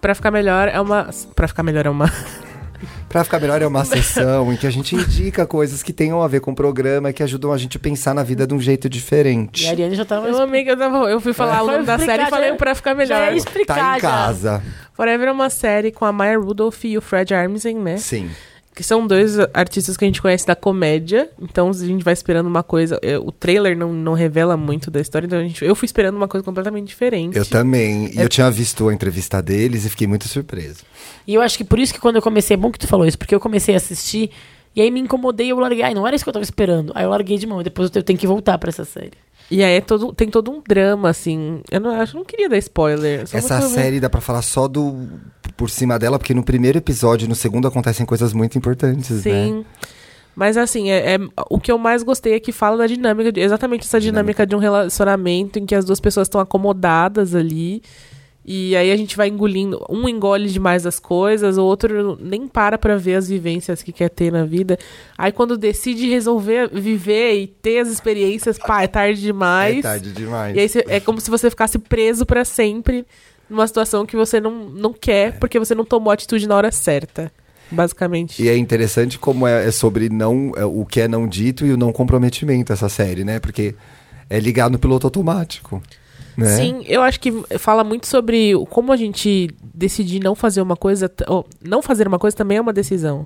[0.04, 1.10] Pra ficar melhor é uma.
[1.34, 2.12] Pra ficar melhor é uma.
[3.08, 6.28] Pra ficar melhor é uma sessão em que a gente indica coisas que tenham a
[6.28, 8.60] ver com o programa e que ajudam a gente a pensar na vida de um
[8.60, 9.66] jeito E diferente.
[9.68, 10.28] a Ariane já tava.
[10.28, 10.97] Eu amei que eu tava.
[11.10, 13.32] Eu fui falar o Foi nome da série e falei já- pra ficar Já melhor.
[13.32, 14.01] ia explicar Tá em já.
[14.01, 14.64] casa.
[14.93, 17.95] Forever é uma série com a Maya Rudolph e o Fred Armisen, né?
[17.97, 18.30] Sim.
[18.76, 21.30] Que são dois artistas que a gente conhece da comédia.
[21.39, 22.99] Então a gente vai esperando uma coisa.
[23.03, 25.28] é, O trailer não, não revela muito da história.
[25.28, 27.38] Então a gente, eu fui esperando uma coisa completamente diferente.
[27.38, 28.07] Eu também.
[28.07, 30.82] É E eu tinha visto a entrevista deles e fiquei muito surpreso.
[31.28, 33.05] E eu acho que por isso que quando eu comecei, é bom que tu falou
[33.05, 34.32] isso, porque eu comecei a assistir
[34.76, 35.84] e aí me incomodei e eu larguei.
[35.84, 36.91] Ai, não era isso que eu tava esperando.
[36.95, 39.13] Aí eu larguei de mão e depois eu tenho que voltar pra essa série.
[39.51, 41.61] E aí é todo, tem todo um drama, assim.
[41.69, 43.28] Eu não, acho, não queria dar spoiler.
[43.28, 45.07] só Essa série dá pra falar só do
[45.58, 49.32] por cima dela, porque no primeiro episódio e no segundo acontecem coisas muito importantes, né?
[49.32, 49.66] Sim.
[50.36, 53.39] Mas assim, é, é- o que eu mais gostei é que fala da dinâmica, de-
[53.39, 57.82] exatamente essa dinâmica de um relacionamento em que as duas pessoas estão acomodadas ali.
[58.45, 62.78] E aí a gente vai engolindo, um engole demais as coisas, o outro nem para
[62.78, 64.78] pra ver as vivências que quer ter na vida.
[65.18, 69.78] Aí quando decide resolver viver e ter as experiências, pá, é tarde demais.
[69.78, 70.56] É tarde demais.
[70.58, 73.06] E aí é como se você ficasse preso pra sempre
[73.54, 77.32] numa situação que você não, não quer, porque você não tomou atitude na hora certa.
[77.72, 78.43] Basicamente.
[78.43, 81.72] E é interessante como é, é sobre não é, o que é não dito e
[81.72, 83.39] o não comprometimento essa série, né?
[83.39, 83.74] Porque
[84.30, 85.82] é ligar no piloto automático.
[86.38, 86.47] Né?
[86.47, 91.12] Sim, eu acho que fala muito sobre como a gente decidir não fazer uma coisa.
[91.62, 93.26] não fazer uma coisa também é uma decisão.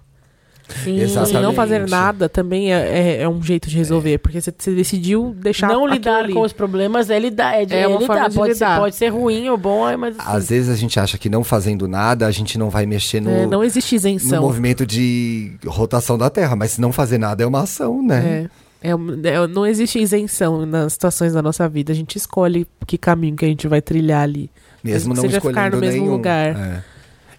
[0.83, 0.99] Sim.
[0.99, 1.37] Exatamente.
[1.37, 4.17] E não fazer nada também é, é- é um jeito de resolver.
[4.17, 5.67] Porque você, você decidiu deixar.
[5.69, 6.33] Não lidar ali.
[6.33, 7.55] com os problemas é lidar.
[7.55, 8.07] É, de, É é uma lidar.
[8.13, 8.73] forma de pode, lidar.
[8.75, 10.19] Ser, pode ser ruim ou bom, mas.
[10.19, 13.21] assim, Às vezes a gente acha que não fazendo nada, a gente não vai mexer
[13.21, 14.41] no, É, não existe no isenção.
[14.41, 16.55] movimento de rotação da Terra.
[16.55, 18.49] Mas se não fazer nada é uma ação, né?
[18.83, 18.89] É.
[18.89, 21.91] É, é, não existe isenção nas situações da nossa vida.
[21.91, 24.51] A gente escolhe que caminho que a gente vai trilhar ali.
[24.83, 26.11] Mesmo Mesmo não escolhendo ficar no mesmo nenhum.
[26.13, 26.55] lugar.
[26.55, 26.83] É.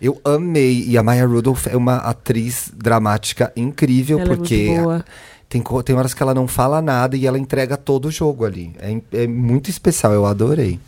[0.01, 0.85] Eu amei.
[0.87, 5.05] E a Maya Rudolph é uma atriz dramática incrível, Ela porque é muito boa.
[5.49, 8.73] tem, tem horas que ela não fala nada e ela entrega todo o jogo ali.
[8.79, 10.79] É, é muito especial, eu adorei.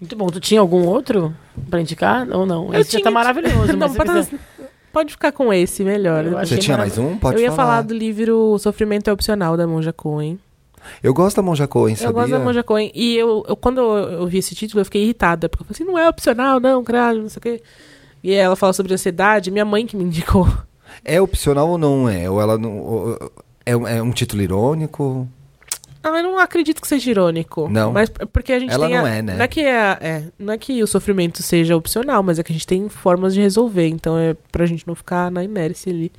[0.00, 0.26] Muito bom.
[0.28, 1.34] Tu tinha algum outro
[1.70, 2.72] pra indicar ou não?
[2.72, 3.72] Eu Esse já tinha- tá maravilhoso.
[3.76, 4.28] Não, pode,
[4.92, 6.24] pode ficar com esse melhor.
[6.24, 7.16] Eu Eu, Você tinha mais um?
[7.16, 7.68] Pode ia falar.
[7.68, 10.38] falar do livro O Sofrimento é Opcional, da Monja Cohen.
[11.02, 12.08] Eu gosto da Monja Cohen, sabia?
[12.10, 12.90] Eu gosto da Monja Cohen.
[12.94, 15.48] E eu, eu- quando eu, eu vi esse título, eu fiquei irritada.
[15.48, 17.62] Porque eu falei assim, não é opcional, não, caralho, não sei o quê.
[18.24, 20.48] E ela fala sobre ansiedade, minha mãe que me indicou.
[21.04, 22.28] É opcional ou não é?
[22.30, 22.78] Ou ela não.
[22.78, 23.32] ou-
[23.66, 25.28] é, um- é um título irônico?
[26.02, 27.68] Ah, eu não acredito que seja irônico.
[27.68, 27.92] Não?
[27.92, 28.96] Mas é porque a gente Ela tem.
[28.96, 29.34] a- não é, né?
[29.36, 32.52] Não é, que é, é, não é que o sofrimento seja opcional, mas é que
[32.52, 33.88] a gente tem formas de resolver.
[33.88, 36.10] Então é pra gente não ficar na inércia ali.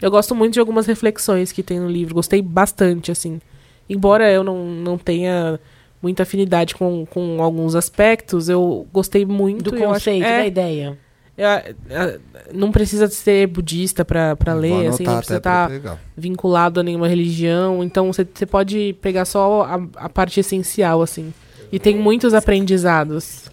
[0.00, 2.14] Eu gosto muito de algumas reflexões que tem no livro.
[2.14, 3.40] Gostei bastante, assim.
[3.88, 5.58] Embora eu não, não tenha
[6.02, 9.70] muita afinidade com, com alguns aspectos, eu gostei muito.
[9.70, 10.98] Do eu acho- conceito, é, da ideia.
[11.36, 12.18] É, é,
[12.52, 15.98] não precisa ser budista pra, pra Vou ler, assim, não anotar precisa estar pegar.
[16.16, 17.82] vinculado a nenhuma religião.
[17.82, 21.32] Então você pode pegar só a, a parte essencial, assim.
[21.72, 23.44] E tem muitos aprendizados.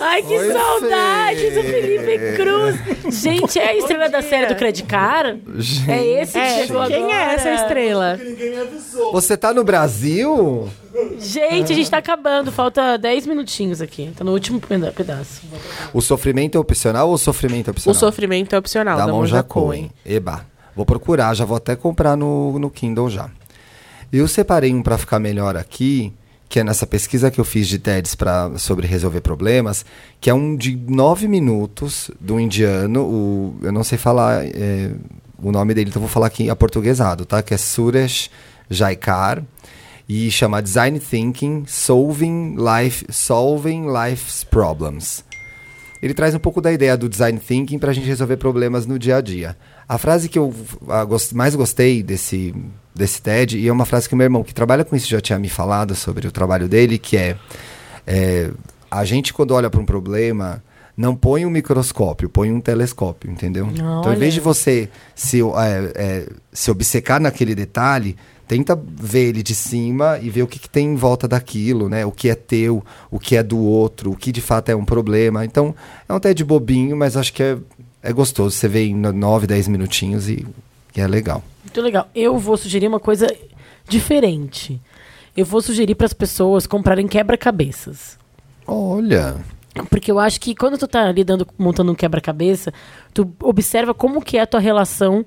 [0.00, 1.50] Ai, que Oi, saudade Fê.
[1.50, 3.22] do Felipe Cruz.
[3.22, 5.40] Gente, é a estrela da série do Credit Card?
[5.88, 7.30] É esse que É, chegou quem agora.
[7.30, 8.18] é essa estrela?
[9.12, 10.68] Você tá no Brasil?
[11.18, 12.50] Gente, a gente tá acabando.
[12.52, 14.12] Falta 10 minutinhos aqui.
[14.16, 15.42] Tá no último peda- pedaço.
[15.92, 17.98] O sofrimento é opcional ou o sofrimento é O opcional?
[18.00, 19.90] sofrimento é opcional, da da, Monja Cohen.
[20.04, 20.46] Eba.
[20.74, 23.30] Vou procurar, já vou até comprar no, no Kindle já.
[24.12, 26.12] Eu separei um pra ficar melhor aqui,
[26.48, 29.84] que é nessa pesquisa que eu fiz de TEDs pra, sobre resolver problemas,
[30.20, 34.90] que é um de nove minutos do indiano, o, eu não sei falar é,
[35.42, 37.42] o nome dele, então vou falar aqui aportuguesado, tá?
[37.42, 38.30] Que é Suresh
[38.70, 39.42] Jaikar
[40.08, 45.24] e chama Design Thinking Solving Life Solving Life's Problems.
[46.02, 48.98] Ele traz um pouco da ideia do design thinking para a gente resolver problemas no
[48.98, 49.56] dia a dia.
[49.88, 50.54] A frase que eu
[51.32, 52.54] mais gostei desse,
[52.94, 55.20] desse TED, e é uma frase que o meu irmão, que trabalha com isso, já
[55.20, 57.36] tinha me falado sobre o trabalho dele, que é,
[58.06, 58.50] é,
[58.90, 60.62] a gente quando olha para um problema,
[60.96, 63.68] não põe um microscópio, põe um telescópio, entendeu?
[64.00, 68.16] Então, em vez de você se, é, é, se obcecar naquele detalhe,
[68.46, 72.06] tenta ver ele de cima e ver o que, que tem em volta daquilo, né?
[72.06, 74.84] O que é teu, o que é do outro, o que de fato é um
[74.84, 75.44] problema.
[75.44, 75.74] Então,
[76.08, 77.58] é um TED bobinho, mas acho que é,
[78.02, 78.56] é gostoso.
[78.56, 80.46] Você vê em 9, 10 minutinhos e,
[80.96, 81.42] e é legal.
[81.64, 82.08] Muito legal.
[82.14, 83.26] Eu vou sugerir uma coisa
[83.88, 84.80] diferente.
[85.36, 88.16] Eu vou sugerir para as pessoas comprarem quebra-cabeças.
[88.66, 89.36] Olha,
[89.90, 92.72] Porque eu acho que quando tu tá lidando, montando um quebra-cabeça,
[93.12, 95.24] tu observa como que é a tua relação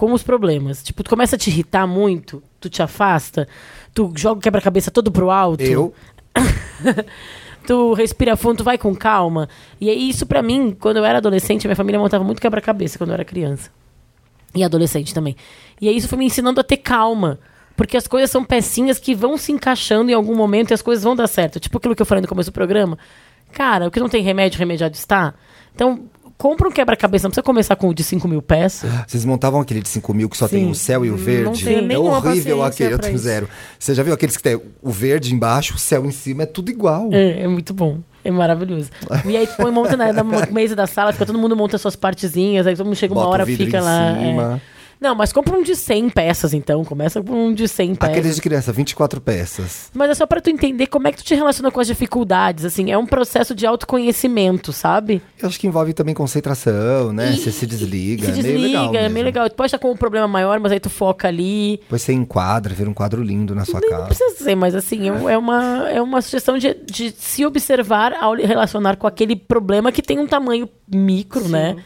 [0.00, 0.82] com os problemas.
[0.82, 3.46] Tipo, tu começa a te irritar muito, tu te afasta,
[3.92, 5.62] tu joga o quebra-cabeça todo pro alto.
[5.62, 5.92] eu
[7.66, 9.46] tu respira fundo, tu vai com calma.
[9.78, 13.10] E aí, isso pra mim, quando eu era adolescente, minha família montava muito quebra-cabeça quando
[13.10, 13.70] eu era criança.
[14.54, 15.36] E adolescente também.
[15.78, 17.38] E aí isso foi me ensinando a ter calma.
[17.76, 21.04] Porque as coisas são pecinhas que vão se encaixando em algum momento e as coisas
[21.04, 21.60] vão dar certo.
[21.60, 22.98] Tipo aquilo que eu falei no começo do programa.
[23.52, 25.34] Cara, o que não tem remédio, remediado está.
[25.74, 26.08] Então,
[26.40, 28.90] compra um quebra-cabeça, não precisa começar com o de 5 mil peças.
[29.06, 30.70] Vocês montavam aquele de 5 mil que só tem Sim.
[30.70, 31.68] o céu e o verde?
[31.68, 33.46] é horrível aquele, eu tenho zero.
[33.78, 36.70] Você já viu aqueles que tem o verde embaixo, o céu em cima, é tudo
[36.70, 37.10] igual.
[37.12, 37.98] É, é muito bom.
[38.24, 38.88] É maravilhoso.
[39.26, 42.66] E aí põe monta na, na mesa da sala, fica todo mundo monta suas partezinhas,
[42.66, 44.16] aí todo mundo chega uma Bota hora, fica lá.
[44.18, 44.60] é.
[45.00, 46.84] Não, mas compra um de 100 peças então.
[46.84, 48.10] Começa com um de 100 peças.
[48.16, 49.90] Aqueles de criança, 24 peças.
[49.94, 52.64] Mas é só pra tu entender como é que tu te relaciona com as dificuldades,
[52.64, 55.22] assim, é um processo de autoconhecimento, sabe?
[55.40, 57.32] Eu acho que envolve também concentração, né?
[57.32, 58.24] E- você se desliga.
[58.26, 59.48] Se é meio desliga, legal é meio legal.
[59.48, 61.78] Tu pode estar com um problema maior, mas aí tu foca ali.
[61.78, 64.06] Depois você enquadra, vira um quadro lindo na sua Não casa.
[64.06, 68.34] precisa ser, mas assim, é, é uma, é uma sugestão de, de se observar ao
[68.34, 71.76] relacionar com aquele problema que tem um tamanho micro, né?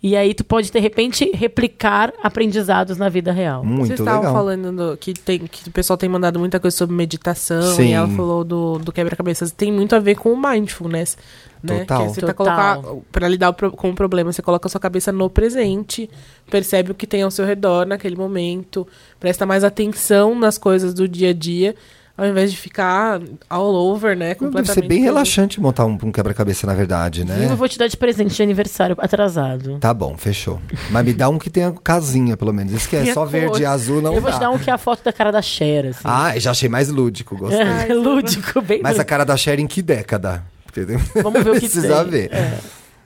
[0.00, 3.64] E aí tu pode, de repente, replicar aprendizados na vida real.
[3.64, 4.32] Muito Vocês estavam legal.
[4.34, 7.74] falando do- que, tem, que o pessoal tem mandado muita coisa sobre meditação.
[7.74, 7.88] Sim.
[7.88, 9.50] E ela falou do, do quebra-cabeças.
[9.50, 11.18] Tem muito a ver com o mindfulness.
[11.60, 11.80] Né?
[11.80, 11.98] Total.
[11.98, 12.82] Que é você tá Total.
[12.82, 16.08] colocar, pra lidar com o problema, você coloca a sua cabeça no presente,
[16.48, 18.86] percebe o que tem ao seu redor naquele momento,
[19.18, 21.74] presta mais atenção nas coisas do dia a dia,
[22.18, 24.30] ao invés de ficar all over, né?
[24.30, 24.74] Deve Completamente.
[24.74, 27.54] ser bem relaxante montar um, um quebra-cabeça, na verdade, Eu né?
[27.56, 29.78] vou te dar de presente de aniversário atrasado.
[29.78, 30.60] Tá bom, fechou.
[30.90, 32.72] Mas me dá um que tenha casinha, pelo menos.
[32.72, 33.28] Isso que é só cor.
[33.28, 34.36] verde e azul, não eu vou dá.
[34.36, 36.00] te dar um que é a foto da cara da Cher, assim.
[36.04, 37.60] Ah, já achei mais lúdico, gostei.
[37.88, 39.08] É, lúdico, bem Mas a lúdico.
[39.08, 40.42] cara da Cher em que década?
[40.66, 40.84] Porque
[41.22, 42.10] Vamos ver o que Precisa tem.
[42.10, 42.32] ver.
[42.34, 42.58] É.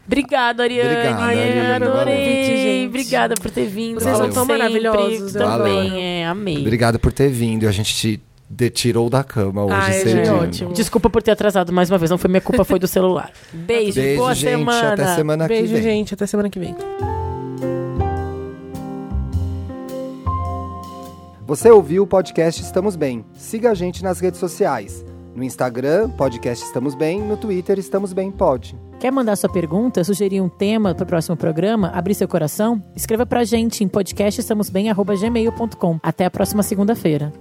[0.06, 0.89] Obrigada, Ariane.
[0.90, 2.44] Obrigado, Ariane, Adorei.
[2.44, 2.89] Gente.
[2.89, 4.01] Obrigada por ter vindo.
[4.01, 6.59] Vocês são tão maravilhosos, eu Também, é, amei.
[6.59, 7.68] Obrigado por ter vindo.
[7.68, 8.20] A gente te
[8.54, 10.24] de- tirou da cama hoje Ai, cedinho.
[10.24, 10.72] gente, ótimo.
[10.72, 12.10] Desculpa por ter atrasado mais uma vez.
[12.10, 13.30] Não foi minha culpa, foi do celular.
[13.52, 14.50] Beijo, Beijo, boa gente.
[14.58, 14.92] semana.
[14.92, 15.82] Até semana que Beijo, vem.
[15.82, 16.14] gente.
[16.14, 16.74] Até semana que vem.
[21.46, 23.24] Você ouviu o podcast Estamos Bem.
[23.34, 25.04] Siga a gente nas redes sociais.
[25.34, 27.20] No Instagram, podcast Estamos Bem.
[27.20, 28.76] No Twitter, Estamos Bem Pod.
[29.00, 32.80] Quer mandar sua pergunta, sugerir um tema para o próximo programa, abrir seu coração?
[32.94, 35.98] Escreva pra gente em podcastestamosbem.gmail.com.
[36.02, 37.32] Até a próxima segunda-feira.